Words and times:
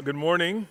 Well, 0.00 0.06
good 0.06 0.16
morning. 0.16 0.66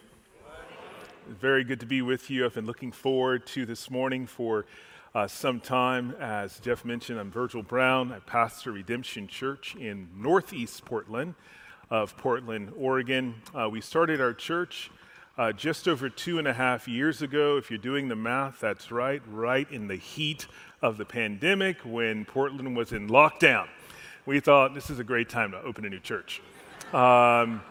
Very 1.28 1.64
good 1.64 1.80
to 1.82 1.86
be 1.86 2.02
with 2.02 2.32
you. 2.32 2.46
I've 2.46 2.56
been 2.56 2.66
looking 2.66 2.92
forward 2.92 3.46
to 3.50 3.64
this 3.64 3.92
morning 3.92 4.26
for 4.26 4.66
uh, 5.14 5.28
some 5.28 5.60
time. 5.60 6.16
As 6.20 6.60
Jeff 6.60 6.84
mentioned, 6.84 7.20
I'm 7.20 7.32
Vergil 7.32 7.62
Brown. 7.62 8.12
I 8.12 8.18
pastor 8.22 8.72
Redemption 8.72 9.28
Church 9.28 9.76
in 9.76 10.08
Northeast 10.18 10.84
Portland 10.84 11.36
of 11.92 12.18
Portland, 12.18 12.74
Oregon. 12.76 13.36
Uh, 13.54 13.70
we 13.70 13.82
started 13.82 14.20
our 14.20 14.34
church 14.34 14.90
uh, 15.38 15.52
just 15.52 15.88
over 15.88 16.10
two 16.10 16.40
and 16.40 16.48
a 16.48 16.54
half 16.54 16.88
years 16.88 17.22
ago. 17.22 17.58
If 17.58 17.70
you're 17.70 17.78
doing 17.78 18.08
the 18.08 18.16
math, 18.16 18.60
that's 18.60 18.92
right, 18.92 19.22
right 19.30 19.72
in 19.72 19.88
the 19.88 19.96
heat 19.98 20.48
of 20.82 20.98
the 20.98 21.06
pandemic 21.06 21.78
when 21.86 22.26
Portland 22.26 22.76
was 22.76 22.94
in 22.94 23.08
lockdown. 23.08 23.68
We 24.26 24.40
thought 24.40 24.74
this 24.74 24.90
is 24.90 24.98
a 24.98 25.04
great 25.04 25.30
time 25.30 25.52
to 25.52 25.62
open 25.62 25.86
a 25.86 25.90
new 25.92 26.00
church. 26.00 26.42
Um, 26.94 27.62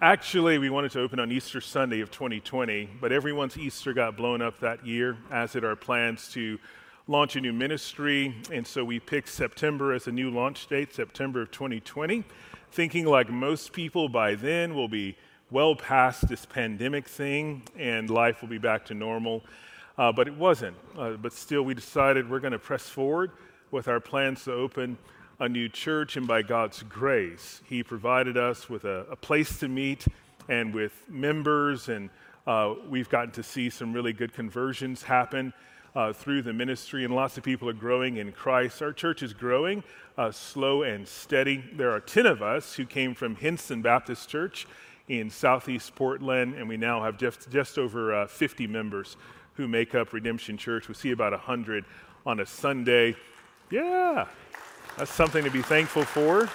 Actually, 0.00 0.58
we 0.58 0.70
wanted 0.70 0.92
to 0.92 1.00
open 1.00 1.18
on 1.18 1.32
Easter 1.32 1.60
Sunday 1.60 1.98
of 1.98 2.08
2020, 2.12 2.88
but 3.00 3.10
everyone's 3.10 3.58
Easter 3.58 3.92
got 3.92 4.16
blown 4.16 4.40
up 4.40 4.60
that 4.60 4.86
year, 4.86 5.16
as 5.32 5.54
did 5.54 5.64
our 5.64 5.74
plans 5.74 6.30
to 6.30 6.56
launch 7.08 7.34
a 7.34 7.40
new 7.40 7.52
ministry. 7.52 8.32
And 8.52 8.64
so 8.64 8.84
we 8.84 9.00
picked 9.00 9.28
September 9.28 9.92
as 9.92 10.06
a 10.06 10.12
new 10.12 10.30
launch 10.30 10.68
date, 10.68 10.94
September 10.94 11.42
of 11.42 11.50
2020, 11.50 12.22
thinking 12.70 13.06
like 13.06 13.28
most 13.28 13.72
people 13.72 14.08
by 14.08 14.36
then 14.36 14.76
we'll 14.76 14.86
be 14.86 15.16
well 15.50 15.74
past 15.74 16.28
this 16.28 16.46
pandemic 16.46 17.08
thing 17.08 17.64
and 17.76 18.08
life 18.08 18.40
will 18.40 18.48
be 18.48 18.58
back 18.58 18.84
to 18.84 18.94
normal. 18.94 19.42
Uh, 19.98 20.12
but 20.12 20.28
it 20.28 20.36
wasn't. 20.36 20.76
Uh, 20.96 21.14
but 21.14 21.32
still, 21.32 21.62
we 21.62 21.74
decided 21.74 22.30
we're 22.30 22.38
going 22.38 22.52
to 22.52 22.58
press 22.60 22.88
forward 22.88 23.32
with 23.72 23.88
our 23.88 23.98
plans 23.98 24.44
to 24.44 24.52
open 24.52 24.96
a 25.40 25.48
new 25.48 25.68
church, 25.68 26.16
and 26.16 26.26
by 26.26 26.42
God's 26.42 26.82
grace, 26.82 27.62
He 27.66 27.82
provided 27.82 28.36
us 28.36 28.68
with 28.68 28.84
a, 28.84 29.06
a 29.10 29.16
place 29.16 29.58
to 29.60 29.68
meet 29.68 30.06
and 30.48 30.74
with 30.74 31.02
members, 31.08 31.88
and 31.88 32.10
uh, 32.46 32.74
we've 32.88 33.08
gotten 33.08 33.30
to 33.32 33.42
see 33.42 33.70
some 33.70 33.92
really 33.92 34.12
good 34.12 34.32
conversions 34.32 35.02
happen. 35.02 35.52
Uh, 35.94 36.12
through 36.12 36.42
the 36.42 36.52
ministry, 36.52 37.04
and 37.04 37.12
lots 37.12 37.38
of 37.38 37.42
people 37.42 37.68
are 37.68 37.72
growing 37.72 38.18
in 38.18 38.30
Christ. 38.30 38.82
Our 38.82 38.92
church 38.92 39.22
is 39.22 39.32
growing 39.32 39.82
uh, 40.18 40.32
slow 40.32 40.82
and 40.82 41.06
steady. 41.06 41.64
There 41.72 41.92
are 41.92 42.00
10 42.00 42.26
of 42.26 42.42
us 42.42 42.74
who 42.74 42.84
came 42.84 43.14
from 43.14 43.36
Hinson 43.36 43.82
Baptist 43.82 44.28
Church 44.28 44.66
in 45.06 45.30
southeast 45.30 45.94
Portland, 45.94 46.54
and 46.56 46.68
we 46.68 46.76
now 46.76 47.02
have 47.02 47.16
just, 47.16 47.48
just 47.50 47.78
over 47.78 48.14
uh, 48.14 48.26
50 48.26 48.66
members 48.66 49.16
who 49.54 49.68
make 49.68 49.94
up 49.94 50.12
Redemption 50.12 50.58
Church. 50.58 50.88
We 50.88 50.94
see 50.94 51.12
about 51.12 51.32
100 51.32 51.84
on 52.26 52.40
a 52.40 52.46
Sunday. 52.46 53.16
Yeah, 53.70 54.26
that's 54.98 55.12
something 55.12 55.44
to 55.44 55.50
be 55.50 55.62
thankful 55.62 56.02
for. 56.02 56.48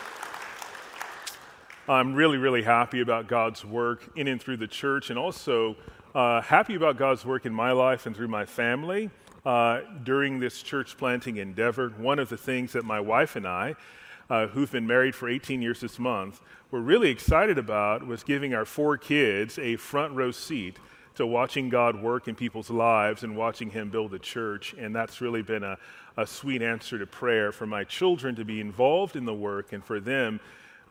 I'm 1.88 2.13
really, 2.13 2.38
really 2.38 2.61
happy 2.61 3.00
about 3.00 3.27
God's 3.30 3.63
work 3.63 4.03
in 4.17 4.27
and 4.27 4.41
through 4.41 4.58
the 4.58 4.67
church, 4.67 5.09
and 5.09 5.17
also 5.17 5.77
uh, 6.13 6.41
happy 6.41 6.75
about 6.75 6.97
God's 6.97 7.23
work 7.25 7.45
in 7.45 7.53
my 7.53 7.72
life 7.72 8.05
and 8.05 8.13
through 8.13 8.27
my 8.27 8.45
family 8.45 9.09
uh, 9.45 9.80
during 10.03 10.41
this 10.41 10.61
church 10.61 10.97
planting 10.97 11.38
endeavor. 11.38 11.89
One 11.91 12.19
of 12.19 12.27
the 12.27 12.35
things 12.35 12.73
that 12.73 12.83
my 12.83 13.00
wife 13.00 13.38
and 13.38 13.47
I, 13.47 13.75
uh, 14.30 14.47
who've 14.47 14.72
been 14.72 14.88
married 14.88 15.16
for 15.16 15.30
18 15.30 15.61
years 15.61 15.80
this 15.80 15.97
month, 15.97 16.41
were 16.69 16.81
really 16.81 17.11
excited 17.11 17.57
about 17.57 18.05
was 18.05 18.23
giving 18.23 18.53
our 18.53 18.66
four 18.66 18.97
kids 18.97 19.57
a 19.57 19.78
front 19.78 20.16
row 20.16 20.31
seat 20.31 20.80
to 21.16 21.28
watching 21.28 21.69
God 21.69 22.02
work 22.02 22.28
in 22.28 22.36
people's 22.36 22.69
lives 22.69 23.23
and 23.23 23.36
watching 23.36 23.69
Him 23.69 23.89
build 23.89 24.14
a 24.14 24.19
church. 24.19 24.73
And 24.78 24.95
that's 24.95 25.22
really 25.22 25.42
been 25.42 25.64
a, 25.64 25.78
a 26.17 26.25
sweet 26.25 26.61
answer 26.61 26.97
to 26.97 27.06
prayer 27.06 27.52
for 27.52 27.66
my 27.66 27.83
children 27.83 28.36
to 28.36 28.45
be 28.45 28.59
involved 28.59 29.16
in 29.16 29.25
the 29.25 29.34
work 29.34 29.73
and 29.73 29.84
for 29.84 30.00
them 30.00 30.39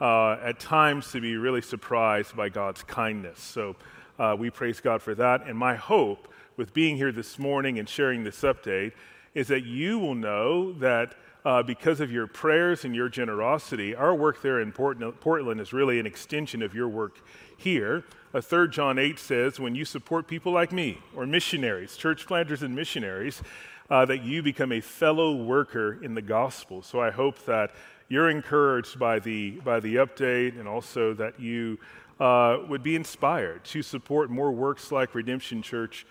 uh, 0.01 0.33
at 0.43 0.61
times 0.61 1.11
to 1.13 1.21
be 1.21 1.37
really 1.37 1.63
surprised 1.63 2.37
by 2.37 2.49
God's 2.49 2.83
kindness. 2.83 3.41
So 3.41 3.77
uh, 4.19 4.37
we 4.39 4.51
praise 4.51 4.81
God 4.81 5.03
for 5.03 5.15
that. 5.17 5.47
And 5.47 5.59
my 5.59 5.75
hope 5.75 6.29
with 6.57 6.73
being 6.73 6.97
here 6.97 7.13
this 7.13 7.39
morning 7.39 7.79
and 7.79 7.89
sharing 7.89 8.25
this 8.25 8.43
update 8.43 8.93
is 9.35 9.49
that 9.49 9.65
you 9.65 9.99
will 9.99 10.15
know 10.15 10.73
that. 10.75 11.15
Uh, 11.45 11.61
because 11.61 11.99
of 12.01 12.13
your 12.13 12.29
prayers 12.29 12.85
and 12.85 12.95
your 12.95 13.09
generosity, 13.09 13.97
our 13.97 14.15
work 14.15 14.43
there 14.43 14.61
in 14.61 14.71
Portland 14.71 15.61
is 15.61 15.73
really 15.73 15.99
an 15.99 16.07
extension 16.07 16.63
of 16.63 16.73
your 16.73 16.89
work 16.89 17.19
here. 17.57 18.05
A 18.33 18.41
3 18.41 18.69
John 18.69 18.97
8 18.97 19.19
says, 19.19 19.59
when 19.59 19.75
you 19.75 19.85
support 19.85 20.29
people 20.29 20.53
like 20.53 20.71
me, 20.71 20.99
or 21.17 21.27
missionaries, 21.27 21.97
church 21.97 22.27
planters 22.27 22.63
and 22.63 22.77
missionaries, 22.77 23.43
uh, 23.91 24.05
that 24.05 24.23
you 24.23 24.43
become 24.43 24.71
a 24.71 24.81
fellow 24.81 25.35
worker 25.35 25.99
in 26.03 26.15
the 26.15 26.23
gospel. 26.23 26.81
So 26.81 27.01
I 27.01 27.11
hope 27.11 27.45
that 27.47 27.73
you're 28.09 28.31
encouraged 28.31 28.99
by 28.99 29.19
the, 29.19 29.51
by 29.65 29.81
the 29.81 29.97
update 29.97 30.59
and 30.59 30.69
also 30.69 31.13
that 31.15 31.41
you 31.41 31.79
uh, 32.21 32.59
would 32.69 32.85
be 32.85 32.95
inspired 32.95 33.65
to 33.65 33.83
support 33.83 34.31
more 34.31 34.53
works 34.53 34.93
like 34.93 35.15
Redemption 35.15 35.61
Church 35.61 36.07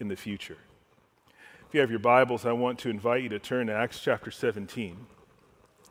in 0.00 0.08
the 0.08 0.16
future. 0.16 0.58
If 1.72 1.76
you 1.76 1.80
have 1.80 1.90
your 1.90 2.00
Bibles, 2.00 2.44
I 2.44 2.52
want 2.52 2.78
to 2.80 2.90
invite 2.90 3.22
you 3.22 3.30
to 3.30 3.38
turn 3.38 3.68
to 3.68 3.72
Acts 3.72 3.98
chapter 3.98 4.30
17. 4.30 4.94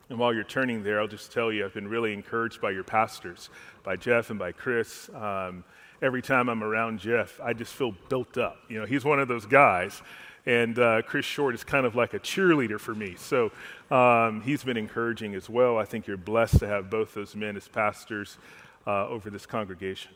And 0.10 0.20
while 0.20 0.32
you're 0.32 0.44
turning 0.44 0.84
there, 0.84 1.02
I'll 1.02 1.08
just 1.08 1.32
tell 1.32 1.52
you 1.52 1.66
I've 1.66 1.74
been 1.74 1.88
really 1.88 2.14
encouraged 2.14 2.62
by 2.62 2.70
your 2.70 2.84
pastors, 2.84 3.50
by 3.82 3.96
Jeff 3.96 4.30
and 4.30 4.38
by 4.38 4.52
Chris. 4.52 5.10
Um, 5.10 5.64
every 6.00 6.22
time 6.22 6.50
I'm 6.50 6.64
around 6.64 7.00
Jeff, 7.00 7.42
I 7.42 7.54
just 7.54 7.74
feel 7.74 7.96
built 8.10 8.38
up. 8.38 8.58
You 8.70 8.80
know, 8.80 8.86
he's 8.86 9.04
one 9.04 9.20
of 9.20 9.28
those 9.28 9.48
guys. 9.48 10.04
And 10.46 10.78
uh, 10.78 11.02
Chris 11.02 11.26
Short 11.26 11.56
is 11.56 11.64
kind 11.64 11.88
of 11.88 11.96
like 11.96 12.14
a 12.14 12.20
cheerleader 12.20 12.80
for 12.80 12.94
me. 12.94 13.16
So 13.18 13.52
um, 13.90 14.42
he's 14.42 14.64
been 14.64 14.78
encouraging 14.78 15.34
as 15.34 15.50
well. 15.50 15.80
I 15.80 15.86
think 15.86 16.06
you're 16.06 16.16
blessed 16.16 16.60
to 16.60 16.68
have 16.68 16.92
both 16.92 17.16
those 17.16 17.36
men 17.36 17.58
as 17.58 17.68
pastors 17.68 18.38
uh, 18.86 19.08
over 19.08 19.32
this 19.32 19.48
congregation. 19.48 20.12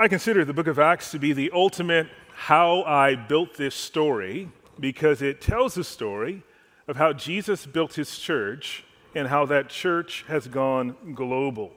I 0.00 0.06
consider 0.06 0.44
the 0.44 0.52
book 0.52 0.68
of 0.68 0.78
Acts 0.78 1.10
to 1.10 1.18
be 1.18 1.32
the 1.32 1.50
ultimate 1.52 2.06
how 2.32 2.84
I 2.84 3.16
built 3.16 3.56
this 3.56 3.74
story 3.74 4.48
because 4.78 5.22
it 5.22 5.40
tells 5.40 5.74
the 5.74 5.82
story 5.82 6.44
of 6.86 6.96
how 6.96 7.12
Jesus 7.12 7.66
built 7.66 7.94
his 7.94 8.16
church 8.16 8.84
and 9.16 9.26
how 9.26 9.44
that 9.46 9.68
church 9.68 10.24
has 10.28 10.46
gone 10.46 10.94
global. 11.16 11.72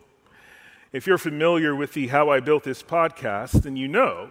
If 0.93 1.07
you're 1.07 1.17
familiar 1.17 1.75
with 1.75 1.93
the 1.93 2.09
How 2.09 2.29
I 2.29 2.41
Built 2.41 2.63
This 2.63 2.83
podcast, 2.83 3.63
then 3.63 3.75
you 3.75 3.87
know 3.87 4.29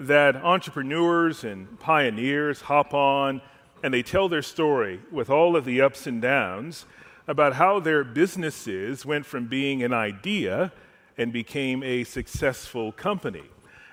that 0.00 0.34
entrepreneurs 0.34 1.44
and 1.44 1.78
pioneers 1.78 2.62
hop 2.62 2.92
on 2.92 3.40
and 3.84 3.94
they 3.94 4.02
tell 4.02 4.28
their 4.28 4.42
story 4.42 5.00
with 5.12 5.30
all 5.30 5.54
of 5.54 5.64
the 5.64 5.80
ups 5.80 6.08
and 6.08 6.20
downs 6.20 6.86
about 7.28 7.52
how 7.52 7.78
their 7.78 8.02
businesses 8.02 9.06
went 9.06 9.26
from 9.26 9.46
being 9.46 9.84
an 9.84 9.92
idea 9.92 10.72
and 11.18 11.32
became 11.32 11.82
a 11.82 12.04
successful 12.04 12.92
company. 12.92 13.44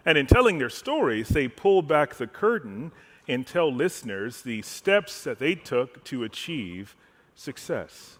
And 0.05 0.17
in 0.17 0.27
telling 0.27 0.59
their 0.59 0.69
stories, 0.69 1.29
they 1.29 1.47
pull 1.47 1.81
back 1.81 2.15
the 2.15 2.27
curtain 2.27 2.91
and 3.27 3.45
tell 3.45 3.73
listeners 3.73 4.43
the 4.43 4.61
steps 4.61 5.23
that 5.23 5.39
they 5.39 5.55
took 5.55 6.03
to 6.05 6.23
achieve 6.23 6.95
success. 7.33 8.19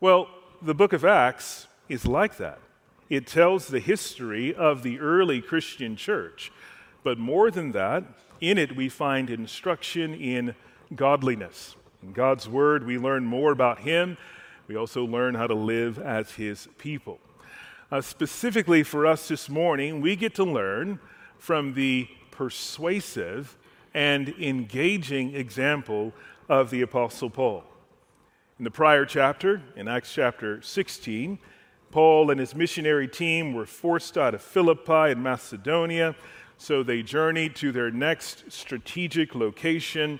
Well, 0.00 0.28
the 0.60 0.74
book 0.74 0.92
of 0.92 1.04
Acts 1.04 1.68
is 1.88 2.04
like 2.04 2.36
that. 2.38 2.58
It 3.08 3.26
tells 3.26 3.68
the 3.68 3.78
history 3.78 4.54
of 4.54 4.82
the 4.82 4.98
early 4.98 5.40
Christian 5.40 5.96
church. 5.96 6.50
But 7.04 7.18
more 7.18 7.50
than 7.50 7.72
that, 7.72 8.04
in 8.40 8.58
it 8.58 8.74
we 8.74 8.88
find 8.88 9.30
instruction 9.30 10.14
in 10.14 10.54
godliness. 10.94 11.76
In 12.02 12.12
God's 12.12 12.48
word, 12.48 12.84
we 12.84 12.98
learn 12.98 13.24
more 13.24 13.52
about 13.52 13.80
Him. 13.80 14.16
We 14.66 14.76
also 14.76 15.04
learn 15.04 15.34
how 15.34 15.46
to 15.46 15.54
live 15.54 15.98
as 15.98 16.32
His 16.32 16.68
people. 16.78 17.20
Uh, 17.92 18.00
specifically 18.00 18.82
for 18.82 19.06
us 19.06 19.28
this 19.28 19.50
morning, 19.50 20.00
we 20.00 20.16
get 20.16 20.34
to 20.34 20.44
learn 20.44 20.98
from 21.36 21.74
the 21.74 22.08
persuasive 22.30 23.58
and 23.92 24.30
engaging 24.40 25.34
example 25.34 26.10
of 26.48 26.70
the 26.70 26.80
Apostle 26.80 27.28
Paul. 27.28 27.62
In 28.58 28.64
the 28.64 28.70
prior 28.70 29.04
chapter, 29.04 29.60
in 29.76 29.88
Acts 29.88 30.14
chapter 30.14 30.62
16, 30.62 31.38
Paul 31.90 32.30
and 32.30 32.40
his 32.40 32.54
missionary 32.54 33.06
team 33.06 33.52
were 33.52 33.66
forced 33.66 34.16
out 34.16 34.34
of 34.34 34.40
Philippi 34.40 35.10
in 35.10 35.22
Macedonia, 35.22 36.16
so 36.56 36.82
they 36.82 37.02
journeyed 37.02 37.54
to 37.56 37.72
their 37.72 37.90
next 37.90 38.50
strategic 38.50 39.34
location. 39.34 40.18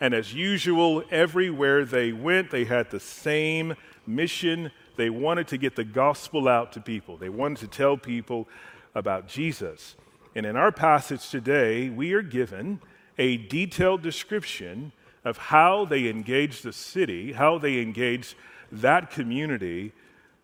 And 0.00 0.12
as 0.12 0.34
usual, 0.34 1.04
everywhere 1.12 1.84
they 1.84 2.10
went, 2.10 2.50
they 2.50 2.64
had 2.64 2.90
the 2.90 2.98
same 2.98 3.76
mission. 4.08 4.72
They 4.96 5.10
wanted 5.10 5.48
to 5.48 5.58
get 5.58 5.76
the 5.76 5.84
gospel 5.84 6.48
out 6.48 6.72
to 6.72 6.80
people, 6.80 7.16
they 7.16 7.28
wanted 7.28 7.58
to 7.58 7.68
tell 7.68 7.96
people 7.96 8.48
about 8.94 9.28
Jesus. 9.28 9.96
And 10.34 10.46
in 10.46 10.56
our 10.56 10.72
passage 10.72 11.28
today, 11.28 11.90
we 11.90 12.14
are 12.14 12.22
given 12.22 12.80
a 13.18 13.36
detailed 13.36 14.02
description 14.02 14.92
of 15.24 15.36
how 15.36 15.84
they 15.84 16.08
engaged 16.08 16.64
the 16.64 16.72
city, 16.72 17.32
how 17.32 17.58
they 17.58 17.80
engaged 17.80 18.34
that 18.70 19.10
community 19.10 19.92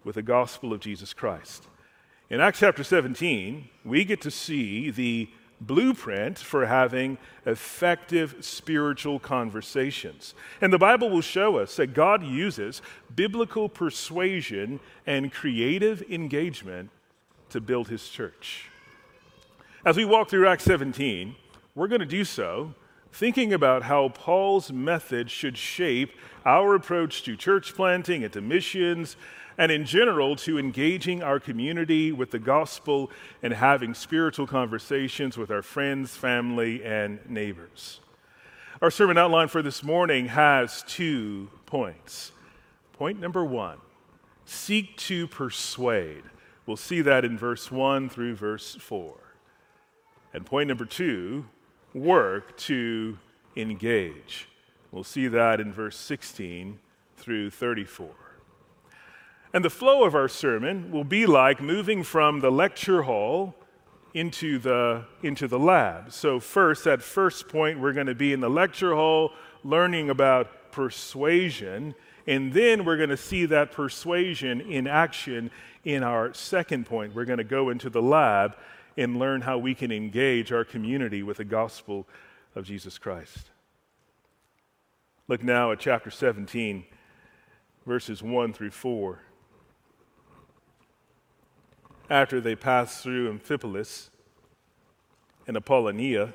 with 0.05 0.15
the 0.15 0.23
gospel 0.23 0.73
of 0.73 0.81
Jesus 0.81 1.13
Christ. 1.13 1.67
In 2.31 2.41
Acts 2.41 2.61
chapter 2.61 2.85
17, 2.85 3.69
we 3.85 4.05
get 4.05 4.21
to 4.21 4.31
see 4.31 4.91
the 4.91 5.31
blueprint 5.61 6.39
for 6.39 6.67
having 6.67 7.19
effective 7.47 8.37
spiritual 8.41 9.19
conversations. 9.19 10.35
And 10.61 10.73
the 10.73 10.79
Bible 10.79 11.11
will 11.11 11.21
show 11.21 11.59
us 11.59 11.77
that 11.77 11.95
God 11.95 12.23
uses 12.23 12.83
biblical 13.15 13.69
persuasion 13.69 14.81
and 15.07 15.33
creative 15.33 16.03
engagement 16.11 16.91
to 17.51 17.61
build 17.61 17.89
his 17.89 18.09
church. 18.09 18.71
As 19.85 19.97
we 19.97 20.05
walk 20.05 20.29
through 20.29 20.47
Acts 20.47 20.65
17, 20.65 21.35
we're 21.75 21.89
going 21.89 22.01
to 22.01 22.07
do 22.07 22.25
so 22.25 22.75
thinking 23.13 23.53
about 23.53 23.85
how 23.85 24.11
Paul's 24.11 24.71
method 24.71 25.31
should 25.31 25.57
shape 25.57 26.13
our 26.45 26.75
approach 26.75 27.23
to 27.25 27.37
church 27.37 27.75
planting 27.75 28.23
and 28.23 28.33
to 28.33 28.41
missions 28.41 29.17
and 29.59 29.73
in 29.73 29.85
general 29.85 30.37
to 30.37 30.57
engaging 30.57 31.23
our 31.23 31.41
community 31.41 32.13
with 32.13 32.31
the 32.31 32.39
gospel 32.39 33.11
and 33.43 33.53
having 33.53 33.93
spiritual 33.93 34.47
conversations 34.47 35.37
with 35.37 35.51
our 35.51 35.63
friends, 35.63 36.17
family, 36.17 36.83
and 36.85 37.19
neighbors. 37.29 38.01
Our 38.81 38.93
sermon 38.93 39.19
outline 39.19 39.49
for 39.49 39.61
this 39.61 39.83
morning 39.83 40.27
has 40.29 40.85
two 40.87 41.51
points. 41.67 42.31
Point 42.93 43.19
number 43.21 43.45
one 43.45 43.79
seek 44.45 44.97
to 44.97 45.27
persuade. 45.27 46.23
We'll 46.65 46.77
see 46.77 47.03
that 47.03 47.25
in 47.25 47.37
verse 47.37 47.71
1 47.71 48.09
through 48.09 48.37
verse 48.37 48.77
4. 48.77 49.15
And 50.33 50.47
point 50.47 50.69
number 50.69 50.85
two 50.85 51.47
work 51.95 52.57
to 52.59 53.19
engage. 53.57 54.49
We'll 54.93 55.05
see 55.05 55.29
that 55.29 55.61
in 55.61 55.73
verse 55.73 55.97
16 55.97 56.79
through 57.17 57.51
34. 57.51 58.28
And 59.53 59.65
the 59.65 59.71
flow 59.71 60.05
of 60.05 60.15
our 60.15 60.29
sermon 60.29 60.91
will 60.91 61.05
be 61.05 61.25
like 61.25 61.61
moving 61.61 62.03
from 62.03 62.41
the 62.41 62.51
lecture 62.51 63.03
hall 63.03 63.55
into 64.13 64.59
the, 64.59 65.05
into 65.23 65.49
the 65.49 65.59
lab. 65.59 66.13
So, 66.13 66.39
first, 66.41 66.87
at 66.87 67.03
first 67.03 67.49
point, 67.49 67.81
we're 67.81 67.93
going 67.93 68.09
to 68.09 68.15
be 68.15 68.33
in 68.33 68.41
the 68.41 68.51
lecture 68.51 68.95
hall 68.95 69.33
learning 69.65 70.11
about 70.11 70.73
persuasion. 70.73 71.95
And 72.27 72.53
then 72.53 72.85
we're 72.85 72.99
going 72.99 73.09
to 73.09 73.17
see 73.17 73.47
that 73.47 73.73
persuasion 73.73 74.61
in 74.61 74.87
action 74.87 75.51
in 75.85 76.03
our 76.03 76.35
second 76.35 76.85
point. 76.85 77.15
We're 77.15 77.25
going 77.25 77.39
to 77.39 77.45
go 77.45 77.71
into 77.71 77.89
the 77.89 78.03
lab 78.03 78.55
and 78.99 79.19
learn 79.19 79.41
how 79.41 79.57
we 79.57 79.75
can 79.75 79.91
engage 79.91 80.53
our 80.53 80.65
community 80.65 81.23
with 81.23 81.39
the 81.39 81.45
gospel 81.45 82.07
of 82.55 82.67
Jesus 82.67 82.99
Christ. 82.99 83.51
Look 85.27 85.43
now 85.43 85.73
at 85.73 85.79
chapter 85.79 86.11
17, 86.11 86.85
verses 87.87 88.23
1 88.23 88.53
through 88.53 88.73
4 88.73 89.21
after 92.11 92.41
they 92.41 92.55
passed 92.55 93.03
through 93.03 93.31
Amphipolis 93.31 94.11
and 95.47 95.57
Apollonia, 95.57 96.35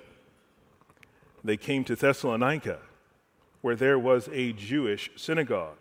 they 1.43 1.57
came 1.57 1.83
to 1.83 1.95
Thessalonica, 1.95 2.79
where 3.61 3.75
there 3.75 3.99
was 3.99 4.29
a 4.31 4.53
Jewish 4.53 5.09
synagogue. 5.15 5.77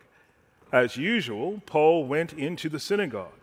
As 0.73 0.97
usual, 0.97 1.63
Paul 1.67 2.07
went 2.07 2.33
into 2.33 2.69
the 2.69 2.81
synagogue 2.81 3.43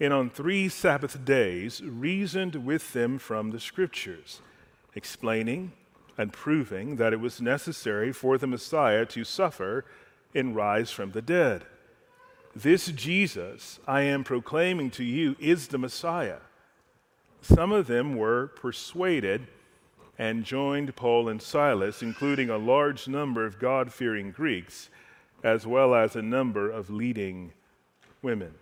and 0.00 0.12
on 0.12 0.30
three 0.30 0.68
Sabbath 0.68 1.24
days 1.24 1.80
reasoned 1.82 2.66
with 2.66 2.92
them 2.92 3.18
from 3.18 3.50
the 3.50 3.60
Scriptures, 3.60 4.40
explaining 4.94 5.72
and 6.18 6.32
proving 6.32 6.96
that 6.96 7.12
it 7.12 7.20
was 7.20 7.40
necessary 7.40 8.12
for 8.12 8.38
the 8.38 8.46
Messiah 8.46 9.06
to 9.06 9.24
suffer 9.24 9.84
and 10.34 10.56
rise 10.56 10.90
from 10.90 11.12
the 11.12 11.22
dead. 11.22 11.64
This 12.56 12.86
Jesus 12.86 13.80
I 13.86 14.02
am 14.02 14.22
proclaiming 14.22 14.90
to 14.92 15.04
you 15.04 15.34
is 15.40 15.68
the 15.68 15.78
Messiah. 15.78 16.38
Some 17.42 17.72
of 17.72 17.88
them 17.88 18.16
were 18.16 18.46
persuaded 18.46 19.48
and 20.18 20.44
joined 20.44 20.94
Paul 20.94 21.28
and 21.28 21.42
Silas, 21.42 22.00
including 22.00 22.48
a 22.48 22.56
large 22.56 23.08
number 23.08 23.44
of 23.44 23.58
God 23.58 23.92
fearing 23.92 24.30
Greeks, 24.30 24.88
as 25.42 25.66
well 25.66 25.94
as 25.94 26.14
a 26.14 26.22
number 26.22 26.70
of 26.70 26.90
leading 26.90 27.52
women. 28.22 28.54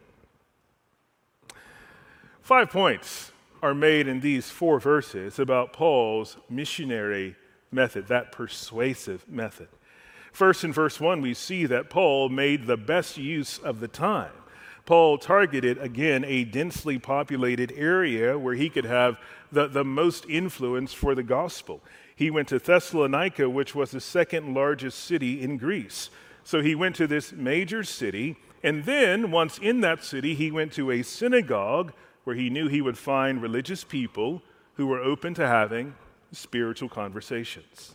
Five 2.41 2.71
points 2.71 3.31
are 3.62 3.75
made 3.75 4.09
in 4.09 4.21
these 4.21 4.50
four 4.50 4.81
verses 4.81 5.39
about 5.39 5.73
Paul's 5.73 6.39
missionary 6.49 7.37
method, 7.71 8.09
that 8.09 8.33
persuasive 8.33 9.29
method. 9.29 9.69
First, 10.32 10.64
in 10.64 10.73
verse 10.73 10.99
1, 10.99 11.20
we 11.20 11.34
see 11.34 11.67
that 11.67 11.90
Paul 11.90 12.31
made 12.31 12.67
the 12.67 12.79
best 12.79 13.19
use 13.19 13.58
of 13.58 13.81
the 13.81 13.88
time. 13.88 14.32
Paul 14.87 15.19
targeted, 15.19 15.79
again, 15.79 16.25
a 16.25 16.44
densely 16.44 16.99
populated 16.99 17.73
area 17.76 18.38
where 18.38 18.55
he 18.55 18.69
could 18.69 18.87
have 18.87 19.19
the, 19.52 19.69
the 19.69 19.84
most 19.84 20.25
influence 20.29 20.93
for 20.93 21.14
the 21.14 21.23
gospel. 21.23 21.81
He 22.17 22.31
went 22.31 22.49
to 22.49 22.58
Thessalonica, 22.58 23.49
which 23.49 23.75
was 23.75 23.90
the 23.90 24.00
second 24.00 24.55
largest 24.55 25.05
city 25.05 25.43
in 25.43 25.58
Greece. 25.58 26.11
So 26.44 26.62
he 26.62 26.75
went 26.75 26.96
to 26.96 27.06
this 27.06 27.32
major 27.32 27.84
city, 27.84 28.37
and 28.62 28.84
then, 28.84 29.31
once 29.31 29.58
in 29.58 29.82
that 29.82 30.02
city, 30.02 30.34
he 30.34 30.50
went 30.50 30.73
to 30.73 30.90
a 30.90 31.02
synagogue 31.02 31.93
where 32.25 32.37
he 32.37 32.50
knew 32.50 32.69
he 32.69 32.81
would 32.81 32.99
find 32.99 33.43
religious 33.43 33.84
people 33.84 34.43
who 34.75 34.87
were 34.87 35.00
open 35.00 35.34
to 35.34 35.46
having 35.46 35.94
spiritual 36.32 36.88
conversations. 36.88 37.94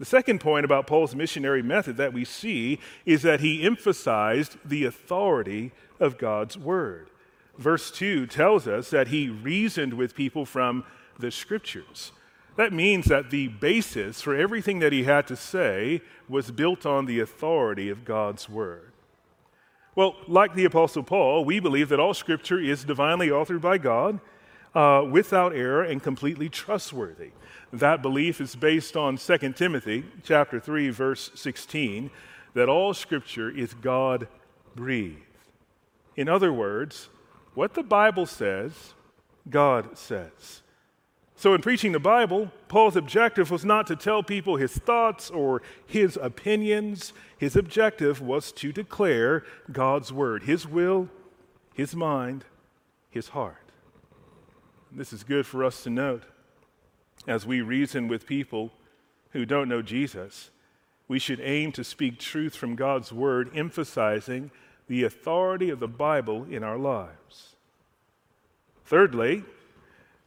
The 0.00 0.06
second 0.06 0.40
point 0.40 0.64
about 0.64 0.86
Paul's 0.86 1.14
missionary 1.14 1.62
method 1.62 1.98
that 1.98 2.14
we 2.14 2.24
see 2.24 2.80
is 3.04 3.20
that 3.20 3.40
he 3.40 3.62
emphasized 3.62 4.56
the 4.64 4.86
authority 4.86 5.72
of 6.00 6.16
God's 6.16 6.56
word. 6.56 7.10
Verse 7.58 7.90
2 7.90 8.26
tells 8.26 8.66
us 8.66 8.88
that 8.88 9.08
he 9.08 9.28
reasoned 9.28 9.92
with 9.92 10.14
people 10.14 10.46
from 10.46 10.84
the 11.18 11.30
scriptures. 11.30 12.12
That 12.56 12.72
means 12.72 13.04
that 13.06 13.28
the 13.28 13.48
basis 13.48 14.22
for 14.22 14.34
everything 14.34 14.78
that 14.78 14.94
he 14.94 15.04
had 15.04 15.26
to 15.26 15.36
say 15.36 16.00
was 16.30 16.50
built 16.50 16.86
on 16.86 17.04
the 17.04 17.20
authority 17.20 17.90
of 17.90 18.06
God's 18.06 18.48
word. 18.48 18.92
Well, 19.94 20.16
like 20.26 20.54
the 20.54 20.64
Apostle 20.64 21.02
Paul, 21.02 21.44
we 21.44 21.60
believe 21.60 21.90
that 21.90 22.00
all 22.00 22.14
scripture 22.14 22.58
is 22.58 22.84
divinely 22.84 23.28
authored 23.28 23.60
by 23.60 23.76
God, 23.76 24.18
uh, 24.74 25.04
without 25.08 25.54
error, 25.54 25.82
and 25.82 26.02
completely 26.02 26.48
trustworthy. 26.48 27.30
That 27.72 28.02
belief 28.02 28.40
is 28.40 28.56
based 28.56 28.96
on 28.96 29.16
2 29.16 29.52
Timothy 29.52 30.04
chapter 30.22 30.58
3 30.58 30.90
verse 30.90 31.30
16 31.34 32.10
that 32.54 32.68
all 32.68 32.94
scripture 32.94 33.50
is 33.50 33.74
God 33.74 34.26
breathed. 34.74 35.22
In 36.16 36.28
other 36.28 36.52
words, 36.52 37.08
what 37.54 37.74
the 37.74 37.82
Bible 37.82 38.26
says, 38.26 38.94
God 39.48 39.96
says. 39.96 40.62
So, 41.36 41.54
in 41.54 41.62
preaching 41.62 41.92
the 41.92 41.98
Bible, 41.98 42.52
Paul's 42.68 42.96
objective 42.96 43.50
was 43.50 43.64
not 43.64 43.86
to 43.86 43.96
tell 43.96 44.22
people 44.22 44.56
his 44.56 44.72
thoughts 44.72 45.30
or 45.30 45.62
his 45.86 46.18
opinions. 46.20 47.14
His 47.38 47.56
objective 47.56 48.20
was 48.20 48.52
to 48.52 48.72
declare 48.72 49.44
God's 49.72 50.12
word, 50.12 50.42
his 50.42 50.66
will, 50.66 51.08
his 51.72 51.96
mind, 51.96 52.44
his 53.08 53.28
heart. 53.28 53.69
This 54.92 55.12
is 55.12 55.22
good 55.22 55.46
for 55.46 55.64
us 55.64 55.84
to 55.84 55.90
note 55.90 56.24
as 57.26 57.46
we 57.46 57.60
reason 57.60 58.08
with 58.08 58.26
people 58.26 58.72
who 59.30 59.44
don't 59.44 59.68
know 59.68 59.82
Jesus, 59.82 60.50
we 61.06 61.18
should 61.18 61.40
aim 61.40 61.70
to 61.72 61.84
speak 61.84 62.18
truth 62.18 62.56
from 62.56 62.74
God's 62.74 63.12
word, 63.12 63.50
emphasizing 63.54 64.50
the 64.88 65.04
authority 65.04 65.70
of 65.70 65.78
the 65.78 65.88
Bible 65.88 66.44
in 66.50 66.64
our 66.64 66.78
lives. 66.78 67.54
Thirdly, 68.84 69.44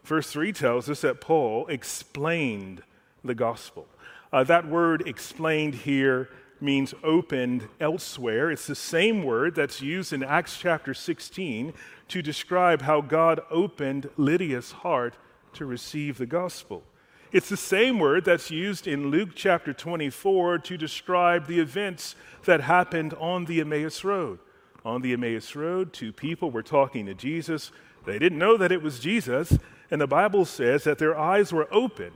verse 0.04 0.32
3 0.32 0.54
tells 0.54 0.90
us 0.90 1.02
that 1.02 1.20
Paul 1.20 1.68
explained 1.68 2.84
the 3.24 3.36
gospel. 3.36 3.88
Uh, 4.32 4.44
that 4.46 4.68
word 4.68 5.06
explained 5.08 5.76
here 5.76 6.30
means 6.64 6.94
opened 7.04 7.68
elsewhere. 7.80 8.50
It's 8.50 8.66
the 8.66 8.74
same 8.74 9.24
word 9.24 9.54
that's 9.54 9.82
used 9.82 10.14
in 10.14 10.24
Acts 10.24 10.58
chapter 10.58 10.94
16 10.94 11.74
to 12.08 12.22
describe 12.22 12.82
how 12.82 13.02
God 13.02 13.42
opened 13.52 14.10
Lydia's 14.18 14.72
heart 14.72 15.16
to 15.54 15.66
receive 15.66 16.18
the 16.18 16.26
gospel. 16.26 16.84
It's 17.32 17.50
the 17.50 17.58
same 17.58 18.00
word 18.00 18.26
that's 18.26 18.52
used 18.52 18.88
in 18.88 19.10
Luke 19.10 19.30
chapter 19.34 19.74
24 19.74 20.60
to 20.60 20.78
describe 20.78 21.48
the 21.48 21.60
events 21.60 22.16
that 22.46 22.62
happened 22.62 23.14
on 23.16 23.46
the 23.46 23.60
Emmaus 23.60 24.04
Road. 24.04 24.40
On 24.86 25.02
the 25.02 25.14
Emmaus 25.14 25.56
Road, 25.56 25.94
two 25.94 26.14
people 26.14 26.52
were 26.52 26.62
talking 26.62 27.08
to 27.08 27.16
Jesus. 27.16 27.72
They 28.06 28.20
didn't 28.20 28.38
know 28.38 28.56
that 28.58 28.72
it 28.72 28.84
was 28.84 29.00
Jesus, 29.00 29.58
and 29.90 30.00
the 30.00 30.08
Bible 30.08 30.46
says 30.46 30.84
that 30.84 31.00
their 31.00 31.18
eyes 31.18 31.52
were 31.52 31.68
opened 31.74 32.14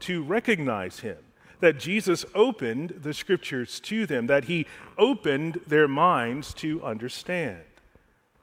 to 0.00 0.22
recognize 0.22 1.00
him, 1.00 1.18
that 1.60 1.78
Jesus 1.78 2.24
opened 2.34 3.00
the 3.02 3.14
scriptures 3.14 3.80
to 3.80 4.06
them, 4.06 4.26
that 4.26 4.44
he 4.44 4.66
opened 4.98 5.60
their 5.66 5.88
minds 5.88 6.52
to 6.54 6.82
understand. 6.82 7.60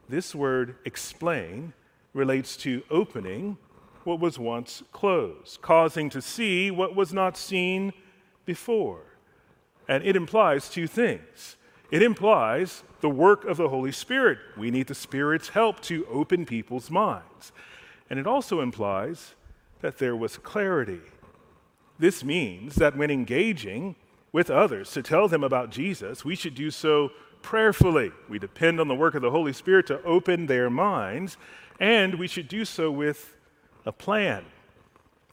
This 0.08 0.34
word 0.34 0.76
explain 0.86 1.74
relates 2.14 2.56
to 2.58 2.84
opening 2.90 3.58
what 4.04 4.20
was 4.20 4.40
once 4.40 4.84
closed, 4.94 5.62
causing 5.62 6.10
to 6.10 6.22
see 6.22 6.72
what 6.72 6.96
was 6.96 7.14
not 7.14 7.36
seen 7.38 7.92
before. 8.46 9.02
And 9.88 10.04
it 10.04 10.16
implies 10.16 10.70
two 10.70 10.88
things. 10.88 11.58
It 11.92 12.02
implies 12.02 12.84
the 13.02 13.10
work 13.10 13.46
of 13.46 13.58
the 13.58 13.70
Holy 13.70 13.92
Spirit. 13.92 14.40
We 14.58 14.72
need 14.72 14.88
the 14.88 14.96
Spirit's 14.96 15.50
help 15.50 15.82
to 15.82 16.06
open 16.08 16.46
people's 16.46 16.90
minds. 16.90 17.52
And 18.10 18.20
it 18.20 18.28
also 18.28 18.62
implies 18.62 19.36
that 19.82 19.98
there 19.98 20.16
was 20.16 20.38
clarity. 20.38 21.02
This 22.00 22.24
means 22.24 22.75
that 22.75 22.96
when 22.96 23.10
engaging 23.10 23.96
with 24.32 24.50
others 24.50 24.92
to 24.92 25.01
tell 25.01 25.27
them 25.27 25.44
about 25.44 25.72
Jesus, 25.72 26.24
we 26.24 26.36
should 26.36 26.54
do 26.54 26.70
so 26.70 27.12
prayerfully. 27.42 28.12
We 28.30 28.39
depend 28.39 28.80
on 28.80 28.88
the 28.88 28.96
work 28.96 29.16
of 29.16 29.22
the 29.22 29.32
Holy 29.32 29.54
Spirit 29.54 29.88
to 29.88 30.04
open 30.04 30.46
their 30.46 30.70
minds, 30.70 31.38
and 31.80 32.16
we 32.16 32.27
should 32.27 32.48
do 32.48 32.66
so 32.66 32.92
with 32.92 33.36
a 33.86 33.92
plan. 33.92 34.46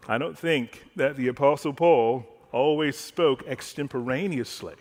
I 0.09 0.19
don't 0.19 0.39
think 0.39 0.85
that 0.97 1.17
the 1.17 1.29
Apostle 1.29 1.73
Paul 1.73 2.27
always 2.53 2.97
spoke 2.97 3.43
extemporaneously. 3.47 4.75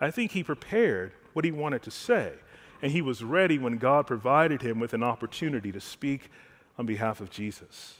I 0.00 0.10
think 0.10 0.32
he 0.32 0.42
prepared 0.42 1.12
what 1.32 1.44
he 1.44 1.52
wanted 1.52 1.82
to 1.82 1.90
say, 1.90 2.32
and 2.80 2.90
he 2.90 3.02
was 3.02 3.22
ready 3.22 3.58
when 3.58 3.76
God 3.76 4.06
provided 4.06 4.62
him 4.62 4.80
with 4.80 4.94
an 4.94 5.02
opportunity 5.02 5.70
to 5.70 5.80
speak 5.80 6.30
on 6.78 6.86
behalf 6.86 7.20
of 7.20 7.30
Jesus. 7.30 7.96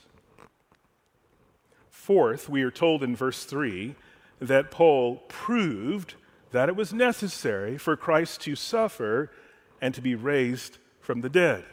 Fourth, 2.01 2.49
we 2.49 2.63
are 2.63 2.71
told 2.71 3.03
in 3.03 3.15
verse 3.15 3.43
3 3.43 3.93
that 4.39 4.71
Paul 4.71 5.17
proved 5.27 6.15
that 6.49 6.67
it 6.67 6.75
was 6.75 6.91
necessary 6.91 7.77
for 7.77 7.95
Christ 7.95 8.41
to 8.41 8.55
suffer 8.55 9.29
and 9.79 9.93
to 9.93 10.01
be 10.01 10.15
raised 10.15 10.79
from 10.99 11.21
the 11.21 11.29
dead. 11.29 11.63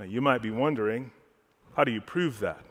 Now, 0.00 0.04
you 0.04 0.20
might 0.20 0.42
be 0.42 0.50
wondering, 0.50 1.12
how 1.76 1.84
do 1.84 1.92
you 1.92 2.00
prove 2.00 2.40
that? 2.40 2.64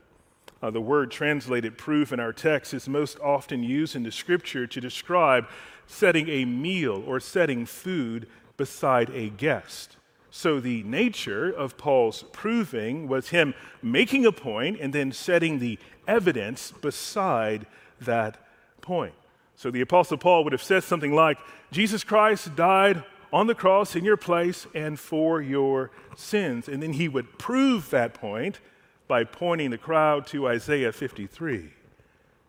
Uh, 0.62 0.70
the 0.70 0.82
word 0.82 1.12
translated 1.12 1.78
proof 1.78 2.12
in 2.12 2.20
our 2.20 2.34
text 2.34 2.74
is 2.74 2.90
most 2.90 3.18
often 3.22 3.64
used 3.64 3.96
in 3.96 4.04
the 4.04 4.12
scripture 4.12 4.68
to 4.68 4.82
describe 4.82 5.48
setting 5.88 6.28
a 6.28 6.44
meal 6.44 7.02
or 7.08 7.22
setting 7.22 7.66
food 7.66 8.28
beside 8.58 9.10
a 9.12 9.30
guest. 9.30 9.96
So, 10.38 10.60
the 10.60 10.84
nature 10.84 11.50
of 11.50 11.78
Paul's 11.78 12.26
proving 12.34 13.08
was 13.08 13.30
him 13.30 13.54
making 13.82 14.26
a 14.26 14.34
point 14.34 14.82
and 14.82 14.92
then 14.92 15.14
setting 15.14 15.60
the 15.60 15.80
evidence 16.10 16.74
beside 16.74 17.66
that 18.02 18.46
point. 18.82 19.14
So, 19.56 19.72
the 19.72 19.80
Apostle 19.80 20.18
Paul 20.18 20.44
would 20.44 20.52
have 20.52 20.62
said 20.62 20.84
something 20.84 21.16
like 21.16 21.38
Jesus 21.72 22.04
Christ 22.04 22.54
died 22.54 23.02
on 23.32 23.48
the 23.48 23.56
cross 23.56 23.96
in 23.96 24.04
your 24.04 24.18
place 24.18 24.68
and 24.76 25.00
for 25.00 25.42
your 25.42 25.90
sins. 26.18 26.68
And 26.68 26.84
then 26.84 26.92
he 26.92 27.08
would 27.08 27.40
prove 27.40 27.90
that 27.92 28.14
point 28.14 28.60
by 29.08 29.24
pointing 29.24 29.70
the 29.70 29.78
crowd 29.78 30.28
to 30.28 30.50
Isaiah 30.50 30.92
53. 30.92 31.72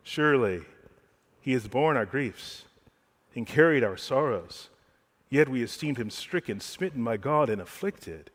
Surely 0.02 0.62
he 1.40 1.52
has 1.52 1.68
borne 1.68 1.96
our 1.96 2.04
griefs 2.04 2.64
and 3.36 3.46
carried 3.46 3.84
our 3.84 3.96
sorrows. 3.96 4.70
Yet 5.28 5.48
we 5.48 5.62
esteemed 5.62 5.98
him 5.98 6.10
stricken, 6.10 6.60
smitten 6.60 7.02
by 7.02 7.16
God, 7.16 7.48
and 7.50 7.60
afflicted. 7.60 8.30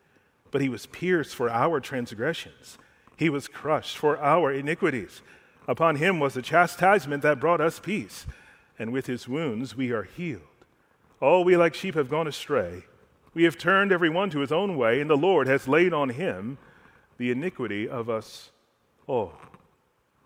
But 0.52 0.62
he 0.62 0.70
was 0.70 0.86
pierced 0.86 1.36
for 1.36 1.50
our 1.50 1.80
transgressions, 1.80 2.78
he 3.18 3.30
was 3.30 3.48
crushed 3.48 3.98
for 3.98 4.18
our 4.18 4.52
iniquities. 4.52 5.22
Upon 5.68 5.98
him 5.98 6.20
was 6.20 6.34
the 6.34 6.42
chastisement 6.42 7.22
that 7.22 7.40
brought 7.40 7.62
us 7.62 7.80
peace, 7.80 8.26
and 8.80 8.92
with 8.92 9.06
his 9.06 9.28
wounds 9.28 9.76
we 9.76 9.92
are 9.92 10.04
healed. 10.04 10.42
All 11.22 11.44
we 11.44 11.56
like 11.56 11.76
sheep 11.76 11.94
have 11.94 12.10
gone 12.10 12.28
astray. 12.28 12.84
We 13.34 13.44
have 13.44 13.58
turned 13.58 13.92
every 13.92 14.10
one 14.10 14.32
to 14.32 14.40
his 14.40 14.52
own 14.52 14.76
way, 14.76 15.00
and 15.00 15.10
the 15.10 15.16
Lord 15.16 15.48
has 15.48 15.68
laid 15.68 15.94
on 15.94 16.10
him 16.10 16.58
the 17.18 17.30
iniquity 17.32 17.88
of 17.88 18.10
us 18.10 18.50
all. 19.06 19.34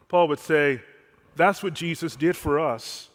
Paul 0.07 0.29
would 0.29 0.39
say, 0.39 0.81
that's 1.35 1.61
what 1.61 1.73
Jesus 1.73 2.15
did 2.15 2.37
for 2.37 2.59
us 2.59 3.09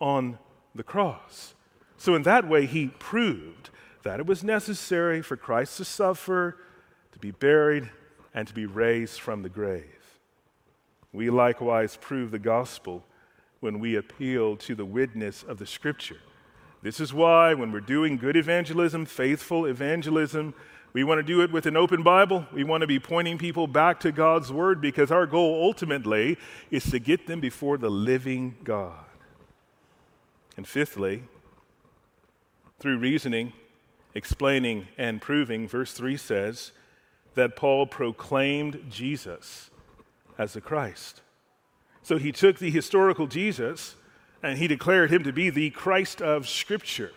on 0.00 0.38
the 0.74 0.82
cross. 0.82 1.54
So, 2.04 2.14
in 2.14 2.24
that 2.24 2.46
way, 2.46 2.66
he 2.66 2.88
proved 2.88 3.70
that 4.02 4.20
it 4.20 4.26
was 4.26 4.44
necessary 4.44 5.22
for 5.22 5.38
Christ 5.38 5.78
to 5.78 5.86
suffer, 5.86 6.58
to 7.12 7.18
be 7.18 7.30
buried, 7.30 7.88
and 8.34 8.46
to 8.46 8.52
be 8.52 8.66
raised 8.66 9.20
from 9.20 9.42
the 9.42 9.48
grave. 9.48 10.18
We 11.14 11.30
likewise 11.30 11.96
prove 11.98 12.30
the 12.30 12.38
gospel 12.38 13.04
when 13.60 13.80
we 13.80 13.96
appeal 13.96 14.54
to 14.58 14.74
the 14.74 14.84
witness 14.84 15.42
of 15.42 15.56
the 15.56 15.64
scripture. 15.64 16.18
This 16.82 17.00
is 17.00 17.14
why, 17.14 17.54
when 17.54 17.72
we're 17.72 17.80
doing 17.80 18.18
good 18.18 18.36
evangelism, 18.36 19.06
faithful 19.06 19.64
evangelism, 19.64 20.52
we 20.92 21.04
want 21.04 21.20
to 21.20 21.22
do 21.22 21.40
it 21.40 21.52
with 21.52 21.64
an 21.64 21.78
open 21.78 22.02
Bible. 22.02 22.46
We 22.52 22.64
want 22.64 22.82
to 22.82 22.86
be 22.86 23.00
pointing 23.00 23.38
people 23.38 23.66
back 23.66 24.00
to 24.00 24.12
God's 24.12 24.52
Word 24.52 24.82
because 24.82 25.10
our 25.10 25.24
goal 25.24 25.64
ultimately 25.64 26.36
is 26.70 26.84
to 26.90 26.98
get 26.98 27.26
them 27.26 27.40
before 27.40 27.78
the 27.78 27.90
living 27.90 28.56
God. 28.62 29.06
And 30.58 30.68
fifthly, 30.68 31.22
through 32.84 32.98
reasoning, 32.98 33.50
explaining, 34.14 34.86
and 34.98 35.18
proving, 35.18 35.66
verse 35.66 35.94
3 35.94 36.18
says 36.18 36.72
that 37.34 37.56
Paul 37.56 37.86
proclaimed 37.86 38.84
Jesus 38.90 39.70
as 40.36 40.52
the 40.52 40.60
Christ. 40.60 41.22
So 42.02 42.18
he 42.18 42.30
took 42.30 42.58
the 42.58 42.70
historical 42.70 43.26
Jesus 43.26 43.96
and 44.42 44.58
he 44.58 44.68
declared 44.68 45.10
him 45.10 45.24
to 45.24 45.32
be 45.32 45.48
the 45.48 45.70
Christ 45.70 46.20
of 46.20 46.46
Scripture. 46.46 47.12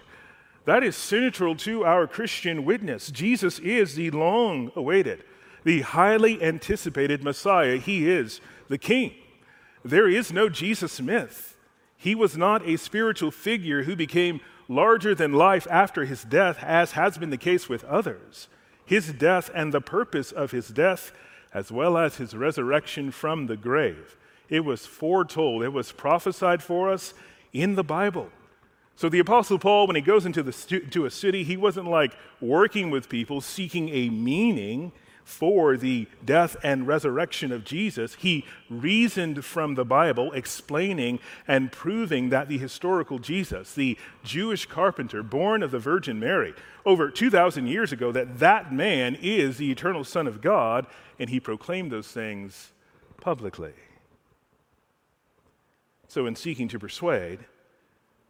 That 0.63 0.85
is 0.85 0.95
central 0.95 1.53
to 1.57 1.83
our 1.83 2.07
Christian 2.07 2.63
witness. 2.63 3.11
Jesus 3.11 3.59
is 3.59 3.95
the 3.95 4.09
long 4.11 4.71
awaited, 4.73 5.25
the 5.65 5.81
highly 5.81 6.41
anticipated 6.41 7.25
Messiah. 7.25 7.75
He 7.75 8.09
is 8.09 8.39
the 8.69 8.77
King. 8.77 9.15
There 9.83 10.07
is 10.07 10.31
no 10.31 10.47
Jesus 10.47 11.01
myth. 11.01 11.57
He 11.97 12.15
was 12.15 12.37
not 12.37 12.65
a 12.65 12.77
spiritual 12.77 13.31
figure 13.31 13.83
who 13.83 13.97
became 13.97 14.39
larger 14.67 15.15
than 15.15 15.33
life 15.33 15.67
after 15.69 16.05
his 16.05 16.23
death, 16.23 16.61
as 16.63 16.93
has 16.93 17.17
been 17.17 17.29
the 17.29 17.37
case 17.37 17.69
with 17.69 17.83
others. 17.85 18.47
His 18.85 19.11
death 19.13 19.49
and 19.53 19.73
the 19.73 19.81
purpose 19.81 20.31
of 20.31 20.51
his 20.51 20.69
death, 20.69 21.11
as 21.53 21.71
well 21.71 21.97
as 21.97 22.17
his 22.17 22.33
resurrection 22.33 23.11
from 23.11 23.47
the 23.47 23.57
grave, 23.57 24.17
it 24.49 24.61
was 24.61 24.85
foretold, 24.85 25.63
it 25.63 25.73
was 25.73 25.91
prophesied 25.91 26.63
for 26.63 26.89
us 26.89 27.13
in 27.53 27.75
the 27.75 27.83
Bible. 27.83 28.29
So 28.95 29.09
the 29.09 29.19
Apostle 29.19 29.59
Paul, 29.59 29.87
when 29.87 29.95
he 29.95 30.01
goes 30.01 30.25
into 30.25 30.41
the 30.41 30.51
stu- 30.51 30.87
to 30.87 31.05
a 31.05 31.11
city, 31.11 31.43
he 31.43 31.55
wasn't 31.55 31.87
like 31.87 32.13
working 32.41 32.89
with 32.89 33.09
people 33.09 33.41
seeking 33.41 33.89
a 33.89 34.09
meaning 34.09 34.91
for 35.27 35.75
the 35.75 36.07
death 36.23 36.55
and 36.63 36.87
resurrection 36.87 37.51
of 37.51 37.65
Jesus. 37.65 38.15
He 38.15 38.45
reasoned 38.69 39.43
from 39.43 39.75
the 39.75 39.83
Bible, 39.83 40.31
explaining 40.31 41.19
and 41.45 41.69
proving 41.69 42.29
that 42.29 42.47
the 42.47 42.57
historical 42.57 43.19
Jesus, 43.19 43.73
the 43.73 43.97
Jewish 44.23 44.65
carpenter 44.67 45.23
born 45.23 45.63
of 45.63 45.71
the 45.71 45.79
Virgin 45.79 46.17
Mary, 46.17 46.53
over 46.85 47.11
2,000 47.11 47.67
years 47.67 47.91
ago, 47.91 48.13
that 48.13 48.39
that 48.39 48.71
man 48.71 49.17
is 49.21 49.57
the 49.57 49.69
eternal 49.69 50.05
Son 50.05 50.27
of 50.27 50.39
God, 50.39 50.87
and 51.19 51.29
he 51.29 51.41
proclaimed 51.41 51.91
those 51.91 52.07
things 52.07 52.71
publicly. 53.19 53.73
So, 56.07 56.25
in 56.25 56.37
seeking 56.37 56.69
to 56.69 56.79
persuade, 56.79 57.39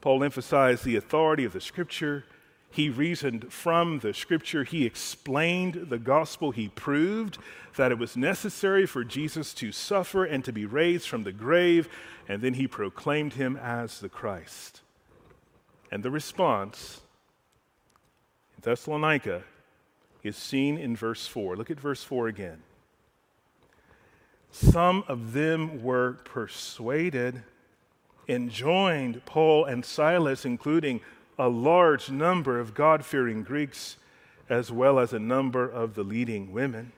Paul 0.01 0.23
emphasized 0.23 0.83
the 0.83 0.95
authority 0.95 1.45
of 1.45 1.53
the 1.53 1.61
scripture. 1.61 2.25
He 2.69 2.89
reasoned 2.89 3.51
from 3.51 3.99
the 3.99 4.13
scripture. 4.13 4.63
He 4.63 4.85
explained 4.85 5.87
the 5.89 5.97
gospel. 5.97 6.51
He 6.51 6.67
proved 6.69 7.37
that 7.75 7.91
it 7.91 7.97
was 7.97 8.17
necessary 8.17 8.85
for 8.85 9.03
Jesus 9.03 9.53
to 9.55 9.71
suffer 9.71 10.25
and 10.25 10.43
to 10.45 10.51
be 10.51 10.65
raised 10.65 11.07
from 11.07 11.23
the 11.23 11.31
grave. 11.31 11.89
And 12.27 12.41
then 12.41 12.55
he 12.55 12.67
proclaimed 12.67 13.33
him 13.33 13.57
as 13.57 13.99
the 13.99 14.09
Christ. 14.09 14.81
And 15.91 16.03
the 16.03 16.11
response 16.11 17.01
in 18.55 18.61
Thessalonica 18.61 19.43
is 20.23 20.35
seen 20.35 20.77
in 20.77 20.95
verse 20.95 21.25
4. 21.25 21.55
Look 21.55 21.71
at 21.71 21.79
verse 21.79 22.03
4 22.03 22.27
again. 22.27 22.61
Some 24.51 25.03
of 25.07 25.33
them 25.33 25.81
were 25.83 26.13
persuaded 26.25 27.43
and 28.27 28.49
joined 28.49 29.23
Paul 29.25 29.65
and 29.65 29.85
Silas, 29.85 30.45
including 30.45 31.01
a 31.37 31.49
large 31.49 32.09
number 32.09 32.59
of 32.59 32.73
God 32.73 33.05
fearing 33.05 33.43
Greeks, 33.43 33.97
as 34.49 34.71
well 34.71 34.99
as 34.99 35.13
a 35.13 35.19
number 35.19 35.67
of 35.67 35.95
the 35.95 36.03
leading 36.03 36.51
women. 36.51 36.91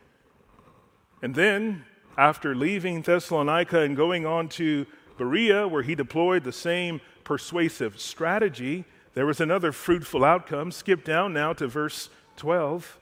And 1.22 1.36
then, 1.36 1.86
after 2.17 2.55
leaving 2.55 3.01
Thessalonica 3.01 3.81
and 3.81 3.96
going 3.96 4.25
on 4.25 4.50
to 4.50 4.86
Berea, 5.17 5.67
where 5.67 5.84
he 5.84 5.96
deployed 5.96 6.43
the 6.43 6.51
same 6.51 7.01
persuasive 7.24 8.00
strategy, 8.00 8.86
there 9.13 9.25
was 9.25 9.41
another 9.41 9.72
fruitful 9.72 10.24
outcome. 10.24 10.72
Skip 10.72 11.03
down 11.03 11.34
now 11.34 11.53
to 11.53 11.67
verse 11.67 12.10
12. 12.38 12.98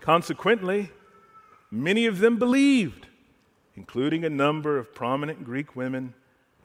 Consequently, 0.00 0.90
many 1.70 2.06
of 2.06 2.18
them 2.18 2.38
believed 2.38 3.06
including 3.76 4.24
a 4.24 4.30
number 4.30 4.78
of 4.78 4.94
prominent 4.94 5.44
Greek 5.44 5.74
women 5.74 6.14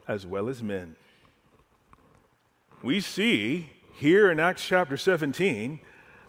as 0.08 0.26
well 0.26 0.50
as 0.50 0.62
men. 0.62 0.96
We 2.84 3.00
see 3.00 3.72
here 3.94 4.30
in 4.30 4.40
Acts 4.40 4.64
chapter 4.64 4.98
17 4.98 5.80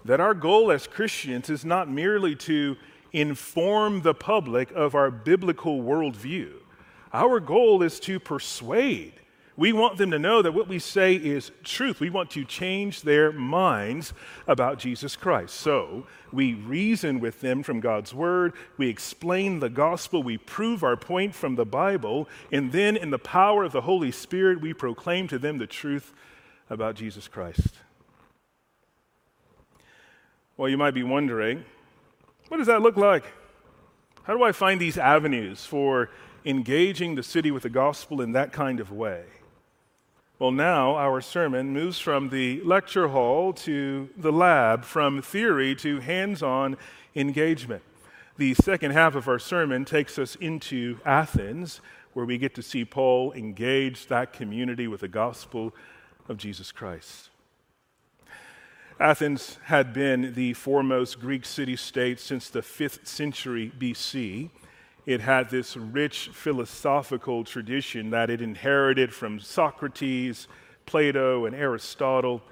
that 0.07 0.19
our 0.19 0.33
goal 0.33 0.71
as 0.71 0.87
Christians 0.87 1.51
is 1.51 1.63
not 1.63 1.91
merely 1.91 2.35
to 2.37 2.77
inform 3.13 4.01
the 4.01 4.15
public 4.15 4.71
of 4.71 4.95
our 4.95 5.11
biblical 5.11 5.83
worldview. 5.83 6.53
Our 7.13 7.39
goal 7.39 7.83
is 7.83 8.01
to 8.01 8.19
persuade 8.19 9.13
We 9.59 9.73
want 9.73 9.99
them 9.99 10.13
to 10.13 10.21
know 10.21 10.41
that 10.41 10.55
what 10.55 10.69
we 10.69 10.79
say 10.79 11.17
is 11.17 11.51
truth. 11.65 11.99
We 11.99 12.11
want 12.11 12.31
to 12.31 12.45
change 12.45 13.03
their 13.03 13.33
minds 13.33 14.13
about 14.47 14.79
Jesus 14.79 15.17
Christ. 15.17 15.55
So 15.57 16.07
we 16.33 16.55
reason 16.55 17.19
with 17.19 17.41
them 17.41 17.65
from 17.65 17.81
God's 17.81 18.15
word, 18.15 18.53
we 18.77 18.89
explain 18.89 19.59
the 19.59 19.69
gospel, 19.69 20.23
we 20.23 20.39
prove 20.39 20.85
our 20.85 20.97
point 20.97 21.35
from 21.35 21.57
the 21.57 21.67
Bible, 21.67 22.29
and 22.53 22.71
then 22.71 22.97
in 22.97 23.11
the 23.11 23.19
power 23.19 23.65
of 23.65 23.73
the 23.73 23.81
Holy 23.81 24.13
Spirit, 24.13 24.61
we 24.61 24.73
proclaim 24.73 25.27
to 25.27 25.41
them 25.41 25.59
the 25.59 25.67
truth 25.67 26.15
about 26.71 26.95
Jesus 26.95 27.29
Christ. 27.29 27.75
Well, 30.57 30.69
you 30.69 30.77
might 30.77 30.95
be 30.95 31.03
wondering, 31.03 31.65
what 32.49 32.59
does 32.59 32.67
that 32.67 32.83
look 32.83 32.97
like? 32.97 33.25
How 34.25 34.37
do 34.37 34.43
I 34.43 34.53
find 34.53 34.81
these 34.81 34.99
avenues 34.99 35.65
for 35.65 36.11
engaging 36.45 37.15
the 37.15 37.23
city 37.23 37.51
with 37.51 37.63
the 37.63 37.71
gospel 37.71 38.21
in 38.21 38.33
that 38.33 38.53
kind 38.53 38.81
of 38.81 38.91
way? 38.91 39.25
Well, 40.39 40.51
now 40.53 40.95
our 40.95 41.21
sermon 41.21 41.73
moves 41.73 41.99
from 41.99 42.29
the 42.29 42.61
lecture 42.63 43.09
hall 43.09 43.53
to 43.55 44.09
the 44.17 44.31
lab, 44.31 44.85
from 44.85 45.21
theory 45.23 45.75
to 45.77 46.01
hands 46.01 46.43
on 46.43 46.77
engagement. 47.17 47.83
The 48.37 48.55
second 48.55 48.93
half 48.93 49.17
of 49.17 49.27
our 49.27 49.41
sermon 49.41 49.85
takes 49.85 50.19
us 50.19 50.37
into 50.37 51.01
Athens, 51.05 51.81
where 52.13 52.25
we 52.25 52.39
get 52.39 52.55
to 52.55 52.63
see 52.63 52.85
Paul 52.85 53.33
engage 53.33 54.07
that 54.07 54.33
community 54.33 54.87
with 54.87 55.01
the 55.01 55.09
gospel 55.09 55.75
of 56.29 56.37
Jesus 56.37 56.73
Christ. 56.73 57.31
Athens 59.01 59.59
had 59.65 59.93
been 59.93 60.35
the 60.35 60.55
foremost 60.55 61.21
Greek 61.21 61.45
city 61.45 61.77
state 61.77 62.19
since 62.19 62.51
the 62.51 62.63
5th 62.63 63.07
century 63.07 63.73
BC. 63.79 64.51
It 65.07 65.21
had 65.21 65.51
this 65.51 65.77
rich 65.77 66.31
philosophical 66.33 67.45
tradition 67.45 68.11
that 68.11 68.29
it 68.29 68.43
inherited 68.43 69.15
from 69.15 69.39
Socrates, 69.39 70.49
Plato, 70.85 71.47
and 71.47 71.55
Aristotle. 71.55 72.43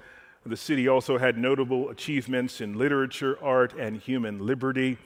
The 0.45 0.55
city 0.55 0.87
also 0.87 1.17
had 1.17 1.37
notable 1.37 1.89
achievements 1.89 2.61
in 2.61 2.77
literature, 2.77 3.37
art, 3.43 3.73
and 3.77 3.99
human 3.99 4.45
liberty. 4.45 4.97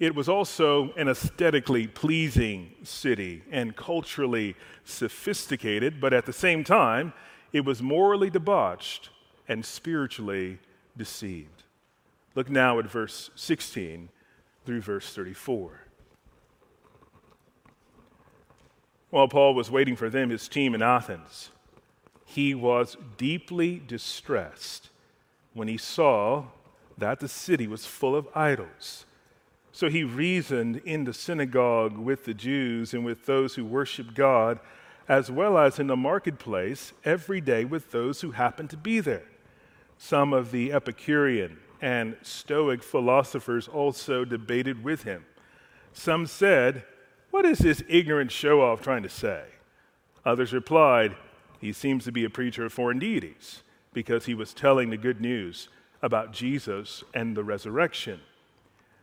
It 0.00 0.14
was 0.14 0.28
also 0.28 0.94
an 0.94 1.08
aesthetically 1.08 1.86
pleasing 1.86 2.70
city 2.82 3.42
and 3.50 3.76
culturally 3.76 4.56
sophisticated, 4.84 6.00
but 6.00 6.14
at 6.14 6.24
the 6.24 6.32
same 6.32 6.64
time, 6.64 7.12
it 7.52 7.64
was 7.64 7.82
morally 7.82 8.30
debauched 8.30 9.10
and 9.48 9.64
spiritually 9.64 10.58
deceived. 10.96 11.64
Look 12.34 12.50
now 12.50 12.78
at 12.78 12.90
verse 12.90 13.30
16 13.34 14.10
through 14.64 14.80
verse 14.82 15.12
34. 15.14 15.80
While 19.10 19.28
Paul 19.28 19.54
was 19.54 19.70
waiting 19.70 19.96
for 19.96 20.10
them, 20.10 20.30
his 20.30 20.48
team 20.48 20.74
in 20.74 20.82
Athens, 20.82 21.50
he 22.26 22.54
was 22.54 22.96
deeply 23.16 23.80
distressed 23.86 24.90
when 25.54 25.66
he 25.66 25.78
saw 25.78 26.44
that 26.98 27.20
the 27.20 27.28
city 27.28 27.66
was 27.66 27.86
full 27.86 28.14
of 28.14 28.28
idols. 28.34 29.06
So 29.72 29.88
he 29.88 30.04
reasoned 30.04 30.82
in 30.84 31.04
the 31.04 31.14
synagogue 31.14 31.96
with 31.96 32.24
the 32.24 32.34
Jews 32.34 32.92
and 32.92 33.04
with 33.04 33.24
those 33.26 33.54
who 33.54 33.64
worship 33.64 34.14
God, 34.14 34.58
as 35.08 35.30
well 35.30 35.56
as 35.56 35.78
in 35.78 35.86
the 35.86 35.96
marketplace 35.96 36.92
every 37.04 37.40
day 37.40 37.64
with 37.64 37.90
those 37.90 38.20
who 38.20 38.32
happened 38.32 38.70
to 38.70 38.76
be 38.76 39.00
there. 39.00 39.26
Some 39.96 40.32
of 40.32 40.50
the 40.52 40.72
Epicurean 40.72 41.58
and 41.80 42.16
Stoic 42.22 42.82
philosophers 42.82 43.68
also 43.68 44.24
debated 44.24 44.84
with 44.84 45.04
him. 45.04 45.24
Some 45.92 46.26
said, 46.26 46.84
what 47.30 47.44
is 47.44 47.58
this 47.58 47.82
ignorant 47.88 48.32
show 48.32 48.62
off 48.62 48.80
trying 48.80 49.02
to 49.02 49.08
say? 49.08 49.44
Others 50.24 50.52
replied, 50.52 51.16
He 51.60 51.72
seems 51.72 52.04
to 52.04 52.12
be 52.12 52.24
a 52.24 52.30
preacher 52.30 52.64
of 52.64 52.72
foreign 52.72 52.98
deities 52.98 53.62
because 53.92 54.26
he 54.26 54.34
was 54.34 54.54
telling 54.54 54.90
the 54.90 54.96
good 54.96 55.20
news 55.20 55.68
about 56.00 56.32
Jesus 56.32 57.04
and 57.12 57.36
the 57.36 57.44
resurrection. 57.44 58.20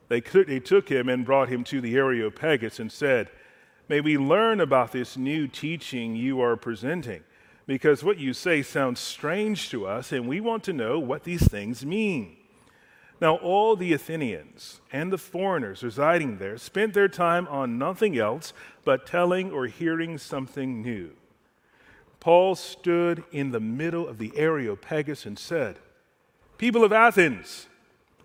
They, 0.07 0.21
took 0.21 0.89
him 0.89 1.09
and 1.09 1.25
brought 1.25 1.49
him 1.49 1.63
to 1.65 1.81
the 1.81 1.95
Areopagus 1.95 2.79
and 2.79 2.91
said, 2.91 3.29
May 3.87 4.01
we 4.01 4.17
learn 4.17 4.61
about 4.61 4.91
this 4.91 5.15
new 5.15 5.47
teaching 5.47 6.15
you 6.15 6.41
are 6.41 6.55
presenting, 6.55 7.23
because 7.67 8.03
what 8.03 8.17
you 8.17 8.33
say 8.33 8.63
sounds 8.63 8.99
strange 8.99 9.69
to 9.69 9.85
us, 9.85 10.11
and 10.11 10.27
we 10.27 10.39
want 10.41 10.63
to 10.63 10.73
know 10.73 10.97
what 10.97 11.23
these 11.23 11.47
things 11.47 11.85
mean. 11.85 12.37
Now, 13.21 13.35
all 13.35 13.75
the 13.75 13.93
Athenians 13.93 14.81
and 14.91 15.11
the 15.11 15.17
foreigners 15.17 15.83
residing 15.83 16.37
there 16.37 16.57
spent 16.57 16.93
their 16.93 17.07
time 17.07 17.47
on 17.47 17.77
nothing 17.77 18.17
else 18.17 18.53
but 18.83 19.05
telling 19.05 19.51
or 19.51 19.67
hearing 19.67 20.17
something 20.17 20.81
new. 20.81 21.11
Paul 22.19 22.55
stood 22.55 23.23
in 23.31 23.51
the 23.51 23.59
middle 23.59 24.07
of 24.07 24.17
the 24.17 24.33
Areopagus 24.35 25.27
and 25.27 25.37
said, 25.37 25.77
People 26.57 26.83
of 26.83 26.91
Athens, 26.91 27.67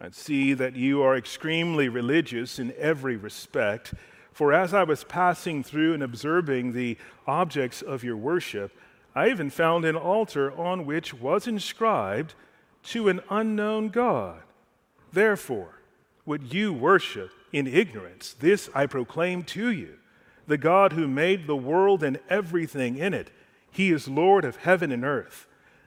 I 0.01 0.09
see 0.11 0.55
that 0.55 0.75
you 0.75 1.03
are 1.03 1.17
extremely 1.17 1.91
religious 1.91 2.59
in 2.59 2.73
every 2.79 3.17
respect. 3.17 3.93
For 4.33 4.53
as 4.53 4.73
I 4.73 4.85
was 4.85 5.05
passing 5.05 5.63
through 5.63 5.95
and 5.95 6.03
observing 6.03 6.73
the 6.73 6.97
objects 7.27 7.83
of 7.83 8.05
your 8.05 8.17
worship, 8.17 8.73
I 9.15 9.29
even 9.29 9.51
found 9.51 9.85
an 9.85 9.97
altar 9.97 10.53
on 10.53 10.87
which 10.87 11.13
was 11.13 11.47
inscribed, 11.47 12.35
To 12.85 13.09
an 13.09 13.21
unknown 13.29 13.89
God. 13.89 14.43
Therefore, 15.13 15.81
what 16.25 16.53
you 16.55 16.73
worship 16.73 17.31
in 17.53 17.67
ignorance, 17.67 18.35
this 18.39 18.71
I 18.75 18.87
proclaim 18.87 19.43
to 19.45 19.71
you 19.71 19.97
the 20.47 20.59
God 20.59 20.93
who 20.95 21.07
made 21.07 21.47
the 21.47 21.57
world 21.57 22.03
and 22.03 22.19
everything 22.29 22.97
in 22.97 23.15
it. 23.15 23.31
He 23.71 23.93
is 23.93 24.09
Lord 24.09 24.45
of 24.45 24.57
heaven 24.57 24.91
and 24.91 25.05
earth, 25.05 25.47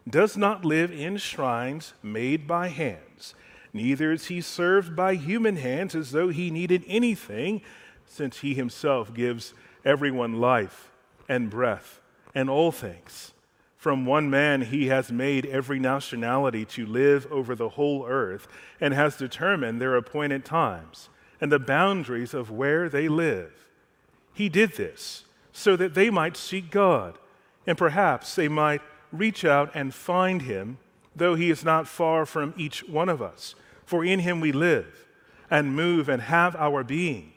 does 0.10 0.38
not 0.38 0.64
live 0.64 0.92
in 0.92 1.18
shrines 1.18 1.94
made 2.02 2.48
by 2.48 2.70
hands, 2.70 3.36
neither 3.74 4.12
is 4.12 4.28
he 4.28 4.40
served 4.40 4.96
by 4.96 5.16
human 5.16 5.58
hands 5.58 5.96
as 5.96 6.12
though 6.12 6.30
he 6.30 6.50
needed 6.50 6.84
anything, 6.88 7.62
since 8.08 8.40
he 8.40 8.54
himself 8.54 9.14
gives 9.14 9.54
everyone 9.86 10.40
life 10.40 10.92
and 11.28 11.50
breath 11.50 12.00
and 12.36 12.50
all 12.50 12.72
things. 12.72 13.34
From 13.78 14.06
one 14.06 14.30
man 14.30 14.62
he 14.62 14.88
has 14.88 15.12
made 15.12 15.46
every 15.46 15.78
nationality 15.78 16.64
to 16.66 16.86
live 16.86 17.28
over 17.30 17.54
the 17.54 17.70
whole 17.70 18.06
earth 18.08 18.48
and 18.80 18.94
has 18.94 19.18
determined 19.18 19.82
their 19.82 19.96
appointed 19.96 20.46
times 20.46 21.10
and 21.42 21.52
the 21.52 21.60
boundaries 21.60 22.34
of 22.34 22.50
where 22.50 22.88
they 22.88 23.10
live. 23.10 23.52
He 24.34 24.48
did 24.48 24.74
this 24.74 25.26
so 25.52 25.76
that 25.76 25.94
they 25.94 26.10
might 26.10 26.38
seek 26.38 26.72
God 26.72 27.18
and 27.68 27.78
perhaps 27.78 28.36
they 28.36 28.48
might 28.48 28.82
reach 29.12 29.46
out 29.46 29.72
and 29.74 29.94
find 29.94 30.44
him, 30.44 30.78
though 31.16 31.36
he 31.36 31.50
is 31.50 31.64
not 31.64 31.88
far 31.88 32.26
from 32.26 32.54
each 32.58 32.88
one 32.88 33.10
of 33.10 33.22
us. 33.22 33.56
For 33.86 34.04
in 34.04 34.20
him 34.20 34.40
we 34.40 34.52
live 34.52 35.06
and 35.52 35.76
move 35.76 36.10
and 36.10 36.22
have 36.22 36.56
our 36.56 36.84
being, 36.84 37.34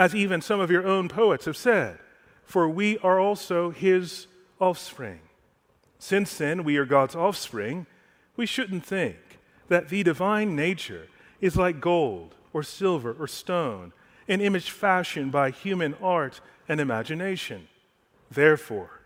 as 0.00 0.14
even 0.14 0.40
some 0.40 0.60
of 0.60 0.70
your 0.70 0.86
own 0.86 1.10
poets 1.10 1.44
have 1.44 1.58
said, 1.58 1.98
for 2.42 2.66
we 2.66 2.96
are 3.00 3.20
also 3.20 3.68
his 3.68 4.28
offspring. 4.58 5.20
Since 5.98 6.38
then 6.38 6.64
we 6.64 6.78
are 6.78 6.86
God's 6.86 7.14
offspring, 7.14 7.84
we 8.34 8.46
shouldn't 8.46 8.86
think 8.86 9.18
that 9.68 9.90
the 9.90 10.02
divine 10.02 10.56
nature 10.56 11.08
is 11.42 11.54
like 11.54 11.82
gold 11.82 12.34
or 12.54 12.62
silver 12.62 13.14
or 13.20 13.28
stone, 13.28 13.92
an 14.26 14.40
image 14.40 14.70
fashioned 14.70 15.32
by 15.32 15.50
human 15.50 15.94
art 16.02 16.40
and 16.66 16.80
imagination. 16.80 17.68
Therefore, 18.30 19.02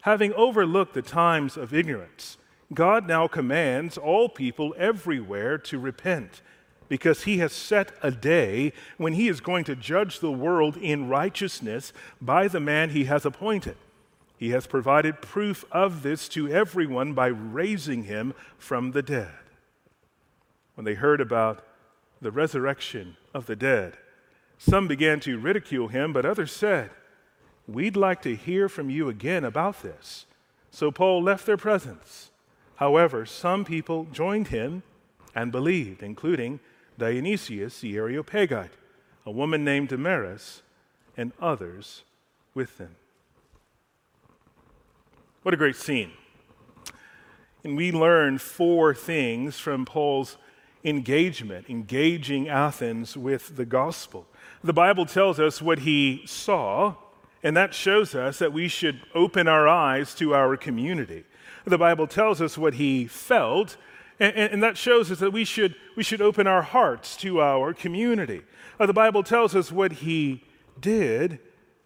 having 0.00 0.32
overlooked 0.32 0.94
the 0.94 1.02
times 1.02 1.58
of 1.58 1.74
ignorance, 1.74 2.38
God 2.72 3.06
now 3.06 3.28
commands 3.28 3.98
all 3.98 4.30
people 4.30 4.74
everywhere 4.78 5.58
to 5.58 5.78
repent, 5.78 6.40
because 6.88 7.24
he 7.24 7.38
has 7.38 7.52
set 7.52 7.92
a 8.02 8.10
day 8.10 8.72
when 8.96 9.12
he 9.12 9.28
is 9.28 9.40
going 9.40 9.64
to 9.64 9.76
judge 9.76 10.20
the 10.20 10.32
world 10.32 10.76
in 10.76 11.08
righteousness 11.08 11.92
by 12.20 12.48
the 12.48 12.60
man 12.60 12.90
he 12.90 13.04
has 13.04 13.24
appointed. 13.24 13.76
He 14.38 14.50
has 14.50 14.66
provided 14.66 15.20
proof 15.20 15.64
of 15.72 16.02
this 16.02 16.28
to 16.30 16.48
everyone 16.48 17.12
by 17.12 17.26
raising 17.26 18.04
him 18.04 18.34
from 18.56 18.92
the 18.92 19.02
dead. 19.02 19.32
When 20.74 20.84
they 20.84 20.94
heard 20.94 21.20
about 21.20 21.64
the 22.20 22.30
resurrection 22.30 23.16
of 23.34 23.46
the 23.46 23.56
dead, 23.56 23.96
some 24.56 24.88
began 24.88 25.20
to 25.20 25.38
ridicule 25.38 25.88
him, 25.88 26.12
but 26.12 26.24
others 26.24 26.52
said, 26.52 26.90
We'd 27.66 27.96
like 27.96 28.22
to 28.22 28.34
hear 28.34 28.68
from 28.68 28.88
you 28.88 29.08
again 29.08 29.44
about 29.44 29.82
this. 29.82 30.24
So 30.70 30.90
Paul 30.90 31.22
left 31.22 31.44
their 31.44 31.56
presence. 31.56 32.30
However, 32.76 33.26
some 33.26 33.64
people 33.64 34.06
joined 34.10 34.48
him 34.48 34.84
and 35.34 35.52
believed, 35.52 36.02
including 36.02 36.60
Dionysius 36.98 37.80
the 37.80 37.96
Areopagite, 37.96 38.72
a 39.24 39.30
woman 39.30 39.64
named 39.64 39.88
Damaris, 39.88 40.62
and 41.16 41.32
others 41.40 42.04
with 42.54 42.76
them. 42.78 42.96
What 45.42 45.54
a 45.54 45.56
great 45.56 45.76
scene. 45.76 46.12
And 47.64 47.76
we 47.76 47.92
learn 47.92 48.38
four 48.38 48.94
things 48.94 49.58
from 49.58 49.84
Paul's 49.84 50.36
engagement, 50.84 51.68
engaging 51.68 52.48
Athens 52.48 53.16
with 53.16 53.56
the 53.56 53.64
gospel. 53.64 54.26
The 54.62 54.72
Bible 54.72 55.06
tells 55.06 55.38
us 55.40 55.62
what 55.62 55.80
he 55.80 56.22
saw, 56.26 56.94
And 57.42 57.56
that 57.56 57.72
shows 57.72 58.16
us 58.16 58.40
that 58.40 58.52
we 58.52 58.66
should 58.66 59.00
open 59.14 59.46
our 59.46 59.68
eyes 59.68 60.14
to 60.16 60.34
our 60.34 60.56
community. 60.56 61.24
The 61.64 61.78
Bible 61.78 62.08
tells 62.08 62.40
us 62.40 62.58
what 62.58 62.74
he 62.74 63.06
felt, 63.06 63.76
and, 64.20 64.36
and 64.36 64.62
that 64.62 64.76
shows 64.76 65.10
us 65.10 65.18
that 65.20 65.32
we 65.32 65.44
should, 65.44 65.74
we 65.96 66.02
should 66.02 66.20
open 66.20 66.46
our 66.46 66.62
hearts 66.62 67.16
to 67.18 67.40
our 67.40 67.72
community. 67.72 68.42
Uh, 68.78 68.86
the 68.86 68.92
Bible 68.92 69.22
tells 69.22 69.54
us 69.54 69.72
what 69.72 69.92
he 69.92 70.44
did, 70.80 71.38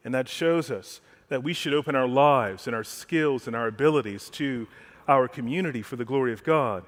and 0.05 0.15
that 0.15 0.29
shows 0.29 0.71
us 0.71 1.01
that 1.29 1.43
we 1.43 1.53
should 1.53 1.75
open 1.75 1.95
our 1.95 2.09
lives 2.09 2.67
and 2.67 2.77
our 2.77 2.85
skills 2.85 3.47
and 3.47 3.57
our 3.57 3.67
abilities 3.67 4.29
to 4.31 4.67
our 5.09 5.29
community 5.29 5.83
for 5.83 5.97
the 5.97 6.05
glory 6.05 6.33
of 6.33 6.45
God. 6.45 6.85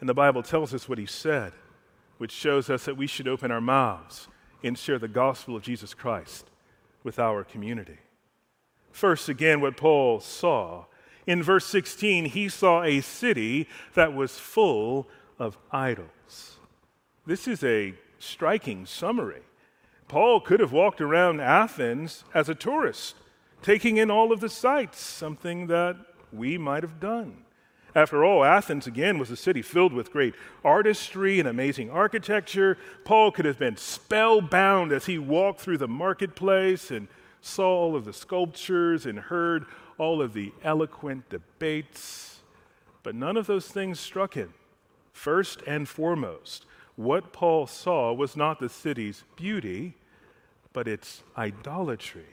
And 0.00 0.08
the 0.08 0.14
Bible 0.14 0.42
tells 0.42 0.74
us 0.74 0.88
what 0.88 0.98
he 0.98 1.06
said, 1.06 1.52
which 2.18 2.32
shows 2.32 2.70
us 2.70 2.84
that 2.84 2.96
we 2.96 3.06
should 3.06 3.28
open 3.28 3.50
our 3.50 3.60
mouths 3.60 4.28
and 4.62 4.78
share 4.78 4.98
the 4.98 5.08
gospel 5.08 5.56
of 5.56 5.62
Jesus 5.62 5.94
Christ 5.94 6.50
with 7.02 7.18
our 7.18 7.44
community. 7.44 7.98
First, 8.92 9.28
again, 9.28 9.60
what 9.60 9.76
Paul 9.76 10.20
saw. 10.20 10.84
In 11.26 11.42
verse 11.42 11.66
16, 11.66 12.26
he 12.26 12.48
saw 12.48 12.82
a 12.82 13.00
city 13.00 13.68
that 13.94 14.14
was 14.14 14.38
full 14.38 15.08
of 15.38 15.56
idols. 15.70 16.56
This 17.26 17.48
is 17.48 17.64
a 17.64 17.94
striking 18.18 18.86
summary. 18.86 19.42
Paul 20.08 20.40
could 20.40 20.60
have 20.60 20.72
walked 20.72 21.00
around 21.00 21.40
Athens 21.40 22.24
as 22.34 22.48
a 22.48 22.54
tourist, 22.54 23.16
taking 23.62 23.96
in 23.96 24.10
all 24.10 24.32
of 24.32 24.40
the 24.40 24.50
sights, 24.50 25.00
something 25.00 25.66
that 25.68 25.96
we 26.32 26.58
might 26.58 26.82
have 26.82 27.00
done. 27.00 27.38
After 27.94 28.24
all, 28.24 28.44
Athens 28.44 28.86
again 28.86 29.18
was 29.18 29.30
a 29.30 29.36
city 29.36 29.62
filled 29.62 29.92
with 29.92 30.12
great 30.12 30.34
artistry 30.64 31.38
and 31.38 31.48
amazing 31.48 31.90
architecture. 31.90 32.76
Paul 33.04 33.30
could 33.30 33.44
have 33.44 33.58
been 33.58 33.76
spellbound 33.76 34.90
as 34.92 35.06
he 35.06 35.16
walked 35.16 35.60
through 35.60 35.78
the 35.78 35.88
marketplace 35.88 36.90
and 36.90 37.06
saw 37.40 37.68
all 37.68 37.94
of 37.94 38.04
the 38.04 38.12
sculptures 38.12 39.06
and 39.06 39.18
heard 39.18 39.66
all 39.98 40.22
of 40.22 40.32
the 40.32 40.52
eloquent 40.62 41.28
debates. 41.28 42.40
But 43.02 43.14
none 43.14 43.36
of 43.36 43.46
those 43.46 43.68
things 43.68 44.00
struck 44.00 44.34
him. 44.34 44.54
First 45.12 45.62
and 45.66 45.88
foremost, 45.88 46.66
what 46.96 47.32
Paul 47.32 47.66
saw 47.66 48.12
was 48.12 48.36
not 48.36 48.58
the 48.58 48.68
city's 48.68 49.24
beauty, 49.36 49.94
but 50.72 50.88
its 50.88 51.22
idolatry. 51.36 52.26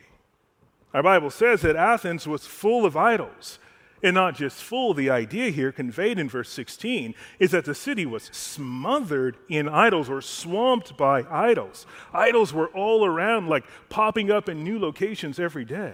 Our 0.94 1.04
Bible 1.04 1.30
says 1.30 1.62
that 1.62 1.76
Athens 1.76 2.28
was 2.28 2.46
full 2.46 2.86
of 2.86 2.98
idols. 2.98 3.60
And 4.04 4.16
not 4.16 4.36
just 4.36 4.64
full, 4.64 4.96
the 4.96 5.12
idea 5.12 5.52
here 5.52 5.72
conveyed 5.72 6.18
in 6.18 6.28
verse 6.28 6.50
16 6.50 7.14
is 7.38 7.52
that 7.52 7.66
the 7.66 7.76
city 7.76 8.06
was 8.06 8.24
smothered 8.32 9.38
in 9.48 9.70
idols 9.70 10.10
or 10.10 10.22
swamped 10.22 10.98
by 10.98 11.24
idols. 11.30 11.86
Idols 12.12 12.52
were 12.52 12.70
all 12.70 13.06
around, 13.06 13.48
like 13.48 13.64
popping 13.90 14.32
up 14.32 14.50
in 14.50 14.64
new 14.64 14.80
locations 14.80 15.40
every 15.40 15.66
day. 15.66 15.94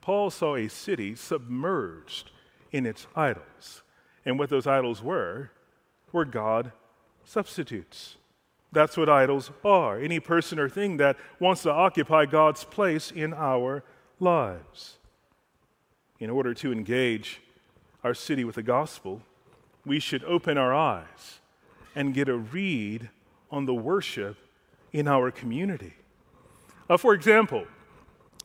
Paul 0.00 0.30
saw 0.30 0.56
a 0.56 0.68
city 0.68 1.14
submerged 1.14 2.30
in 2.72 2.86
its 2.86 3.06
idols. 3.14 3.82
And 4.24 4.38
what 4.38 4.50
those 4.50 4.66
idols 4.66 5.02
were, 5.02 5.50
were 6.12 6.24
God 6.24 6.72
substitutes. 7.24 8.16
That's 8.72 8.96
what 8.96 9.08
idols 9.08 9.50
are 9.64 9.98
any 9.98 10.20
person 10.20 10.58
or 10.58 10.68
thing 10.68 10.96
that 10.98 11.16
wants 11.38 11.62
to 11.62 11.70
occupy 11.70 12.26
God's 12.26 12.64
place 12.64 13.10
in 13.10 13.34
our 13.34 13.82
lives 14.20 14.98
in 16.20 16.30
order 16.30 16.54
to 16.54 16.70
engage 16.70 17.40
our 18.04 18.14
city 18.14 18.44
with 18.44 18.54
the 18.54 18.62
gospel, 18.62 19.22
we 19.84 19.98
should 19.98 20.22
open 20.24 20.58
our 20.58 20.74
eyes 20.74 21.40
and 21.94 22.14
get 22.14 22.28
a 22.28 22.36
read 22.36 23.08
on 23.50 23.64
the 23.64 23.74
worship 23.74 24.36
in 24.92 25.08
our 25.08 25.30
community. 25.30 25.94
Uh, 26.88 26.96
for 26.96 27.14
example, 27.14 27.64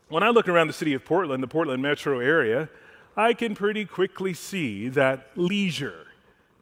when 0.08 0.22
I 0.22 0.30
look 0.30 0.48
around 0.48 0.66
the 0.66 0.72
city 0.72 0.94
of 0.94 1.04
Portland, 1.04 1.42
the 1.42 1.48
Portland 1.48 1.82
metro 1.82 2.20
area, 2.20 2.68
I 3.16 3.34
can 3.34 3.54
pretty 3.54 3.84
quickly 3.84 4.34
see 4.34 4.88
that 4.90 5.30
leisure, 5.36 6.06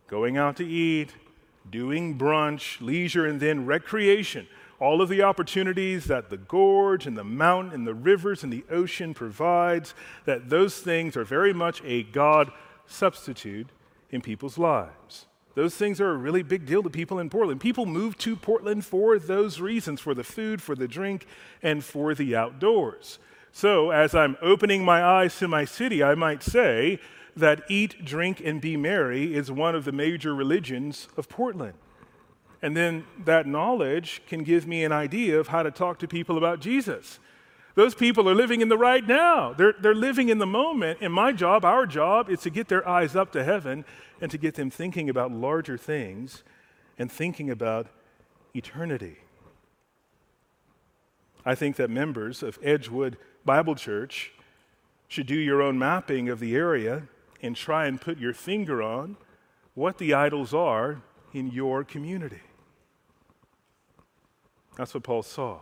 going 0.08 0.36
out 0.36 0.56
to 0.56 0.66
eat, 0.66 1.14
doing 1.70 2.16
brunch, 2.16 2.80
leisure, 2.80 3.26
and 3.26 3.40
then 3.40 3.66
recreation 3.66 4.46
all 4.80 5.00
of 5.00 5.08
the 5.08 5.22
opportunities 5.22 6.04
that 6.06 6.30
the 6.30 6.36
gorge 6.36 7.06
and 7.06 7.16
the 7.16 7.24
mountain 7.24 7.72
and 7.72 7.86
the 7.86 7.94
rivers 7.94 8.42
and 8.42 8.52
the 8.52 8.64
ocean 8.70 9.14
provides, 9.14 9.94
that 10.24 10.50
those 10.50 10.78
things 10.78 11.16
are 11.16 11.24
very 11.24 11.52
much 11.52 11.82
a 11.84 12.02
God 12.02 12.50
substitute 12.86 13.68
in 14.10 14.20
people's 14.20 14.58
lives. 14.58 15.26
Those 15.54 15.74
things 15.74 16.00
are 16.00 16.10
a 16.10 16.16
really 16.16 16.42
big 16.42 16.66
deal 16.66 16.82
to 16.82 16.90
people 16.90 17.18
in 17.20 17.30
Portland. 17.30 17.60
People 17.60 17.86
move 17.86 18.18
to 18.18 18.34
Portland 18.34 18.84
for 18.84 19.18
those 19.18 19.60
reasons 19.60 20.00
for 20.00 20.12
the 20.12 20.24
food, 20.24 20.60
for 20.60 20.74
the 20.74 20.88
drink, 20.88 21.26
and 21.62 21.84
for 21.84 22.14
the 22.14 22.34
outdoors. 22.34 23.18
So, 23.56 23.92
as 23.92 24.16
I'm 24.16 24.36
opening 24.42 24.84
my 24.84 25.00
eyes 25.00 25.38
to 25.38 25.46
my 25.46 25.64
city, 25.64 26.02
I 26.02 26.16
might 26.16 26.42
say 26.42 26.98
that 27.36 27.62
eat, 27.68 28.04
drink, 28.04 28.42
and 28.44 28.60
be 28.60 28.76
merry 28.76 29.32
is 29.32 29.48
one 29.48 29.76
of 29.76 29.84
the 29.84 29.92
major 29.92 30.34
religions 30.34 31.06
of 31.16 31.28
Portland. 31.28 31.74
And 32.60 32.76
then 32.76 33.04
that 33.24 33.46
knowledge 33.46 34.22
can 34.26 34.42
give 34.42 34.66
me 34.66 34.82
an 34.82 34.90
idea 34.90 35.38
of 35.38 35.48
how 35.48 35.62
to 35.62 35.70
talk 35.70 36.00
to 36.00 36.08
people 36.08 36.36
about 36.36 36.58
Jesus. 36.58 37.20
Those 37.76 37.94
people 37.94 38.28
are 38.28 38.34
living 38.34 38.60
in 38.60 38.68
the 38.68 38.76
right 38.76 39.06
now. 39.06 39.52
They're, 39.52 39.74
they're 39.80 39.94
living 39.94 40.30
in 40.30 40.38
the 40.38 40.46
moment. 40.46 40.98
And 41.00 41.14
my 41.14 41.30
job, 41.30 41.64
our 41.64 41.86
job, 41.86 42.28
is 42.28 42.40
to 42.40 42.50
get 42.50 42.66
their 42.66 42.86
eyes 42.88 43.14
up 43.14 43.30
to 43.34 43.44
heaven 43.44 43.84
and 44.20 44.32
to 44.32 44.38
get 44.38 44.56
them 44.56 44.68
thinking 44.68 45.08
about 45.08 45.30
larger 45.30 45.78
things 45.78 46.42
and 46.98 47.10
thinking 47.10 47.50
about 47.50 47.86
eternity. 48.52 49.18
I 51.46 51.54
think 51.54 51.76
that 51.76 51.88
members 51.88 52.42
of 52.42 52.58
Edgewood 52.60 53.16
Bible 53.44 53.74
Church 53.74 54.32
should 55.08 55.26
do 55.26 55.34
your 55.34 55.62
own 55.62 55.78
mapping 55.78 56.28
of 56.28 56.40
the 56.40 56.56
area 56.56 57.02
and 57.42 57.54
try 57.54 57.86
and 57.86 58.00
put 58.00 58.18
your 58.18 58.32
finger 58.32 58.82
on 58.82 59.16
what 59.74 59.98
the 59.98 60.14
idols 60.14 60.54
are 60.54 61.02
in 61.32 61.50
your 61.50 61.84
community. 61.84 62.40
That's 64.76 64.94
what 64.94 65.02
Paul 65.02 65.22
saw. 65.22 65.60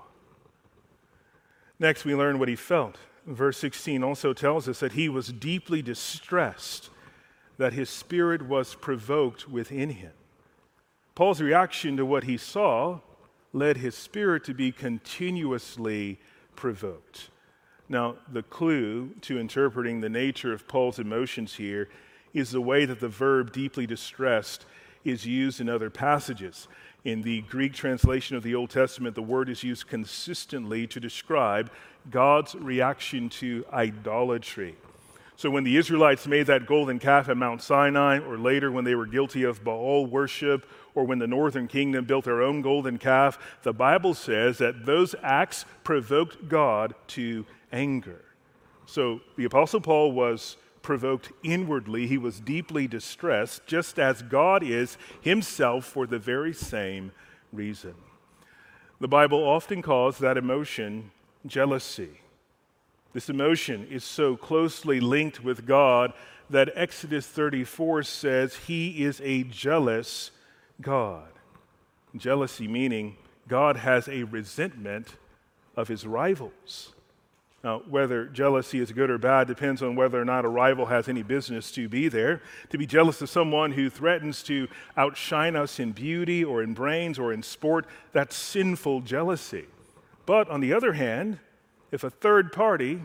Next, 1.78 2.04
we 2.04 2.14
learn 2.14 2.38
what 2.38 2.48
he 2.48 2.56
felt. 2.56 2.96
Verse 3.26 3.58
16 3.58 4.02
also 4.02 4.32
tells 4.32 4.68
us 4.68 4.80
that 4.80 4.92
he 4.92 5.08
was 5.08 5.28
deeply 5.32 5.82
distressed, 5.82 6.90
that 7.58 7.72
his 7.72 7.90
spirit 7.90 8.42
was 8.42 8.74
provoked 8.74 9.48
within 9.48 9.90
him. 9.90 10.12
Paul's 11.14 11.40
reaction 11.40 11.96
to 11.96 12.06
what 12.06 12.24
he 12.24 12.36
saw 12.36 13.00
led 13.52 13.78
his 13.78 13.94
spirit 13.94 14.44
to 14.44 14.54
be 14.54 14.72
continuously 14.72 16.18
provoked. 16.56 17.28
Now, 17.92 18.14
the 18.32 18.42
clue 18.42 19.10
to 19.20 19.38
interpreting 19.38 20.00
the 20.00 20.08
nature 20.08 20.50
of 20.54 20.66
Paul's 20.66 20.98
emotions 20.98 21.56
here 21.56 21.90
is 22.32 22.50
the 22.50 22.60
way 22.62 22.86
that 22.86 23.00
the 23.00 23.08
verb 23.08 23.52
deeply 23.52 23.86
distressed 23.86 24.64
is 25.04 25.26
used 25.26 25.60
in 25.60 25.68
other 25.68 25.90
passages. 25.90 26.68
In 27.04 27.20
the 27.20 27.42
Greek 27.42 27.74
translation 27.74 28.34
of 28.34 28.42
the 28.42 28.54
Old 28.54 28.70
Testament, 28.70 29.14
the 29.14 29.20
word 29.20 29.50
is 29.50 29.62
used 29.62 29.88
consistently 29.88 30.86
to 30.86 31.00
describe 31.00 31.70
God's 32.10 32.54
reaction 32.54 33.28
to 33.28 33.66
idolatry. 33.70 34.74
So, 35.36 35.50
when 35.50 35.64
the 35.64 35.76
Israelites 35.76 36.26
made 36.26 36.46
that 36.46 36.66
golden 36.66 36.98
calf 36.98 37.28
at 37.28 37.36
Mount 37.36 37.62
Sinai, 37.62 38.20
or 38.20 38.38
later 38.38 38.72
when 38.72 38.84
they 38.84 38.94
were 38.94 39.06
guilty 39.06 39.42
of 39.42 39.62
Baal 39.62 40.06
worship, 40.06 40.64
or 40.94 41.04
when 41.04 41.18
the 41.18 41.26
northern 41.26 41.68
kingdom 41.68 42.06
built 42.06 42.24
their 42.24 42.40
own 42.40 42.62
golden 42.62 42.96
calf, 42.96 43.38
the 43.62 43.74
Bible 43.74 44.14
says 44.14 44.56
that 44.58 44.86
those 44.86 45.14
acts 45.22 45.66
provoked 45.84 46.48
God 46.48 46.94
to 47.08 47.44
anger. 47.72 48.24
So, 48.86 49.20
the 49.36 49.44
Apostle 49.44 49.80
Paul 49.80 50.12
was 50.12 50.56
provoked 50.82 51.30
inwardly, 51.42 52.06
he 52.06 52.18
was 52.18 52.40
deeply 52.40 52.86
distressed, 52.88 53.66
just 53.66 53.98
as 53.98 54.20
God 54.20 54.62
is 54.62 54.98
himself 55.20 55.84
for 55.84 56.06
the 56.06 56.18
very 56.18 56.52
same 56.52 57.12
reason. 57.52 57.94
The 59.00 59.08
Bible 59.08 59.42
often 59.42 59.82
calls 59.82 60.18
that 60.18 60.36
emotion 60.36 61.10
jealousy. 61.46 62.20
This 63.12 63.28
emotion 63.28 63.86
is 63.90 64.04
so 64.04 64.36
closely 64.36 65.00
linked 65.00 65.44
with 65.44 65.66
God 65.66 66.12
that 66.48 66.70
Exodus 66.74 67.26
34 67.26 68.02
says 68.04 68.56
he 68.66 69.04
is 69.04 69.20
a 69.24 69.42
jealous 69.44 70.30
God. 70.80 71.28
Jealousy 72.16 72.68
meaning 72.68 73.16
God 73.48 73.76
has 73.76 74.08
a 74.08 74.24
resentment 74.24 75.16
of 75.76 75.88
his 75.88 76.06
rivals. 76.06 76.92
Now, 77.64 77.82
whether 77.88 78.26
jealousy 78.26 78.80
is 78.80 78.90
good 78.90 79.08
or 79.08 79.18
bad 79.18 79.46
depends 79.46 79.82
on 79.82 79.94
whether 79.94 80.20
or 80.20 80.24
not 80.24 80.44
a 80.44 80.48
rival 80.48 80.86
has 80.86 81.08
any 81.08 81.22
business 81.22 81.70
to 81.72 81.88
be 81.88 82.08
there. 82.08 82.42
To 82.70 82.78
be 82.78 82.86
jealous 82.86 83.22
of 83.22 83.30
someone 83.30 83.72
who 83.72 83.88
threatens 83.88 84.42
to 84.44 84.66
outshine 84.96 85.54
us 85.54 85.78
in 85.78 85.92
beauty 85.92 86.44
or 86.44 86.62
in 86.62 86.74
brains 86.74 87.20
or 87.20 87.32
in 87.32 87.42
sport, 87.44 87.86
that's 88.12 88.34
sinful 88.34 89.02
jealousy. 89.02 89.66
But 90.26 90.50
on 90.50 90.60
the 90.60 90.72
other 90.72 90.94
hand, 90.94 91.38
if 91.92 92.02
a 92.02 92.10
third 92.10 92.52
party 92.52 93.02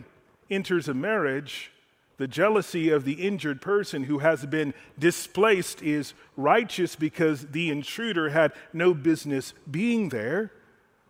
enters 0.50 0.88
a 0.88 0.94
marriage, 0.94 1.70
the 2.16 2.26
jealousy 2.26 2.90
of 2.90 3.04
the 3.04 3.12
injured 3.12 3.62
person 3.62 4.04
who 4.04 4.18
has 4.18 4.44
been 4.44 4.74
displaced 4.98 5.82
is 5.82 6.14
righteous 6.36 6.96
because 6.96 7.46
the 7.46 7.70
intruder 7.70 8.30
had 8.30 8.52
no 8.72 8.92
business 8.92 9.54
being 9.70 10.08
there. 10.08 10.50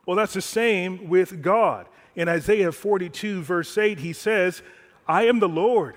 Well, 0.05 0.17
that's 0.17 0.35
the 0.35 0.43
same 0.43 1.09
with 1.09 1.41
God 1.41 1.87
In 2.19 2.29
Isaiah 2.29 2.73
42, 2.73 3.43
verse 3.43 3.79
8, 3.79 4.01
he 4.01 4.13
says, 4.13 4.61
I 5.07 5.27
am 5.27 5.39
the 5.39 5.49
Lord. 5.49 5.95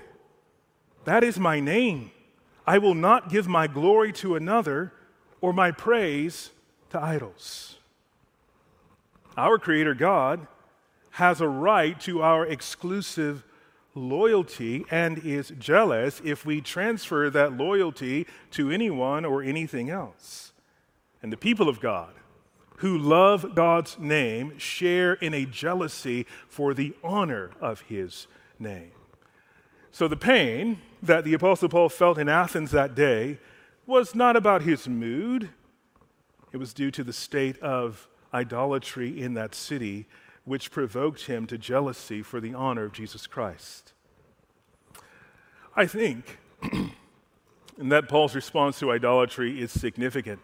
That 1.02 1.24
is 1.24 1.36
my 1.36 1.58
name. 1.58 2.12
I 2.64 2.78
will 2.78 2.94
not 2.94 3.28
give 3.28 3.48
my 3.48 3.66
glory 3.66 4.12
to 4.12 4.36
another 4.36 4.92
or 5.40 5.52
my 5.52 5.72
praise 5.72 6.50
to 6.90 7.02
idols. 7.02 7.78
Our 9.36 9.58
Creator 9.58 9.94
God 9.94 10.46
has 11.10 11.40
a 11.40 11.48
right 11.48 11.98
to 12.02 12.22
our 12.22 12.46
exclusive 12.46 13.42
loyalty 13.92 14.84
and 14.92 15.18
is 15.18 15.52
jealous 15.58 16.22
if 16.24 16.46
we 16.46 16.60
transfer 16.60 17.30
that 17.30 17.58
loyalty 17.58 18.28
to 18.52 18.70
anyone 18.70 19.24
or 19.24 19.42
anything 19.42 19.90
else. 19.90 20.52
And 21.20 21.32
the 21.32 21.36
people 21.36 21.68
of 21.68 21.80
God 21.80 22.14
who 22.82 22.98
love 22.98 23.54
God's 23.54 23.96
name 24.00 24.58
share 24.58 25.12
in 25.12 25.32
a 25.32 25.46
jealousy 25.46 26.26
for 26.48 26.74
the 26.74 26.92
honor 27.04 27.52
of 27.60 27.82
his 27.82 28.26
name. 28.58 28.90
So 29.92 30.08
the 30.08 30.16
pain 30.16 30.80
that 31.00 31.22
the 31.22 31.32
Apostle 31.32 31.68
Paul 31.68 31.88
felt 31.88 32.18
in 32.18 32.28
Athens 32.28 32.72
that 32.72 32.96
day 32.96 33.38
was 33.86 34.16
not 34.16 34.34
about 34.34 34.62
his 34.62 34.88
mood, 34.88 35.50
it 36.50 36.56
was 36.56 36.74
due 36.74 36.90
to 36.90 37.04
the 37.04 37.12
state 37.12 37.56
of 37.60 38.08
idolatry 38.34 39.20
in 39.20 39.34
that 39.34 39.54
city 39.54 40.08
which 40.44 40.72
provoked 40.72 41.26
him 41.26 41.46
to 41.46 41.56
jealousy 41.56 42.20
for 42.20 42.40
the 42.40 42.52
honor 42.52 42.82
of 42.82 42.92
Jesus 42.92 43.28
Christ. 43.28 43.92
I 45.76 45.86
think 45.86 46.40
and 46.62 46.92
that 47.92 48.08
Paul's 48.08 48.34
response 48.34 48.80
to 48.80 48.90
idolatry 48.90 49.60
is 49.60 49.70
significant 49.70 50.40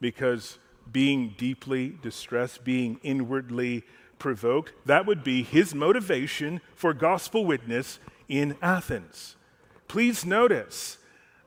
because 0.00 0.58
being 0.90 1.34
deeply 1.36 1.98
distressed, 2.02 2.64
being 2.64 3.00
inwardly 3.02 3.84
provoked, 4.18 4.72
that 4.86 5.06
would 5.06 5.24
be 5.24 5.42
his 5.42 5.74
motivation 5.74 6.60
for 6.74 6.94
gospel 6.94 7.44
witness 7.44 7.98
in 8.28 8.56
Athens. 8.62 9.36
Please 9.88 10.24
notice 10.24 10.98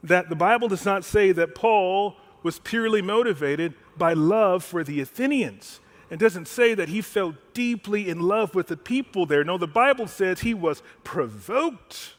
that 0.03 0.29
the 0.29 0.35
Bible 0.35 0.67
does 0.67 0.85
not 0.85 1.03
say 1.03 1.31
that 1.31 1.55
Paul 1.55 2.17
was 2.43 2.59
purely 2.59 3.01
motivated 3.01 3.73
by 3.97 4.13
love 4.13 4.63
for 4.63 4.83
the 4.83 5.01
Athenians. 5.01 5.79
It 6.09 6.19
doesn't 6.19 6.47
say 6.47 6.73
that 6.73 6.89
he 6.89 7.01
felt 7.01 7.35
deeply 7.53 8.07
in 8.09 8.21
love 8.21 8.55
with 8.55 8.67
the 8.67 8.77
people 8.77 9.25
there. 9.25 9.43
No, 9.43 9.57
the 9.57 9.67
Bible 9.67 10.07
says 10.07 10.39
he 10.39 10.53
was 10.53 10.81
provoked. 11.03 12.13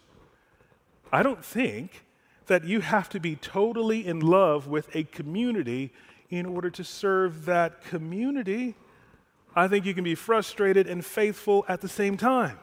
I 1.10 1.22
don't 1.22 1.44
think 1.44 2.04
that 2.46 2.64
you 2.64 2.80
have 2.80 3.08
to 3.10 3.20
be 3.20 3.36
totally 3.36 4.06
in 4.06 4.20
love 4.20 4.66
with 4.66 4.94
a 4.94 5.04
community 5.04 5.92
in 6.30 6.46
order 6.46 6.70
to 6.70 6.84
serve 6.84 7.46
that 7.46 7.82
community. 7.84 8.74
I 9.56 9.68
think 9.68 9.86
you 9.86 9.94
can 9.94 10.04
be 10.04 10.14
frustrated 10.14 10.86
and 10.86 11.04
faithful 11.04 11.64
at 11.68 11.80
the 11.80 11.88
same 11.88 12.16
time. 12.16 12.58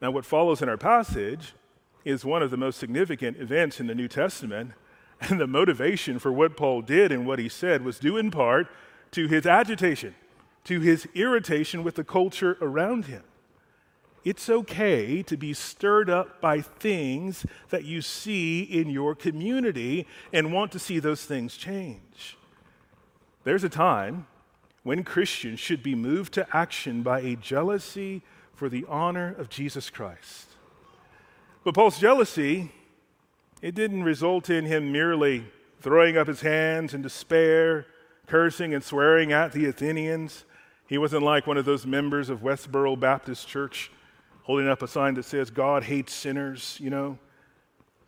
Now, 0.00 0.10
what 0.10 0.24
follows 0.24 0.62
in 0.62 0.68
our 0.68 0.78
passage 0.78 1.52
is 2.04 2.24
one 2.24 2.42
of 2.42 2.50
the 2.50 2.56
most 2.56 2.78
significant 2.78 3.36
events 3.38 3.80
in 3.80 3.86
the 3.86 3.94
New 3.94 4.08
Testament, 4.08 4.72
and 5.20 5.38
the 5.38 5.46
motivation 5.46 6.18
for 6.18 6.32
what 6.32 6.56
Paul 6.56 6.80
did 6.80 7.12
and 7.12 7.26
what 7.26 7.38
he 7.38 7.48
said 7.48 7.84
was 7.84 7.98
due 7.98 8.16
in 8.16 8.30
part 8.30 8.68
to 9.10 9.28
his 9.28 9.44
agitation, 9.44 10.14
to 10.64 10.80
his 10.80 11.06
irritation 11.14 11.84
with 11.84 11.96
the 11.96 12.04
culture 12.04 12.56
around 12.62 13.04
him. 13.04 13.22
It's 14.24 14.50
okay 14.50 15.22
to 15.22 15.36
be 15.36 15.54
stirred 15.54 16.10
up 16.10 16.40
by 16.40 16.60
things 16.60 17.46
that 17.70 17.84
you 17.84 18.02
see 18.02 18.62
in 18.62 18.90
your 18.90 19.14
community 19.14 20.06
and 20.32 20.52
want 20.52 20.72
to 20.72 20.78
see 20.78 20.98
those 20.98 21.24
things 21.24 21.56
change. 21.56 22.36
There's 23.44 23.64
a 23.64 23.70
time 23.70 24.26
when 24.82 25.04
Christians 25.04 25.58
should 25.58 25.82
be 25.82 25.94
moved 25.94 26.34
to 26.34 26.46
action 26.54 27.02
by 27.02 27.20
a 27.20 27.36
jealousy 27.36 28.22
for 28.54 28.68
the 28.68 28.84
honor 28.88 29.34
of 29.38 29.48
Jesus 29.48 29.88
Christ. 29.88 30.48
But 31.64 31.74
Paul's 31.74 31.98
jealousy, 31.98 32.72
it 33.62 33.74
didn't 33.74 34.02
result 34.02 34.50
in 34.50 34.66
him 34.66 34.92
merely 34.92 35.46
throwing 35.80 36.18
up 36.18 36.28
his 36.28 36.42
hands 36.42 36.92
in 36.92 37.00
despair, 37.00 37.86
cursing 38.26 38.74
and 38.74 38.84
swearing 38.84 39.32
at 39.32 39.52
the 39.52 39.66
Athenians. 39.66 40.44
He 40.86 40.98
wasn't 40.98 41.22
like 41.22 41.46
one 41.46 41.56
of 41.56 41.64
those 41.64 41.86
members 41.86 42.28
of 42.28 42.40
Westboro 42.40 42.98
Baptist 43.00 43.48
Church 43.48 43.90
holding 44.42 44.68
up 44.68 44.82
a 44.82 44.88
sign 44.88 45.14
that 45.14 45.24
says, 45.24 45.50
God 45.50 45.84
hates 45.84 46.12
sinners, 46.12 46.78
you 46.80 46.90
know. 46.90 47.18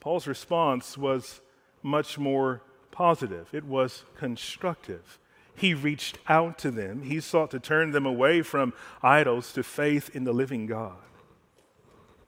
Paul's 0.01 0.27
response 0.27 0.99
was 0.99 1.41
much 1.83 2.19
more 2.19 2.63
positive, 2.91 3.49
it 3.53 3.65
was 3.65 4.05
constructive. 4.17 5.19
He 5.55 5.75
reached 5.75 6.19
out 6.29 6.59
to 6.61 6.71
them. 6.71 7.03
He 7.03 7.21
sought 7.21 7.51
to 7.51 7.61
turn 7.61 7.91
them 7.91 8.07
away 8.07 8.41
from 8.41 8.73
idols 9.03 9.53
to 9.53 9.63
faith 9.63 10.11
in 10.15 10.25
the 10.25 10.33
living 10.33 10.67
God. 10.67 10.97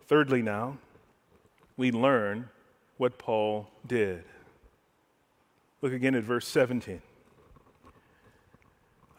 Thirdly, 0.06 0.42
now, 0.42 0.76
we 1.76 1.90
learn 1.90 2.50
what 2.98 3.18
Paul 3.18 3.68
did. 3.86 4.24
Look 5.80 5.92
again 5.92 6.14
at 6.14 6.22
verse 6.22 6.46
17. 6.46 7.00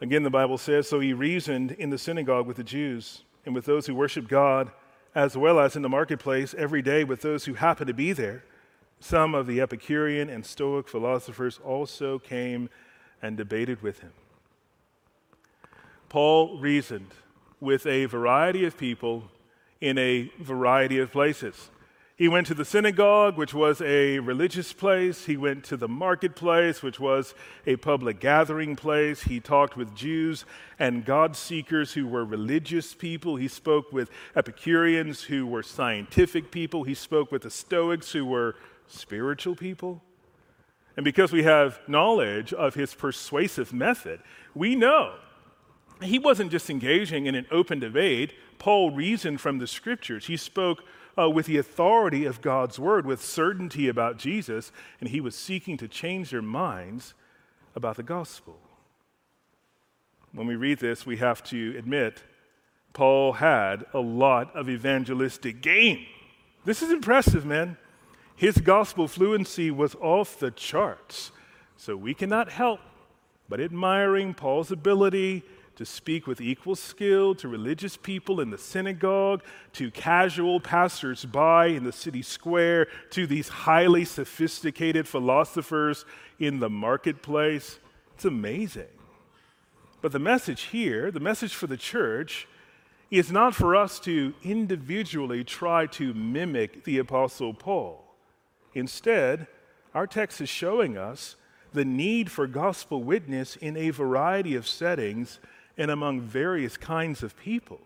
Again, 0.00 0.22
the 0.22 0.30
Bible 0.30 0.58
says, 0.58 0.88
So 0.88 1.00
he 1.00 1.12
reasoned 1.12 1.72
in 1.72 1.90
the 1.90 1.98
synagogue 1.98 2.46
with 2.46 2.56
the 2.56 2.64
Jews 2.64 3.22
and 3.46 3.54
with 3.54 3.64
those 3.64 3.86
who 3.86 3.94
worship 3.94 4.28
God, 4.28 4.70
as 5.14 5.36
well 5.36 5.58
as 5.58 5.76
in 5.76 5.82
the 5.82 5.88
marketplace 5.88 6.54
every 6.58 6.82
day 6.82 7.04
with 7.04 7.22
those 7.22 7.46
who 7.46 7.54
happen 7.54 7.86
to 7.86 7.94
be 7.94 8.12
there. 8.12 8.44
Some 9.00 9.34
of 9.34 9.46
the 9.46 9.60
Epicurean 9.60 10.28
and 10.28 10.44
Stoic 10.44 10.88
philosophers 10.88 11.60
also 11.64 12.18
came 12.18 12.68
and 13.22 13.36
debated 13.36 13.82
with 13.82 14.00
him. 14.00 14.12
Paul 16.08 16.58
reasoned 16.58 17.12
with 17.60 17.86
a 17.86 18.04
variety 18.06 18.64
of 18.64 18.76
people 18.76 19.24
in 19.80 19.96
a 19.96 20.30
variety 20.40 20.98
of 20.98 21.12
places. 21.12 21.70
He 22.16 22.28
went 22.28 22.46
to 22.46 22.54
the 22.54 22.64
synagogue, 22.64 23.36
which 23.36 23.52
was 23.52 23.82
a 23.82 24.20
religious 24.20 24.72
place. 24.72 25.26
He 25.26 25.36
went 25.36 25.64
to 25.64 25.76
the 25.76 25.86
marketplace, 25.86 26.82
which 26.82 26.98
was 26.98 27.34
a 27.66 27.76
public 27.76 28.20
gathering 28.20 28.74
place. 28.74 29.24
He 29.24 29.38
talked 29.38 29.76
with 29.76 29.94
Jews 29.94 30.46
and 30.78 31.04
God 31.04 31.36
seekers 31.36 31.92
who 31.92 32.06
were 32.06 32.24
religious 32.24 32.94
people. 32.94 33.36
He 33.36 33.48
spoke 33.48 33.92
with 33.92 34.10
Epicureans 34.34 35.24
who 35.24 35.46
were 35.46 35.62
scientific 35.62 36.50
people. 36.50 36.84
He 36.84 36.94
spoke 36.94 37.30
with 37.30 37.42
the 37.42 37.50
Stoics 37.50 38.12
who 38.12 38.24
were 38.24 38.56
spiritual 38.86 39.54
people. 39.54 40.02
And 40.96 41.04
because 41.04 41.32
we 41.32 41.42
have 41.42 41.80
knowledge 41.86 42.54
of 42.54 42.74
his 42.74 42.94
persuasive 42.94 43.74
method, 43.74 44.20
we 44.54 44.74
know 44.74 45.16
he 46.00 46.18
wasn't 46.18 46.50
just 46.50 46.70
engaging 46.70 47.26
in 47.26 47.34
an 47.34 47.46
open 47.50 47.78
debate. 47.78 48.32
Paul 48.58 48.90
reasoned 48.90 49.42
from 49.42 49.58
the 49.58 49.66
scriptures. 49.66 50.28
He 50.28 50.38
spoke 50.38 50.82
uh, 51.18 51.30
with 51.30 51.46
the 51.46 51.56
authority 51.56 52.24
of 52.24 52.42
God's 52.42 52.78
word, 52.78 53.06
with 53.06 53.24
certainty 53.24 53.88
about 53.88 54.18
Jesus, 54.18 54.72
and 55.00 55.08
he 55.08 55.20
was 55.20 55.34
seeking 55.34 55.76
to 55.78 55.88
change 55.88 56.30
their 56.30 56.42
minds 56.42 57.14
about 57.74 57.96
the 57.96 58.02
gospel. 58.02 58.58
When 60.32 60.46
we 60.46 60.56
read 60.56 60.78
this, 60.78 61.06
we 61.06 61.16
have 61.16 61.42
to 61.44 61.74
admit 61.78 62.22
Paul 62.92 63.34
had 63.34 63.84
a 63.94 64.00
lot 64.00 64.54
of 64.54 64.68
evangelistic 64.68 65.60
game. 65.62 66.06
This 66.64 66.82
is 66.82 66.90
impressive, 66.90 67.46
man. 67.46 67.76
His 68.34 68.58
gospel 68.58 69.08
fluency 69.08 69.70
was 69.70 69.94
off 69.96 70.38
the 70.38 70.50
charts. 70.50 71.30
So 71.76 71.96
we 71.96 72.12
cannot 72.12 72.50
help 72.50 72.80
but 73.48 73.60
admiring 73.60 74.34
Paul's 74.34 74.72
ability 74.72 75.42
to 75.76 75.84
speak 75.84 76.26
with 76.26 76.40
equal 76.40 76.74
skill 76.74 77.34
to 77.36 77.48
religious 77.48 77.96
people 77.96 78.40
in 78.40 78.50
the 78.50 78.58
synagogue, 78.58 79.42
to 79.74 79.90
casual 79.90 80.58
passers-by 80.58 81.66
in 81.66 81.84
the 81.84 81.92
city 81.92 82.22
square, 82.22 82.88
to 83.10 83.26
these 83.26 83.48
highly 83.48 84.04
sophisticated 84.04 85.06
philosophers 85.06 86.04
in 86.38 86.60
the 86.60 86.70
marketplace. 86.70 87.78
It's 88.14 88.24
amazing. 88.24 88.88
But 90.00 90.12
the 90.12 90.18
message 90.18 90.62
here, 90.62 91.10
the 91.10 91.20
message 91.20 91.54
for 91.54 91.66
the 91.66 91.76
church, 91.76 92.48
is 93.10 93.30
not 93.30 93.54
for 93.54 93.76
us 93.76 94.00
to 94.00 94.34
individually 94.42 95.44
try 95.44 95.86
to 95.86 96.12
mimic 96.14 96.84
the 96.84 96.98
Apostle 96.98 97.54
Paul. 97.54 98.02
Instead, 98.74 99.46
our 99.94 100.06
text 100.06 100.40
is 100.40 100.48
showing 100.48 100.98
us 100.98 101.36
the 101.72 101.84
need 101.84 102.30
for 102.30 102.46
gospel 102.46 103.02
witness 103.02 103.56
in 103.56 103.76
a 103.76 103.90
variety 103.90 104.54
of 104.54 104.66
settings 104.66 105.38
and 105.76 105.90
among 105.90 106.20
various 106.20 106.76
kinds 106.76 107.22
of 107.22 107.36
people. 107.38 107.80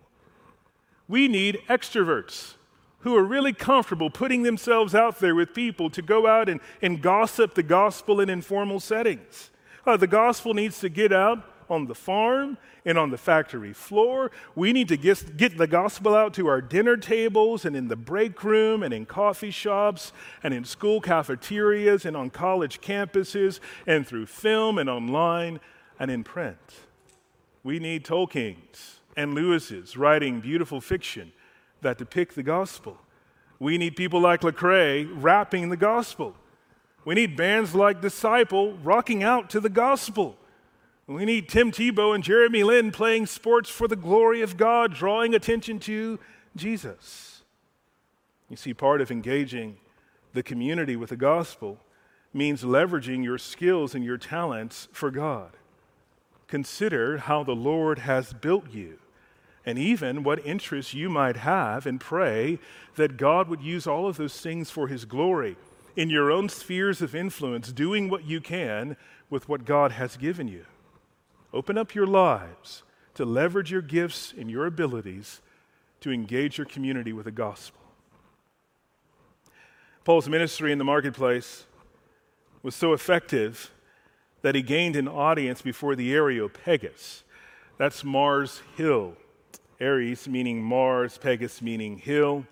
We 1.08 1.28
need 1.28 1.60
extroverts 1.68 2.54
who 3.00 3.16
are 3.16 3.24
really 3.24 3.52
comfortable 3.52 4.10
putting 4.10 4.42
themselves 4.42 4.94
out 4.94 5.20
there 5.20 5.34
with 5.34 5.54
people 5.54 5.90
to 5.90 6.02
go 6.02 6.26
out 6.26 6.48
and, 6.48 6.60
and 6.82 7.02
gossip 7.02 7.54
the 7.54 7.62
gospel 7.62 8.20
in 8.20 8.28
informal 8.28 8.78
settings. 8.78 9.50
Uh, 9.86 9.96
the 9.96 10.06
gospel 10.06 10.54
needs 10.54 10.80
to 10.80 10.88
get 10.88 11.12
out 11.12 11.42
on 11.70 11.86
the 11.86 11.94
farm 11.94 12.58
and 12.84 12.98
on 12.98 13.10
the 13.10 13.16
factory 13.16 13.72
floor. 13.72 14.30
We 14.54 14.72
need 14.72 14.88
to 14.88 14.96
get, 14.96 15.36
get 15.36 15.56
the 15.56 15.66
gospel 15.66 16.14
out 16.14 16.34
to 16.34 16.48
our 16.48 16.60
dinner 16.60 16.96
tables 16.96 17.64
and 17.64 17.76
in 17.76 17.88
the 17.88 17.96
break 17.96 18.42
room 18.42 18.82
and 18.82 18.92
in 18.92 19.06
coffee 19.06 19.50
shops 19.50 20.12
and 20.42 20.52
in 20.52 20.64
school 20.64 21.00
cafeterias 21.00 22.04
and 22.04 22.16
on 22.16 22.30
college 22.30 22.80
campuses 22.80 23.60
and 23.86 24.06
through 24.06 24.26
film 24.26 24.78
and 24.78 24.90
online 24.90 25.60
and 25.98 26.10
in 26.10 26.24
print. 26.24 26.58
We 27.62 27.78
need 27.78 28.04
Tolkien's 28.04 29.00
and 29.16 29.34
Lewis's 29.34 29.96
writing 29.96 30.40
beautiful 30.40 30.80
fiction 30.80 31.32
that 31.82 31.98
depict 31.98 32.34
the 32.34 32.42
gospel. 32.42 32.98
We 33.58 33.76
need 33.76 33.96
people 33.96 34.20
like 34.20 34.40
Lecrae 34.40 35.08
rapping 35.12 35.68
the 35.68 35.76
gospel. 35.76 36.34
We 37.04 37.14
need 37.14 37.36
bands 37.36 37.74
like 37.74 38.00
Disciple 38.00 38.74
rocking 38.78 39.22
out 39.22 39.50
to 39.50 39.60
the 39.60 39.68
gospel. 39.68 40.36
We 41.06 41.24
need 41.24 41.48
Tim 41.48 41.72
Tebow 41.72 42.14
and 42.14 42.22
Jeremy 42.22 42.62
Lin 42.62 42.92
playing 42.92 43.26
sports 43.26 43.68
for 43.68 43.88
the 43.88 43.96
glory 43.96 44.42
of 44.42 44.56
God, 44.56 44.94
drawing 44.94 45.34
attention 45.34 45.78
to 45.80 46.18
Jesus. 46.54 47.42
You 48.48 48.56
see, 48.56 48.74
part 48.74 49.00
of 49.00 49.10
engaging 49.10 49.76
the 50.32 50.42
community 50.42 50.96
with 50.96 51.10
the 51.10 51.16
gospel 51.16 51.78
means 52.32 52.62
leveraging 52.62 53.24
your 53.24 53.38
skills 53.38 53.94
and 53.94 54.04
your 54.04 54.18
talents 54.18 54.88
for 54.92 55.10
God. 55.10 55.56
Consider 56.50 57.18
how 57.18 57.44
the 57.44 57.54
Lord 57.54 58.00
has 58.00 58.32
built 58.32 58.72
you 58.72 58.98
and 59.64 59.78
even 59.78 60.24
what 60.24 60.44
interests 60.44 60.94
you 60.94 61.08
might 61.08 61.36
have, 61.36 61.86
and 61.86 62.00
pray 62.00 62.58
that 62.96 63.16
God 63.16 63.46
would 63.48 63.60
use 63.60 63.86
all 63.86 64.08
of 64.08 64.16
those 64.16 64.40
things 64.40 64.68
for 64.68 64.88
His 64.88 65.04
glory 65.04 65.56
in 65.94 66.10
your 66.10 66.32
own 66.32 66.48
spheres 66.48 67.00
of 67.00 67.14
influence, 67.14 67.70
doing 67.70 68.08
what 68.08 68.24
you 68.24 68.40
can 68.40 68.96
with 69.28 69.48
what 69.48 69.64
God 69.64 69.92
has 69.92 70.16
given 70.16 70.48
you. 70.48 70.64
Open 71.52 71.78
up 71.78 71.94
your 71.94 72.06
lives 72.06 72.82
to 73.14 73.24
leverage 73.24 73.70
your 73.70 73.82
gifts 73.82 74.34
and 74.36 74.50
your 74.50 74.66
abilities 74.66 75.40
to 76.00 76.10
engage 76.10 76.58
your 76.58 76.66
community 76.66 77.12
with 77.12 77.26
the 77.26 77.30
gospel. 77.30 77.80
Paul's 80.02 80.28
ministry 80.28 80.72
in 80.72 80.78
the 80.78 80.84
marketplace 80.84 81.66
was 82.64 82.74
so 82.74 82.92
effective 82.92 83.70
that 84.42 84.54
he 84.54 84.62
gained 84.62 84.96
an 84.96 85.08
audience 85.08 85.62
before 85.62 85.94
the 85.94 86.12
Areopagus. 86.12 87.24
That's 87.78 88.04
Mars 88.04 88.62
Hill. 88.76 89.14
Ares 89.80 90.28
meaning 90.28 90.62
Mars, 90.62 91.18
Pegasus 91.18 91.62
meaning 91.62 91.96
hill. 91.98 92.44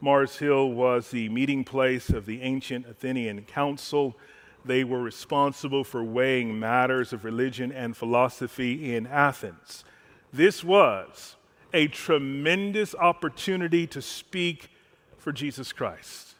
Mars 0.00 0.36
Hill 0.36 0.70
was 0.70 1.10
the 1.10 1.30
meeting 1.30 1.64
place 1.64 2.10
of 2.10 2.26
the 2.26 2.42
ancient 2.42 2.86
Athenian 2.86 3.42
council. 3.42 4.16
They 4.64 4.84
were 4.84 5.00
responsible 5.00 5.84
for 5.84 6.04
weighing 6.04 6.58
matters 6.58 7.12
of 7.12 7.24
religion 7.24 7.72
and 7.72 7.96
philosophy 7.96 8.94
in 8.94 9.06
Athens. 9.06 9.84
This 10.32 10.62
was 10.62 11.36
a 11.72 11.88
tremendous 11.88 12.94
opportunity 12.94 13.86
to 13.86 14.02
speak 14.02 14.68
for 15.16 15.32
Jesus 15.32 15.72
Christ. 15.72 16.34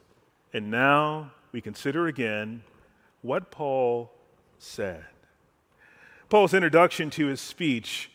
And 0.53 0.71
now 0.71 1.33
we 1.53 1.61
consider 1.61 2.07
again 2.07 2.63
what 3.23 3.51
Paul 3.51 4.13
said. 4.59 5.05
Paul's 6.29 6.55
introduction 6.55 7.11
to 7.11 7.27
his 7.27 7.41
speech 7.41 8.11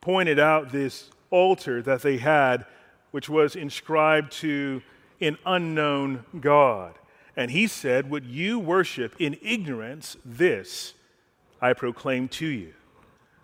pointed 0.00 0.38
out 0.38 0.72
this 0.72 1.10
altar 1.30 1.82
that 1.82 2.02
they 2.02 2.18
had, 2.18 2.64
which 3.10 3.28
was 3.28 3.56
inscribed 3.56 4.32
to 4.32 4.82
an 5.20 5.36
unknown 5.44 6.24
God. 6.40 6.94
And 7.36 7.50
he 7.50 7.66
said, 7.66 8.10
What 8.10 8.24
you 8.24 8.58
worship 8.58 9.14
in 9.18 9.36
ignorance, 9.42 10.16
this 10.24 10.94
I 11.60 11.72
proclaim 11.72 12.28
to 12.28 12.46
you. 12.46 12.74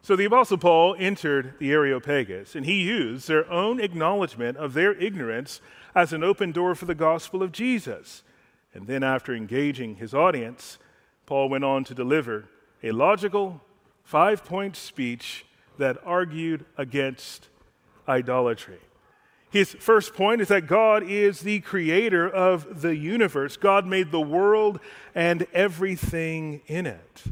So 0.03 0.17
the 0.17 0.27
Apostle 0.27 0.59
Paul 0.59 0.97
entered 0.99 1.55
the 1.59 1.73
Areopagus, 1.73 2.55
and 2.55 2.67
he 2.67 2.83
used 2.83 3.27
their 3.27 3.51
own 3.51 3.81
acknowledgement 3.81 4.59
of 4.59 4.75
their 4.75 4.93
ignorance 4.93 5.61
as 5.95 6.13
an 6.13 6.23
open 6.23 6.53
door 6.53 6.75
for 6.75 6.85
the 6.85 6.95
gospel 6.95 7.43
of 7.43 7.53
Jesus. 7.53 8.23
And 8.75 8.87
then, 8.87 9.03
after 9.03 9.35
engaging 9.35 9.97
his 9.97 10.13
audience, 10.13 10.79
Paul 11.27 11.49
went 11.49 11.65
on 11.65 11.85
to 11.85 11.95
deliver 11.95 12.49
a 12.83 12.91
logical, 12.91 13.63
five 14.03 14.45
point 14.45 14.77
speech 14.77 15.47
that 15.79 15.99
argued 16.05 16.65
against 16.77 17.49
idolatry. 18.07 18.79
His 19.51 19.71
first 19.73 20.15
point 20.15 20.41
is 20.41 20.49
that 20.49 20.67
God 20.67 21.05
is 21.05 21.41
the 21.41 21.61
creator 21.61 22.29
of 22.29 22.83
the 22.83 22.97
universe. 22.97 23.57
God 23.57 23.87
made 23.87 24.11
the 24.11 24.21
world 24.21 24.81
and 25.15 25.47
everything 25.53 26.61
in 26.67 26.87
it. 26.87 27.23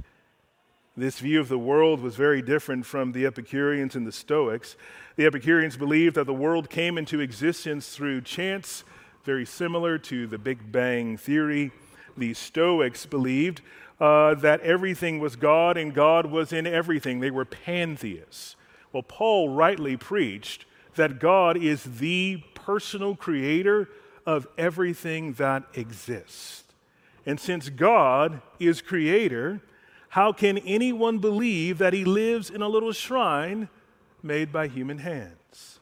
This 0.97 1.19
view 1.19 1.41
of 1.41 1.49
the 1.49 1.59
world 1.59 2.01
was 2.01 2.15
very 2.17 2.41
different 2.41 2.87
from 2.87 3.13
the 3.13 3.27
Epicureans 3.27 3.97
and 3.97 4.07
the 4.07 4.13
Stoics. 4.13 4.77
The 5.17 5.27
Epicureans 5.27 5.77
believed 5.77 6.15
that 6.15 6.27
the 6.27 6.35
world 6.35 6.71
came 6.71 6.97
into 6.97 7.19
existence 7.19 7.89
through 7.89 8.21
chance, 8.21 8.85
very 9.25 9.45
similar 9.45 9.99
to 9.99 10.27
the 10.27 10.39
Big 10.39 10.71
Bang 10.71 11.17
Theory. 11.17 11.73
The 12.17 12.35
Stoics 12.35 13.07
believed 13.07 13.61
uh, 14.01 14.35
that 14.35 14.61
everything 14.61 15.19
was 15.21 15.37
God 15.37 15.77
and 15.77 15.95
God 15.95 16.27
was 16.27 16.53
in 16.53 16.67
everything. 16.67 17.21
They 17.21 17.31
were 17.31 17.45
pantheists. 17.45 18.57
Well, 18.93 19.03
Paul 19.03 19.51
rightly 19.51 19.97
preached 19.97 20.67
that 20.97 21.19
God 21.19 21.57
is 21.57 21.85
the 21.85 22.43
personal 22.55 23.17
creator 23.17 23.89
of 24.27 24.47
everything 24.59 25.35
that 25.35 25.65
exists. 25.75 26.65
And 27.25 27.39
since 27.39 27.69
God 27.69 28.43
is 28.59 28.83
creator, 28.83 29.63
how 30.11 30.33
can 30.33 30.59
anyone 30.59 31.19
believe 31.19 31.79
that 31.79 31.93
he 31.93 32.05
lives 32.05 32.51
in 32.51 32.61
a 32.61 32.69
little 32.69 32.93
shrine 32.93 33.69
made 34.23 34.53
by 34.53 34.69
human 34.69 34.99
hands? 34.99 35.81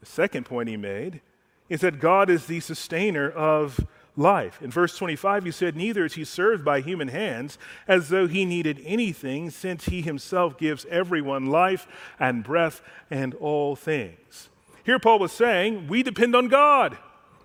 The 0.00 0.06
second 0.06 0.44
point 0.44 0.68
he 0.68 0.76
made 0.76 1.20
is 1.68 1.80
that 1.80 2.00
God 2.00 2.28
is 2.28 2.46
the 2.46 2.60
sustainer 2.60 3.30
of 3.30 3.86
life. 4.16 4.60
In 4.62 4.70
verse 4.70 4.96
25, 4.96 5.44
he 5.44 5.50
said, 5.50 5.76
Neither 5.76 6.04
is 6.04 6.14
he 6.14 6.24
served 6.24 6.64
by 6.64 6.80
human 6.80 7.08
hands 7.08 7.58
as 7.88 8.08
though 8.08 8.26
he 8.26 8.44
needed 8.44 8.80
anything, 8.84 9.50
since 9.50 9.86
he 9.86 10.02
himself 10.02 10.58
gives 10.58 10.84
everyone 10.86 11.46
life 11.46 11.86
and 12.18 12.44
breath 12.44 12.82
and 13.10 13.34
all 13.34 13.76
things. 13.76 14.48
Here, 14.84 14.98
Paul 14.98 15.18
was 15.18 15.32
saying, 15.32 15.88
We 15.88 16.02
depend 16.02 16.34
on 16.34 16.48
God. 16.48 16.98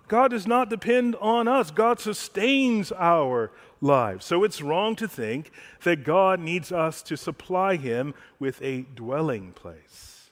God 0.07 0.31
does 0.31 0.47
not 0.47 0.69
depend 0.69 1.15
on 1.17 1.47
us. 1.47 1.69
God 1.69 1.99
sustains 1.99 2.91
our 2.93 3.51
lives. 3.81 4.25
So 4.25 4.43
it's 4.43 4.61
wrong 4.61 4.95
to 4.97 5.07
think 5.07 5.51
that 5.83 6.03
God 6.03 6.39
needs 6.39 6.71
us 6.71 7.01
to 7.03 7.17
supply 7.17 7.75
him 7.75 8.13
with 8.39 8.61
a 8.61 8.81
dwelling 8.95 9.51
place. 9.51 10.29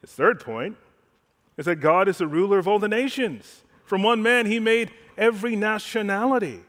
His 0.00 0.12
third 0.12 0.40
point 0.40 0.76
is 1.56 1.66
that 1.66 1.76
God 1.76 2.08
is 2.08 2.18
the 2.18 2.26
ruler 2.26 2.58
of 2.58 2.66
all 2.66 2.78
the 2.78 2.88
nations. 2.88 3.62
From 3.88 4.02
one 4.02 4.22
man, 4.22 4.44
he 4.44 4.60
made 4.60 4.90
every 5.16 5.56
nationality. 5.56 6.60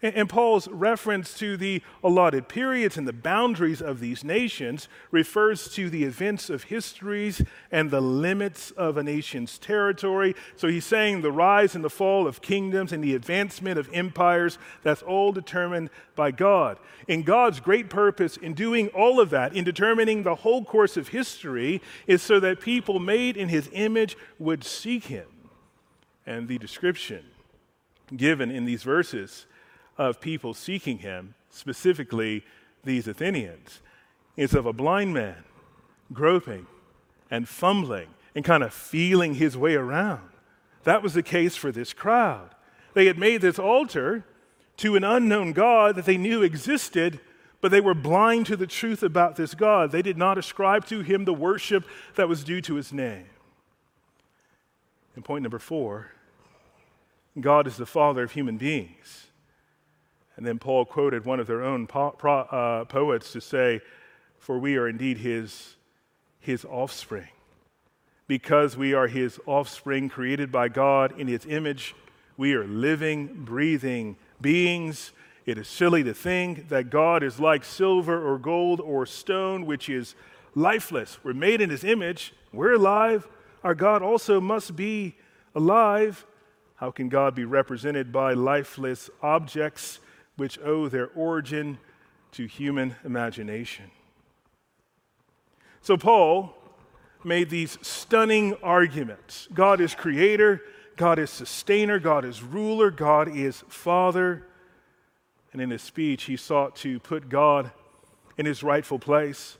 And 0.00 0.28
Paul's 0.28 0.68
reference 0.68 1.34
to 1.38 1.56
the 1.56 1.82
allotted 2.04 2.48
periods 2.48 2.96
and 2.96 3.08
the 3.08 3.12
boundaries 3.12 3.82
of 3.82 3.98
these 3.98 4.22
nations 4.22 4.86
refers 5.10 5.74
to 5.74 5.90
the 5.90 6.04
events 6.04 6.48
of 6.48 6.62
histories 6.62 7.42
and 7.72 7.90
the 7.90 8.00
limits 8.00 8.70
of 8.70 8.96
a 8.96 9.02
nation's 9.02 9.58
territory. 9.58 10.36
So 10.54 10.68
he's 10.68 10.84
saying 10.84 11.22
the 11.22 11.32
rise 11.32 11.74
and 11.74 11.82
the 11.82 11.90
fall 11.90 12.28
of 12.28 12.42
kingdoms 12.42 12.92
and 12.92 13.02
the 13.02 13.16
advancement 13.16 13.76
of 13.76 13.90
empires, 13.92 14.56
that's 14.84 15.02
all 15.02 15.32
determined 15.32 15.90
by 16.14 16.30
God. 16.30 16.78
And 17.08 17.24
God's 17.24 17.58
great 17.58 17.90
purpose 17.90 18.36
in 18.36 18.54
doing 18.54 18.86
all 18.90 19.18
of 19.18 19.30
that, 19.30 19.52
in 19.52 19.64
determining 19.64 20.22
the 20.22 20.36
whole 20.36 20.64
course 20.64 20.96
of 20.96 21.08
history, 21.08 21.82
is 22.06 22.22
so 22.22 22.38
that 22.38 22.60
people 22.60 23.00
made 23.00 23.36
in 23.36 23.48
his 23.48 23.68
image 23.72 24.16
would 24.38 24.62
seek 24.62 25.06
him. 25.06 25.26
And 26.28 26.46
the 26.46 26.58
description 26.58 27.24
given 28.14 28.50
in 28.50 28.66
these 28.66 28.82
verses 28.82 29.46
of 29.96 30.20
people 30.20 30.52
seeking 30.52 30.98
him, 30.98 31.34
specifically 31.48 32.44
these 32.84 33.08
Athenians, 33.08 33.80
is 34.36 34.52
of 34.52 34.66
a 34.66 34.74
blind 34.74 35.14
man 35.14 35.42
groping 36.12 36.66
and 37.30 37.48
fumbling 37.48 38.08
and 38.34 38.44
kind 38.44 38.62
of 38.62 38.74
feeling 38.74 39.36
his 39.36 39.56
way 39.56 39.74
around. 39.74 40.28
That 40.84 41.02
was 41.02 41.14
the 41.14 41.22
case 41.22 41.56
for 41.56 41.72
this 41.72 41.94
crowd. 41.94 42.50
They 42.92 43.06
had 43.06 43.18
made 43.18 43.40
this 43.40 43.58
altar 43.58 44.26
to 44.76 44.96
an 44.96 45.04
unknown 45.04 45.54
God 45.54 45.96
that 45.96 46.04
they 46.04 46.18
knew 46.18 46.42
existed, 46.42 47.20
but 47.62 47.70
they 47.70 47.80
were 47.80 47.94
blind 47.94 48.44
to 48.46 48.56
the 48.56 48.66
truth 48.66 49.02
about 49.02 49.36
this 49.36 49.54
God. 49.54 49.92
They 49.92 50.02
did 50.02 50.18
not 50.18 50.36
ascribe 50.36 50.84
to 50.88 51.00
him 51.00 51.24
the 51.24 51.32
worship 51.32 51.86
that 52.16 52.28
was 52.28 52.44
due 52.44 52.60
to 52.60 52.74
his 52.74 52.92
name. 52.92 53.28
And 55.14 55.24
point 55.24 55.42
number 55.42 55.58
four 55.58 56.12
God 57.40 57.66
is 57.66 57.76
the 57.76 57.86
father 57.86 58.22
of 58.22 58.32
human 58.32 58.56
beings. 58.56 59.26
And 60.36 60.46
then 60.46 60.58
Paul 60.58 60.84
quoted 60.84 61.24
one 61.24 61.40
of 61.40 61.46
their 61.46 61.64
own 61.64 61.86
po- 61.86 62.14
pro- 62.16 62.42
uh, 62.42 62.84
poets 62.84 63.32
to 63.32 63.40
say, 63.40 63.80
For 64.38 64.58
we 64.58 64.76
are 64.76 64.88
indeed 64.88 65.18
his, 65.18 65.74
his 66.38 66.64
offspring. 66.64 67.28
Because 68.28 68.76
we 68.76 68.94
are 68.94 69.08
his 69.08 69.40
offspring 69.46 70.08
created 70.08 70.52
by 70.52 70.68
God 70.68 71.18
in 71.18 71.26
his 71.26 71.44
image, 71.46 71.94
we 72.36 72.54
are 72.54 72.64
living, 72.64 73.44
breathing 73.44 74.16
beings. 74.40 75.12
It 75.44 75.58
is 75.58 75.66
silly 75.66 76.04
to 76.04 76.14
think 76.14 76.68
that 76.68 76.88
God 76.88 77.24
is 77.24 77.40
like 77.40 77.64
silver 77.64 78.24
or 78.24 78.38
gold 78.38 78.80
or 78.80 79.06
stone, 79.06 79.66
which 79.66 79.88
is 79.88 80.14
lifeless. 80.54 81.18
We're 81.24 81.32
made 81.32 81.60
in 81.60 81.70
his 81.70 81.82
image, 81.82 82.32
we're 82.52 82.74
alive. 82.74 83.26
Our 83.64 83.74
God 83.74 84.02
also 84.02 84.40
must 84.40 84.76
be 84.76 85.16
alive. 85.54 86.24
How 86.78 86.90
can 86.90 87.08
God 87.08 87.34
be 87.34 87.44
represented 87.44 88.12
by 88.12 88.32
lifeless 88.32 89.10
objects? 89.22 90.00
which 90.38 90.58
owe 90.60 90.88
their 90.88 91.08
origin 91.14 91.78
to 92.32 92.46
human 92.46 92.94
imagination. 93.04 93.90
So, 95.82 95.96
Paul 95.96 96.54
made 97.24 97.50
these 97.50 97.76
stunning 97.82 98.54
arguments 98.62 99.48
God 99.52 99.80
is 99.80 99.94
creator, 99.94 100.62
God 100.96 101.18
is 101.18 101.28
sustainer, 101.30 101.98
God 101.98 102.24
is 102.24 102.42
ruler, 102.42 102.90
God 102.90 103.28
is 103.28 103.64
father. 103.68 104.44
And 105.52 105.60
in 105.60 105.70
his 105.70 105.82
speech, 105.82 106.24
he 106.24 106.36
sought 106.36 106.76
to 106.76 107.00
put 107.00 107.28
God 107.28 107.72
in 108.36 108.46
his 108.46 108.62
rightful 108.62 108.98
place. 108.98 109.57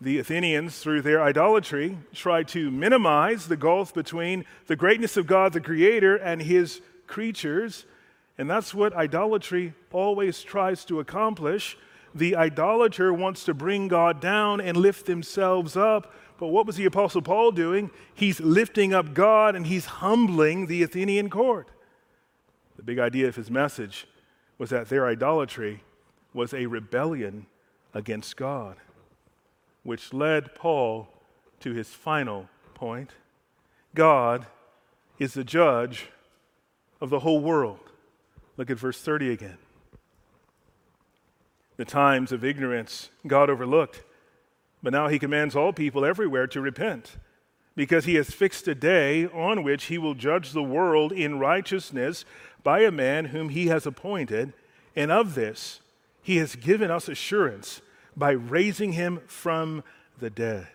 The 0.00 0.18
Athenians, 0.18 0.78
through 0.78 1.02
their 1.02 1.22
idolatry, 1.22 1.98
tried 2.12 2.48
to 2.48 2.70
minimize 2.70 3.46
the 3.46 3.56
gulf 3.56 3.94
between 3.94 4.44
the 4.66 4.76
greatness 4.76 5.16
of 5.16 5.26
God, 5.26 5.52
the 5.52 5.60
Creator, 5.60 6.16
and 6.16 6.42
his 6.42 6.80
creatures. 7.06 7.86
And 8.36 8.50
that's 8.50 8.74
what 8.74 8.92
idolatry 8.94 9.72
always 9.92 10.42
tries 10.42 10.84
to 10.86 11.00
accomplish. 11.00 11.78
The 12.14 12.36
idolater 12.36 13.12
wants 13.12 13.44
to 13.44 13.54
bring 13.54 13.88
God 13.88 14.20
down 14.20 14.60
and 14.60 14.76
lift 14.76 15.06
themselves 15.06 15.76
up. 15.76 16.12
But 16.38 16.48
what 16.48 16.66
was 16.66 16.76
the 16.76 16.84
Apostle 16.84 17.22
Paul 17.22 17.52
doing? 17.52 17.90
He's 18.14 18.40
lifting 18.40 18.92
up 18.92 19.14
God 19.14 19.54
and 19.54 19.66
he's 19.66 19.86
humbling 19.86 20.66
the 20.66 20.82
Athenian 20.82 21.30
court. 21.30 21.68
The 22.76 22.82
big 22.82 22.98
idea 22.98 23.28
of 23.28 23.36
his 23.36 23.50
message 23.50 24.06
was 24.58 24.70
that 24.70 24.88
their 24.88 25.06
idolatry 25.06 25.82
was 26.32 26.52
a 26.52 26.66
rebellion 26.66 27.46
against 27.92 28.36
God, 28.36 28.76
which 29.84 30.12
led 30.12 30.54
Paul 30.54 31.08
to 31.60 31.72
his 31.72 31.88
final 31.90 32.48
point 32.74 33.12
God 33.94 34.46
is 35.20 35.34
the 35.34 35.44
judge 35.44 36.08
of 37.00 37.10
the 37.10 37.20
whole 37.20 37.40
world. 37.40 37.78
Look 38.56 38.70
at 38.70 38.78
verse 38.78 39.00
30 39.00 39.30
again. 39.30 39.58
The 41.76 41.84
times 41.84 42.32
of 42.32 42.44
ignorance 42.44 43.10
God 43.26 43.50
overlooked, 43.50 44.02
but 44.82 44.92
now 44.92 45.08
he 45.08 45.18
commands 45.18 45.54
all 45.54 45.72
people 45.72 46.04
everywhere 46.04 46.46
to 46.48 46.60
repent, 46.60 47.16
because 47.76 48.04
he 48.04 48.14
has 48.14 48.30
fixed 48.30 48.66
a 48.68 48.74
day 48.74 49.26
on 49.26 49.62
which 49.62 49.84
he 49.84 49.98
will 49.98 50.14
judge 50.14 50.52
the 50.52 50.62
world 50.62 51.12
in 51.12 51.38
righteousness 51.38 52.24
by 52.62 52.80
a 52.80 52.90
man 52.90 53.26
whom 53.26 53.50
he 53.50 53.66
has 53.68 53.86
appointed, 53.86 54.52
and 54.96 55.10
of 55.10 55.34
this 55.34 55.80
he 56.22 56.36
has 56.38 56.56
given 56.56 56.90
us 56.90 57.08
assurance 57.08 57.80
by 58.16 58.30
raising 58.32 58.92
him 58.92 59.20
from 59.26 59.82
the 60.18 60.30
dead. 60.30 60.68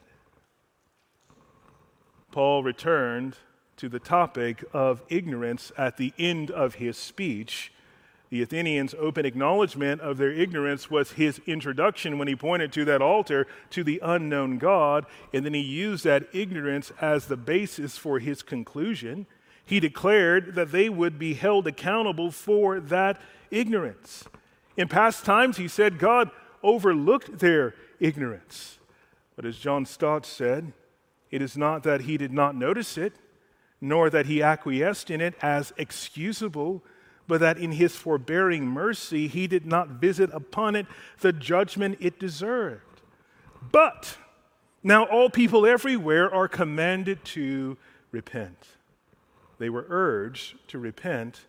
Paul 2.31 2.63
returned 2.63 3.37
to 3.77 3.89
the 3.89 3.99
topic 3.99 4.63
of 4.73 5.01
ignorance 5.09 5.71
at 5.77 5.97
the 5.97 6.13
end 6.19 6.51
of 6.51 6.75
his 6.75 6.97
speech. 6.97 7.71
The 8.29 8.43
Athenians' 8.43 8.93
open 8.99 9.25
acknowledgement 9.25 10.01
of 10.01 10.17
their 10.17 10.31
ignorance 10.31 10.91
was 10.91 11.13
his 11.13 11.41
introduction 11.47 12.19
when 12.19 12.27
he 12.27 12.35
pointed 12.35 12.71
to 12.73 12.85
that 12.85 13.01
altar 13.01 13.47
to 13.71 13.83
the 13.83 13.99
unknown 14.03 14.57
God, 14.59 15.05
and 15.33 15.45
then 15.45 15.55
he 15.55 15.61
used 15.61 16.03
that 16.03 16.27
ignorance 16.33 16.91
as 17.01 17.25
the 17.25 17.37
basis 17.37 17.97
for 17.97 18.19
his 18.19 18.43
conclusion. 18.43 19.25
He 19.65 19.79
declared 19.79 20.55
that 20.55 20.71
they 20.71 20.89
would 20.89 21.17
be 21.17 21.33
held 21.33 21.65
accountable 21.65 22.31
for 22.31 22.79
that 22.79 23.19
ignorance. 23.49 24.25
In 24.77 24.87
past 24.87 25.25
times, 25.25 25.57
he 25.57 25.67
said 25.67 25.97
God 25.97 26.29
overlooked 26.63 27.39
their 27.39 27.75
ignorance. 27.99 28.79
But 29.35 29.45
as 29.45 29.57
John 29.57 29.85
Stott 29.85 30.25
said, 30.25 30.73
it 31.31 31.41
is 31.41 31.57
not 31.57 31.83
that 31.83 32.01
he 32.01 32.17
did 32.17 32.33
not 32.33 32.55
notice 32.55 32.97
it, 32.97 33.13
nor 33.81 34.09
that 34.09 34.25
he 34.25 34.41
acquiesced 34.41 35.09
in 35.09 35.21
it 35.21 35.35
as 35.41 35.71
excusable, 35.77 36.83
but 37.27 37.39
that 37.39 37.57
in 37.57 37.71
his 37.73 37.95
forbearing 37.95 38.65
mercy 38.65 39.27
he 39.27 39.47
did 39.47 39.65
not 39.65 39.89
visit 39.89 40.29
upon 40.33 40.75
it 40.75 40.87
the 41.21 41.31
judgment 41.31 41.97
it 41.99 42.19
deserved. 42.19 43.01
But 43.71 44.17
now 44.83 45.03
all 45.05 45.29
people 45.29 45.65
everywhere 45.65 46.33
are 46.33 46.47
commanded 46.47 47.23
to 47.25 47.77
repent. 48.11 48.67
They 49.59 49.69
were 49.69 49.85
urged 49.89 50.55
to 50.69 50.79
repent 50.79 51.45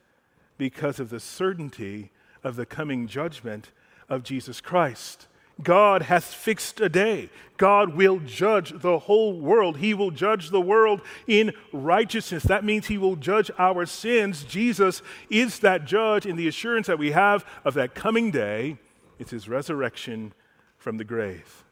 because 0.58 1.00
of 1.00 1.10
the 1.10 1.20
certainty 1.20 2.10
of 2.44 2.56
the 2.56 2.66
coming 2.66 3.06
judgment 3.06 3.70
of 4.10 4.22
Jesus 4.22 4.60
Christ. 4.60 5.26
God 5.62 6.02
hath 6.02 6.24
fixed 6.24 6.80
a 6.80 6.88
day. 6.88 7.30
God 7.56 7.94
will 7.94 8.18
judge 8.20 8.72
the 8.80 9.00
whole 9.00 9.38
world. 9.38 9.76
He 9.76 9.92
will 9.92 10.10
judge 10.10 10.50
the 10.50 10.60
world 10.60 11.02
in 11.26 11.52
righteousness. 11.72 12.42
That 12.44 12.64
means 12.64 12.86
He 12.86 12.96
will 12.98 13.16
judge 13.16 13.50
our 13.58 13.84
sins. 13.86 14.44
Jesus 14.44 15.02
is 15.28 15.58
that 15.60 15.84
judge, 15.84 16.24
and 16.24 16.38
the 16.38 16.48
assurance 16.48 16.86
that 16.86 16.98
we 16.98 17.10
have 17.12 17.44
of 17.64 17.74
that 17.74 17.94
coming 17.94 18.30
day 18.30 18.78
is 19.18 19.30
His 19.30 19.48
resurrection 19.48 20.32
from 20.78 20.96
the 20.96 21.04
grave. 21.04 21.64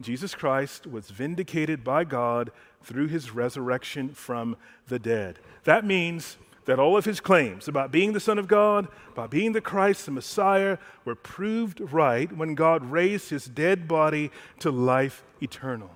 Jesus 0.00 0.34
Christ 0.34 0.86
was 0.86 1.10
vindicated 1.10 1.84
by 1.84 2.02
God 2.02 2.50
through 2.82 3.06
His 3.06 3.30
resurrection 3.30 4.08
from 4.08 4.56
the 4.88 4.98
dead. 4.98 5.38
That 5.62 5.84
means 5.84 6.36
that 6.66 6.78
all 6.78 6.96
of 6.96 7.04
his 7.04 7.20
claims 7.20 7.68
about 7.68 7.92
being 7.92 8.12
the 8.12 8.20
Son 8.20 8.38
of 8.38 8.48
God, 8.48 8.88
about 9.12 9.30
being 9.30 9.52
the 9.52 9.60
Christ, 9.60 10.06
the 10.06 10.12
Messiah, 10.12 10.78
were 11.04 11.14
proved 11.14 11.80
right 11.80 12.34
when 12.34 12.54
God 12.54 12.84
raised 12.90 13.30
his 13.30 13.44
dead 13.44 13.86
body 13.86 14.30
to 14.60 14.70
life 14.70 15.24
eternal. 15.42 15.90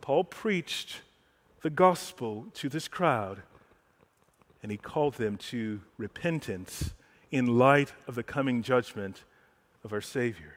Paul 0.00 0.24
preached 0.24 1.02
the 1.62 1.70
gospel 1.70 2.46
to 2.54 2.68
this 2.68 2.88
crowd, 2.88 3.42
and 4.62 4.72
he 4.72 4.78
called 4.78 5.14
them 5.14 5.36
to 5.36 5.80
repentance 5.98 6.94
in 7.30 7.58
light 7.58 7.92
of 8.06 8.14
the 8.14 8.22
coming 8.22 8.62
judgment 8.62 9.24
of 9.84 9.92
our 9.92 10.00
Savior. 10.00 10.54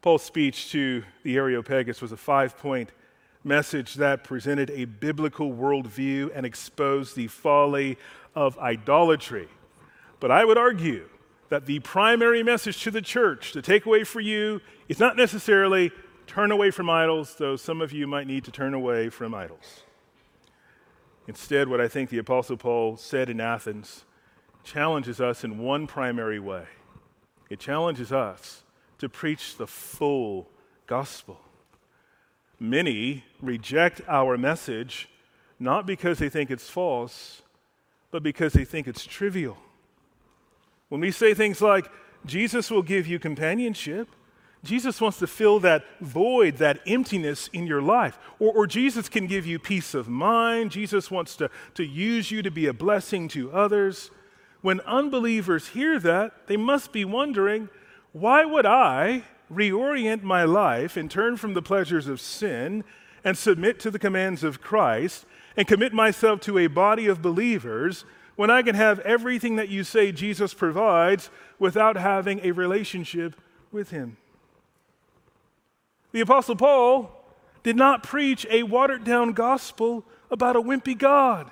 Paul's 0.00 0.24
speech 0.24 0.72
to 0.72 1.04
the 1.22 1.36
Areopagus 1.36 2.02
was 2.02 2.10
a 2.10 2.16
five 2.16 2.58
point 2.58 2.90
message 3.44 3.94
that 3.94 4.24
presented 4.24 4.70
a 4.70 4.84
biblical 4.84 5.52
worldview 5.52 6.30
and 6.34 6.46
exposed 6.46 7.16
the 7.16 7.28
folly 7.28 7.98
of 8.34 8.58
idolatry. 8.58 9.48
But 10.20 10.30
I 10.30 10.44
would 10.44 10.58
argue 10.58 11.08
that 11.48 11.66
the 11.66 11.80
primary 11.80 12.42
message 12.42 12.82
to 12.84 12.90
the 12.90 13.02
church, 13.02 13.52
the 13.52 13.62
takeaway 13.62 14.06
for 14.06 14.20
you, 14.20 14.60
is 14.88 14.98
not 14.98 15.16
necessarily 15.16 15.90
turn 16.26 16.50
away 16.50 16.70
from 16.70 16.88
idols, 16.88 17.34
though 17.38 17.56
some 17.56 17.80
of 17.80 17.92
you 17.92 18.06
might 18.06 18.26
need 18.26 18.44
to 18.44 18.50
turn 18.50 18.74
away 18.74 19.08
from 19.08 19.34
idols. 19.34 19.82
Instead, 21.26 21.68
what 21.68 21.80
I 21.80 21.88
think 21.88 22.10
the 22.10 22.18
Apostle 22.18 22.56
Paul 22.56 22.96
said 22.96 23.28
in 23.28 23.40
Athens 23.40 24.04
challenges 24.64 25.20
us 25.20 25.44
in 25.44 25.58
one 25.58 25.86
primary 25.86 26.38
way 26.38 26.66
it 27.52 27.60
challenges 27.60 28.14
us 28.14 28.62
to 28.96 29.10
preach 29.10 29.58
the 29.58 29.66
full 29.66 30.48
gospel. 30.86 31.38
Many 32.62 33.24
reject 33.40 34.02
our 34.06 34.38
message 34.38 35.08
not 35.58 35.84
because 35.84 36.20
they 36.20 36.28
think 36.28 36.48
it's 36.48 36.70
false, 36.70 37.42
but 38.12 38.22
because 38.22 38.52
they 38.52 38.64
think 38.64 38.86
it's 38.86 39.04
trivial. 39.04 39.56
When 40.88 41.00
we 41.00 41.10
say 41.10 41.34
things 41.34 41.60
like, 41.60 41.90
Jesus 42.24 42.70
will 42.70 42.82
give 42.82 43.04
you 43.08 43.18
companionship, 43.18 44.06
Jesus 44.62 45.00
wants 45.00 45.18
to 45.18 45.26
fill 45.26 45.58
that 45.58 45.82
void, 46.00 46.58
that 46.58 46.78
emptiness 46.86 47.50
in 47.52 47.66
your 47.66 47.82
life. 47.82 48.16
Or, 48.38 48.52
or, 48.52 48.68
Jesus 48.68 49.08
can 49.08 49.26
give 49.26 49.44
you 49.44 49.58
peace 49.58 49.92
of 49.92 50.08
mind. 50.08 50.70
Jesus 50.70 51.10
wants 51.10 51.34
to, 51.38 51.50
to 51.74 51.84
use 51.84 52.30
you 52.30 52.42
to 52.42 52.50
be 52.52 52.68
a 52.68 52.72
blessing 52.72 53.26
to 53.30 53.50
others. 53.50 54.12
When 54.60 54.80
unbelievers 54.82 55.70
hear 55.70 55.98
that, 55.98 56.46
they 56.46 56.56
must 56.56 56.92
be 56.92 57.04
wondering 57.04 57.70
why 58.12 58.44
would 58.44 58.66
I 58.66 59.24
reorient 59.54 60.22
my 60.22 60.44
life 60.44 60.96
and 60.96 61.10
turn 61.10 61.36
from 61.36 61.54
the 61.54 61.62
pleasures 61.62 62.08
of 62.08 62.20
sin 62.20 62.84
and 63.24 63.36
submit 63.36 63.78
to 63.80 63.90
the 63.90 63.98
commands 63.98 64.42
of 64.42 64.60
Christ 64.60 65.26
and 65.56 65.68
commit 65.68 65.92
myself 65.92 66.40
to 66.42 66.58
a 66.58 66.66
body 66.66 67.06
of 67.06 67.22
believers 67.22 68.04
when 68.36 68.50
I 68.50 68.62
can 68.62 68.74
have 68.74 68.98
everything 69.00 69.56
that 69.56 69.68
you 69.68 69.84
say 69.84 70.10
Jesus 70.10 70.54
provides 70.54 71.30
without 71.58 71.96
having 71.96 72.40
a 72.40 72.52
relationship 72.52 73.40
with 73.70 73.90
Him? 73.90 74.16
The 76.12 76.20
Apostle 76.20 76.56
Paul 76.56 77.10
did 77.62 77.76
not 77.76 78.02
preach 78.02 78.46
a 78.50 78.64
watered 78.64 79.04
down 79.04 79.32
gospel 79.32 80.04
about 80.30 80.56
a 80.56 80.62
wimpy 80.62 80.96
God. 80.96 81.50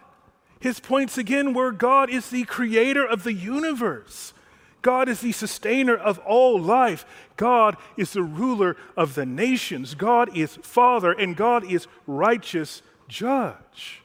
His 0.58 0.80
points 0.80 1.16
again 1.16 1.54
were 1.54 1.72
God 1.72 2.10
is 2.10 2.30
the 2.30 2.44
creator 2.44 3.06
of 3.06 3.24
the 3.24 3.32
universe. 3.32 4.34
God 4.82 5.08
is 5.08 5.20
the 5.20 5.32
sustainer 5.32 5.96
of 5.96 6.18
all 6.20 6.58
life. 6.58 7.04
God 7.36 7.76
is 7.96 8.12
the 8.12 8.22
ruler 8.22 8.76
of 8.96 9.14
the 9.14 9.26
nations. 9.26 9.94
God 9.94 10.36
is 10.36 10.56
Father, 10.62 11.12
and 11.12 11.36
God 11.36 11.64
is 11.64 11.86
righteous 12.06 12.82
judge. 13.08 14.02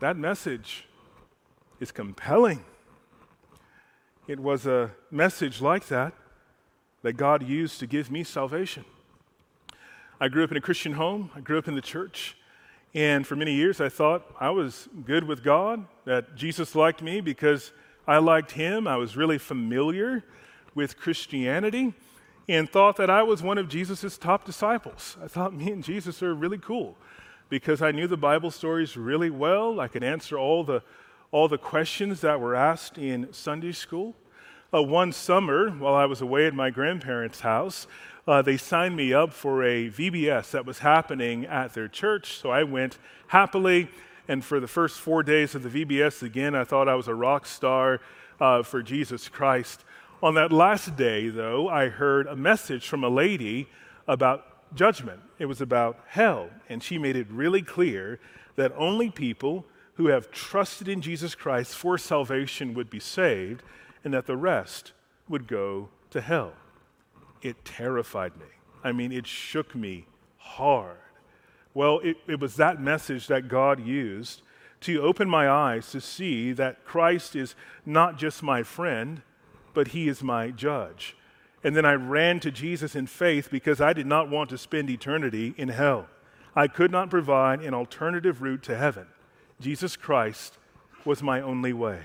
That 0.00 0.16
message 0.16 0.86
is 1.80 1.92
compelling. 1.92 2.64
It 4.26 4.40
was 4.40 4.66
a 4.66 4.90
message 5.10 5.60
like 5.60 5.88
that 5.88 6.12
that 7.02 7.14
God 7.14 7.46
used 7.46 7.80
to 7.80 7.86
give 7.86 8.10
me 8.10 8.24
salvation. 8.24 8.84
I 10.20 10.28
grew 10.28 10.44
up 10.44 10.50
in 10.50 10.56
a 10.56 10.60
Christian 10.60 10.92
home, 10.92 11.30
I 11.34 11.40
grew 11.40 11.58
up 11.58 11.68
in 11.68 11.74
the 11.74 11.82
church. 11.82 12.36
And 12.94 13.26
for 13.26 13.34
many 13.34 13.52
years, 13.52 13.80
I 13.80 13.88
thought 13.88 14.24
I 14.38 14.50
was 14.50 14.88
good 15.04 15.24
with 15.24 15.42
God, 15.42 15.84
that 16.04 16.36
Jesus 16.36 16.74
liked 16.74 17.02
me 17.02 17.20
because 17.20 17.72
I 18.06 18.18
liked 18.18 18.52
him. 18.52 18.86
I 18.86 18.96
was 18.96 19.16
really 19.16 19.38
familiar 19.38 20.24
with 20.74 20.96
Christianity. 20.96 21.94
and 22.46 22.68
thought 22.68 22.96
that 22.96 23.08
I 23.08 23.22
was 23.22 23.42
one 23.42 23.56
of 23.56 23.70
Jesus' 23.70 24.18
top 24.18 24.44
disciples. 24.44 25.16
I 25.22 25.28
thought 25.28 25.54
me 25.54 25.72
and 25.72 25.82
Jesus 25.82 26.22
are 26.22 26.34
really 26.34 26.58
cool 26.58 26.94
because 27.48 27.80
I 27.80 27.90
knew 27.90 28.06
the 28.06 28.18
Bible 28.18 28.50
stories 28.50 28.98
really 28.98 29.30
well. 29.30 29.80
I 29.80 29.88
could 29.88 30.04
answer 30.04 30.38
all 30.38 30.62
the, 30.62 30.82
all 31.30 31.48
the 31.48 31.56
questions 31.56 32.20
that 32.20 32.40
were 32.40 32.54
asked 32.54 32.98
in 32.98 33.32
Sunday 33.32 33.72
school. 33.72 34.14
Uh, 34.74 34.82
one 34.82 35.10
summer, 35.10 35.70
while 35.70 35.94
I 35.94 36.04
was 36.04 36.20
away 36.20 36.46
at 36.46 36.52
my 36.52 36.68
grandparents' 36.68 37.40
house, 37.40 37.86
uh, 38.26 38.42
they 38.42 38.58
signed 38.58 38.96
me 38.96 39.14
up 39.14 39.32
for 39.32 39.62
a 39.62 39.88
VBS 39.88 40.50
that 40.50 40.66
was 40.66 40.80
happening 40.80 41.46
at 41.46 41.72
their 41.72 41.88
church. 41.88 42.36
So 42.36 42.50
I 42.50 42.62
went 42.64 42.98
happily. 43.28 43.88
And 44.28 44.44
for 44.44 44.60
the 44.60 44.68
first 44.68 45.00
four 45.00 45.22
days 45.22 45.54
of 45.54 45.62
the 45.62 45.84
VBS, 45.84 46.22
again, 46.22 46.54
I 46.54 46.64
thought 46.64 46.88
I 46.88 46.94
was 46.94 47.08
a 47.08 47.14
rock 47.14 47.46
star 47.46 48.00
uh, 48.40 48.62
for 48.62 48.82
Jesus 48.82 49.28
Christ. 49.28 49.84
On 50.22 50.34
that 50.34 50.52
last 50.52 50.96
day, 50.96 51.28
though, 51.28 51.68
I 51.68 51.88
heard 51.88 52.26
a 52.26 52.36
message 52.36 52.88
from 52.88 53.04
a 53.04 53.08
lady 53.08 53.68
about 54.08 54.74
judgment. 54.74 55.20
It 55.38 55.46
was 55.46 55.60
about 55.60 55.98
hell. 56.08 56.48
And 56.68 56.82
she 56.82 56.98
made 56.98 57.16
it 57.16 57.26
really 57.30 57.62
clear 57.62 58.18
that 58.56 58.72
only 58.76 59.10
people 59.10 59.66
who 59.94 60.08
have 60.08 60.30
trusted 60.30 60.88
in 60.88 61.00
Jesus 61.00 61.34
Christ 61.34 61.76
for 61.76 61.98
salvation 61.98 62.74
would 62.74 62.90
be 62.90 63.00
saved, 63.00 63.62
and 64.02 64.12
that 64.14 64.26
the 64.26 64.36
rest 64.36 64.92
would 65.28 65.46
go 65.46 65.88
to 66.10 66.20
hell 66.20 66.54
it 67.44 67.62
terrified 67.64 68.36
me. 68.36 68.46
I 68.82 68.92
mean, 68.92 69.12
it 69.12 69.26
shook 69.26 69.74
me 69.74 70.06
hard. 70.38 70.96
Well, 71.74 71.98
it, 72.00 72.16
it 72.26 72.40
was 72.40 72.56
that 72.56 72.80
message 72.80 73.26
that 73.26 73.48
God 73.48 73.84
used 73.84 74.42
to 74.82 75.02
open 75.02 75.28
my 75.28 75.48
eyes 75.48 75.90
to 75.90 76.00
see 76.00 76.52
that 76.52 76.84
Christ 76.84 77.34
is 77.34 77.54
not 77.84 78.16
just 78.16 78.42
my 78.42 78.62
friend, 78.62 79.22
but 79.72 79.88
he 79.88 80.08
is 80.08 80.22
my 80.22 80.50
judge. 80.50 81.16
And 81.64 81.74
then 81.74 81.84
I 81.84 81.94
ran 81.94 82.40
to 82.40 82.50
Jesus 82.50 82.94
in 82.94 83.06
faith 83.06 83.48
because 83.50 83.80
I 83.80 83.92
did 83.92 84.06
not 84.06 84.28
want 84.28 84.50
to 84.50 84.58
spend 84.58 84.90
eternity 84.90 85.54
in 85.56 85.70
hell. 85.70 86.08
I 86.54 86.68
could 86.68 86.92
not 86.92 87.10
provide 87.10 87.60
an 87.60 87.74
alternative 87.74 88.42
route 88.42 88.62
to 88.64 88.76
heaven. 88.76 89.06
Jesus 89.60 89.96
Christ 89.96 90.58
was 91.04 91.22
my 91.22 91.40
only 91.40 91.72
way. 91.72 92.00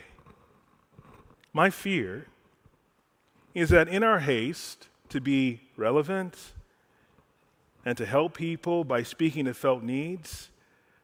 My 1.54 1.70
fear 1.70 2.28
is 3.54 3.70
that 3.70 3.88
in 3.88 4.04
our 4.04 4.20
haste, 4.20 4.88
to 5.10 5.20
be 5.20 5.62
relevant 5.76 6.54
and 7.90 7.98
to 7.98 8.06
help 8.06 8.38
people 8.38 8.84
by 8.84 9.02
speaking 9.02 9.46
to 9.46 9.54
felt 9.56 9.82
needs, 9.82 10.52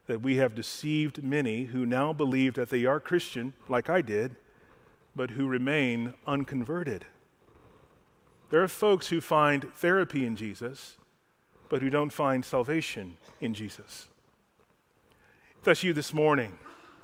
that 0.06 0.22
we 0.22 0.36
have 0.36 0.54
deceived 0.54 1.20
many 1.20 1.64
who 1.64 1.84
now 1.84 2.12
believe 2.12 2.54
that 2.54 2.70
they 2.70 2.84
are 2.84 3.00
Christian, 3.00 3.54
like 3.68 3.90
I 3.90 4.00
did, 4.02 4.36
but 5.16 5.30
who 5.30 5.48
remain 5.48 6.14
unconverted. 6.28 7.04
There 8.50 8.62
are 8.62 8.68
folks 8.68 9.08
who 9.08 9.20
find 9.20 9.66
therapy 9.74 10.24
in 10.24 10.36
Jesus, 10.36 10.96
but 11.68 11.82
who 11.82 11.90
don't 11.90 12.12
find 12.12 12.44
salvation 12.44 13.16
in 13.40 13.52
Jesus. 13.52 14.06
If 15.58 15.64
that's 15.64 15.82
you 15.82 15.92
this 15.92 16.14
morning, 16.14 16.56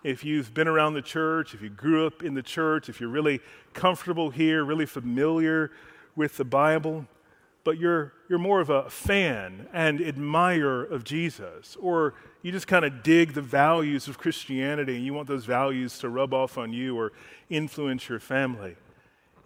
if 0.05 0.25
you've 0.25 0.55
been 0.55 0.69
around 0.69 0.95
the 0.95 1.03
church, 1.03 1.55
if 1.55 1.61
you 1.61 1.71
grew 1.71 2.07
up 2.07 2.23
in 2.23 2.35
the 2.35 2.43
church, 2.45 2.89
if 2.89 3.01
you're 3.01 3.11
really 3.11 3.41
comfortable 3.75 4.31
here, 4.31 4.65
really 4.65 4.87
familiar 4.87 5.73
with 6.15 6.37
the 6.37 6.45
Bible, 6.45 7.09
but 7.65 7.79
you're, 7.79 8.13
you're 8.29 8.39
more 8.39 8.61
of 8.61 8.71
a 8.71 8.91
fan 8.91 9.69
and 9.73 10.01
admirer 10.01 10.85
of 10.85 11.05
Jesus, 11.05 11.77
or 11.81 12.15
you 12.43 12.51
just 12.51 12.67
kind 12.67 12.85
of 12.85 13.03
dig 13.03 13.35
the 13.35 13.43
values 13.43 14.09
of 14.09 14.19
Christianity 14.19 14.97
and 14.97 15.05
you 15.05 15.15
want 15.15 15.29
those 15.29 15.45
values 15.45 15.99
to 16.01 16.09
rub 16.09 16.35
off 16.35 16.59
on 16.59 16.73
you 16.73 16.99
or 16.99 17.13
influence 17.49 18.09
your 18.09 18.19
family. 18.19 18.77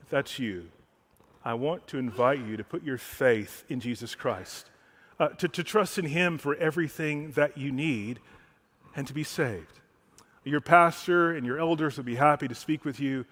If 0.02 0.08
that's 0.08 0.38
you, 0.38 0.68
I 1.44 1.54
want 1.54 1.86
to 1.88 1.98
invite 1.98 2.40
you 2.40 2.56
to 2.56 2.64
put 2.64 2.82
your 2.82 2.98
faith 2.98 3.64
in 3.68 3.80
Jesus 3.80 4.14
Christ, 4.14 4.70
uh, 5.20 5.28
to, 5.28 5.48
to 5.48 5.62
trust 5.62 5.98
in 5.98 6.06
Him 6.06 6.38
for 6.38 6.56
everything 6.56 7.32
that 7.32 7.58
you 7.58 7.70
need, 7.70 8.20
and 8.96 9.06
to 9.06 9.12
be 9.12 9.24
saved. 9.24 9.80
Your 10.42 10.60
pastor 10.60 11.32
and 11.32 11.44
your 11.44 11.58
elders 11.58 11.96
will 11.96 12.04
be 12.04 12.14
happy 12.14 12.48
to 12.48 12.54
speak 12.54 12.84
with 12.84 12.98
you 12.98 13.26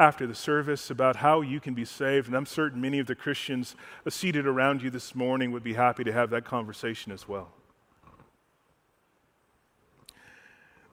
after 0.00 0.26
the 0.26 0.34
service 0.34 0.90
about 0.90 1.16
how 1.16 1.42
you 1.42 1.60
can 1.60 1.74
be 1.74 1.84
saved. 1.84 2.26
And 2.26 2.34
I'm 2.34 2.46
certain 2.46 2.80
many 2.80 2.98
of 3.00 3.06
the 3.06 3.14
Christians 3.14 3.76
seated 4.08 4.46
around 4.46 4.80
you 4.80 4.88
this 4.88 5.14
morning 5.14 5.52
would 5.52 5.62
be 5.62 5.74
happy 5.74 6.04
to 6.04 6.12
have 6.12 6.30
that 6.30 6.46
conversation 6.46 7.12
as 7.12 7.28
well. 7.28 7.52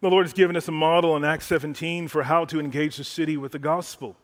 The 0.01 0.10
Lord 0.10 0.26
has 0.26 0.34
given 0.34 0.58
us 0.58 0.68
a 0.68 0.74
model 0.74 1.16
in 1.16 1.24
Acts 1.24 1.45
17 1.45 2.10
for 2.10 2.24
how 2.24 2.43
to 2.45 2.60
engage 2.60 2.97
the 2.97 3.05
city 3.05 3.38
with 3.38 3.53
the 3.53 3.60
gospel. 3.60 4.18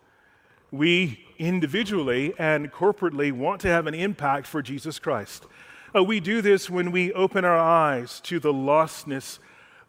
We 0.70 1.26
individually 1.40 2.34
and 2.38 2.70
corporately 2.70 3.32
want 3.32 3.62
to 3.62 3.70
have 3.70 3.88
an 3.88 3.94
impact 3.94 4.48
for 4.48 4.62
Jesus 4.62 5.00
Christ. 5.00 5.46
Uh, 5.96 6.04
we 6.04 6.20
do 6.20 6.42
this 6.42 6.70
when 6.70 6.92
we 6.92 7.14
open 7.14 7.46
our 7.46 7.58
eyes 7.58 8.20
to 8.22 8.38
the 8.38 8.54
lostness 8.54 9.40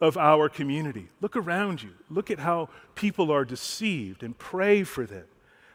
of 0.01 0.16
our 0.16 0.49
community. 0.49 1.09
Look 1.20 1.36
around 1.36 1.82
you. 1.82 1.90
Look 2.11 2.30
at 2.30 2.40
how 2.40 2.68
people 2.95 3.30
are 3.30 3.45
deceived 3.45 4.22
and 4.22 4.36
pray 4.36 4.84
for 4.84 5.07
them. 5.07 5.24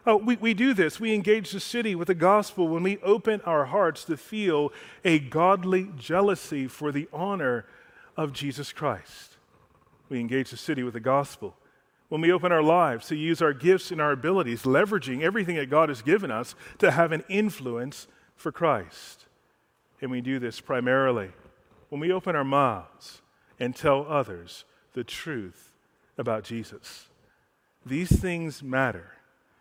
Oh, 0.05 0.17
we, 0.17 0.38
we 0.38 0.53
do 0.53 0.74
this. 0.74 0.99
We 0.99 1.13
engage 1.13 1.51
the 1.51 1.59
city 1.59 1.93
with 1.93 2.07
the 2.07 2.15
gospel 2.15 2.67
when 2.67 2.84
we 2.84 2.97
open 2.99 3.41
our 3.41 3.65
hearts 3.65 4.05
to 4.05 4.17
feel 4.17 4.72
a 5.03 5.20
godly 5.20 5.91
jealousy 5.97 6.67
for 6.67 6.91
the 6.91 7.07
honor 7.11 7.65
of 8.15 8.34
Jesus 8.34 8.72
Christ. 8.72 9.38
We 10.09 10.20
engage 10.20 10.51
the 10.51 10.57
city 10.57 10.84
with 10.84 10.93
the 10.93 10.99
gospel 10.99 11.55
when 12.07 12.22
we 12.22 12.32
open 12.32 12.51
our 12.51 12.63
lives 12.63 13.07
to 13.07 13.15
use 13.15 13.41
our 13.41 13.53
gifts 13.53 13.91
and 13.91 14.01
our 14.01 14.11
abilities, 14.11 14.63
leveraging 14.63 15.22
everything 15.22 15.55
that 15.57 15.70
God 15.70 15.89
has 15.89 16.01
given 16.01 16.32
us 16.32 16.55
to 16.80 16.91
have 16.91 17.11
an 17.11 17.24
influence 17.30 18.07
for 18.36 18.51
Christ. 18.51 19.28
And 20.01 20.09
we 20.09 20.22
do 20.22 20.39
this 20.39 20.59
primarily 20.59 21.30
when 21.89 22.01
we 22.01 22.11
open 22.11 22.36
our 22.36 22.43
mouths 22.43 23.22
and 23.60 23.76
tell 23.76 24.05
others 24.07 24.66
the 24.93 25.03
truth 25.03 25.72
about 26.18 26.43
Jesus. 26.43 27.07
These 27.86 28.20
things 28.20 28.64
matter 28.64 29.12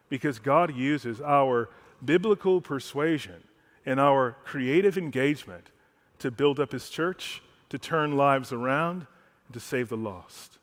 because 0.09 0.39
God 0.39 0.75
uses 0.75 1.21
our 1.21 1.69
biblical 2.05 2.61
persuasion 2.61 3.43
and 3.85 3.99
our 3.99 4.37
creative 4.45 4.99
engagement 4.99 5.71
to 6.19 6.31
build 6.31 6.61
up 6.61 6.73
His 6.73 6.91
church, 6.91 7.43
to 7.71 7.79
turn 7.79 8.17
lives 8.17 8.53
around, 8.53 9.07
and 9.47 9.55
to 9.55 9.61
save 9.61 9.89
the 9.89 9.97
lost. 9.97 10.59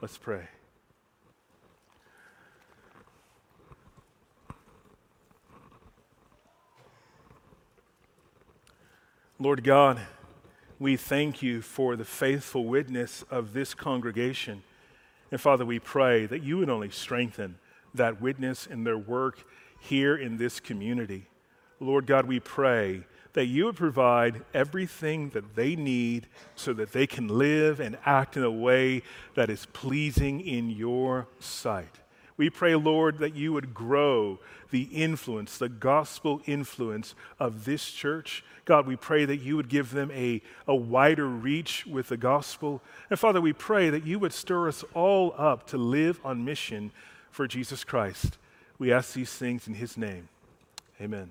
Let's 0.00 0.18
pray. 0.18 0.48
Lord 9.38 9.64
God, 9.64 10.00
we 10.82 10.96
thank 10.96 11.42
you 11.42 11.62
for 11.62 11.94
the 11.94 12.04
faithful 12.04 12.64
witness 12.64 13.24
of 13.30 13.52
this 13.52 13.72
congregation. 13.72 14.64
And 15.30 15.40
Father, 15.40 15.64
we 15.64 15.78
pray 15.78 16.26
that 16.26 16.42
you 16.42 16.58
would 16.58 16.68
only 16.68 16.90
strengthen 16.90 17.56
that 17.94 18.20
witness 18.20 18.66
in 18.66 18.82
their 18.82 18.98
work 18.98 19.44
here 19.78 20.16
in 20.16 20.38
this 20.38 20.58
community. 20.58 21.26
Lord 21.78 22.06
God, 22.06 22.26
we 22.26 22.40
pray 22.40 23.04
that 23.34 23.46
you 23.46 23.66
would 23.66 23.76
provide 23.76 24.42
everything 24.52 25.30
that 25.30 25.54
they 25.54 25.76
need 25.76 26.26
so 26.56 26.72
that 26.72 26.92
they 26.92 27.06
can 27.06 27.28
live 27.28 27.78
and 27.78 27.96
act 28.04 28.36
in 28.36 28.42
a 28.42 28.50
way 28.50 29.02
that 29.36 29.50
is 29.50 29.66
pleasing 29.72 30.40
in 30.40 30.68
your 30.68 31.28
sight. 31.38 32.01
We 32.42 32.50
pray, 32.50 32.74
Lord, 32.74 33.18
that 33.18 33.36
you 33.36 33.52
would 33.52 33.72
grow 33.72 34.40
the 34.72 34.88
influence, 34.90 35.58
the 35.58 35.68
gospel 35.68 36.42
influence 36.44 37.14
of 37.38 37.66
this 37.66 37.92
church. 37.92 38.42
God, 38.64 38.84
we 38.84 38.96
pray 38.96 39.24
that 39.24 39.36
you 39.36 39.54
would 39.54 39.68
give 39.68 39.92
them 39.92 40.10
a, 40.10 40.42
a 40.66 40.74
wider 40.74 41.28
reach 41.28 41.86
with 41.86 42.08
the 42.08 42.16
gospel. 42.16 42.82
And 43.10 43.16
Father, 43.16 43.40
we 43.40 43.52
pray 43.52 43.90
that 43.90 44.04
you 44.04 44.18
would 44.18 44.32
stir 44.32 44.66
us 44.66 44.82
all 44.92 45.36
up 45.38 45.68
to 45.68 45.78
live 45.78 46.18
on 46.24 46.44
mission 46.44 46.90
for 47.30 47.46
Jesus 47.46 47.84
Christ. 47.84 48.38
We 48.76 48.92
ask 48.92 49.14
these 49.14 49.32
things 49.32 49.68
in 49.68 49.74
his 49.74 49.96
name. 49.96 50.28
Amen. 51.00 51.30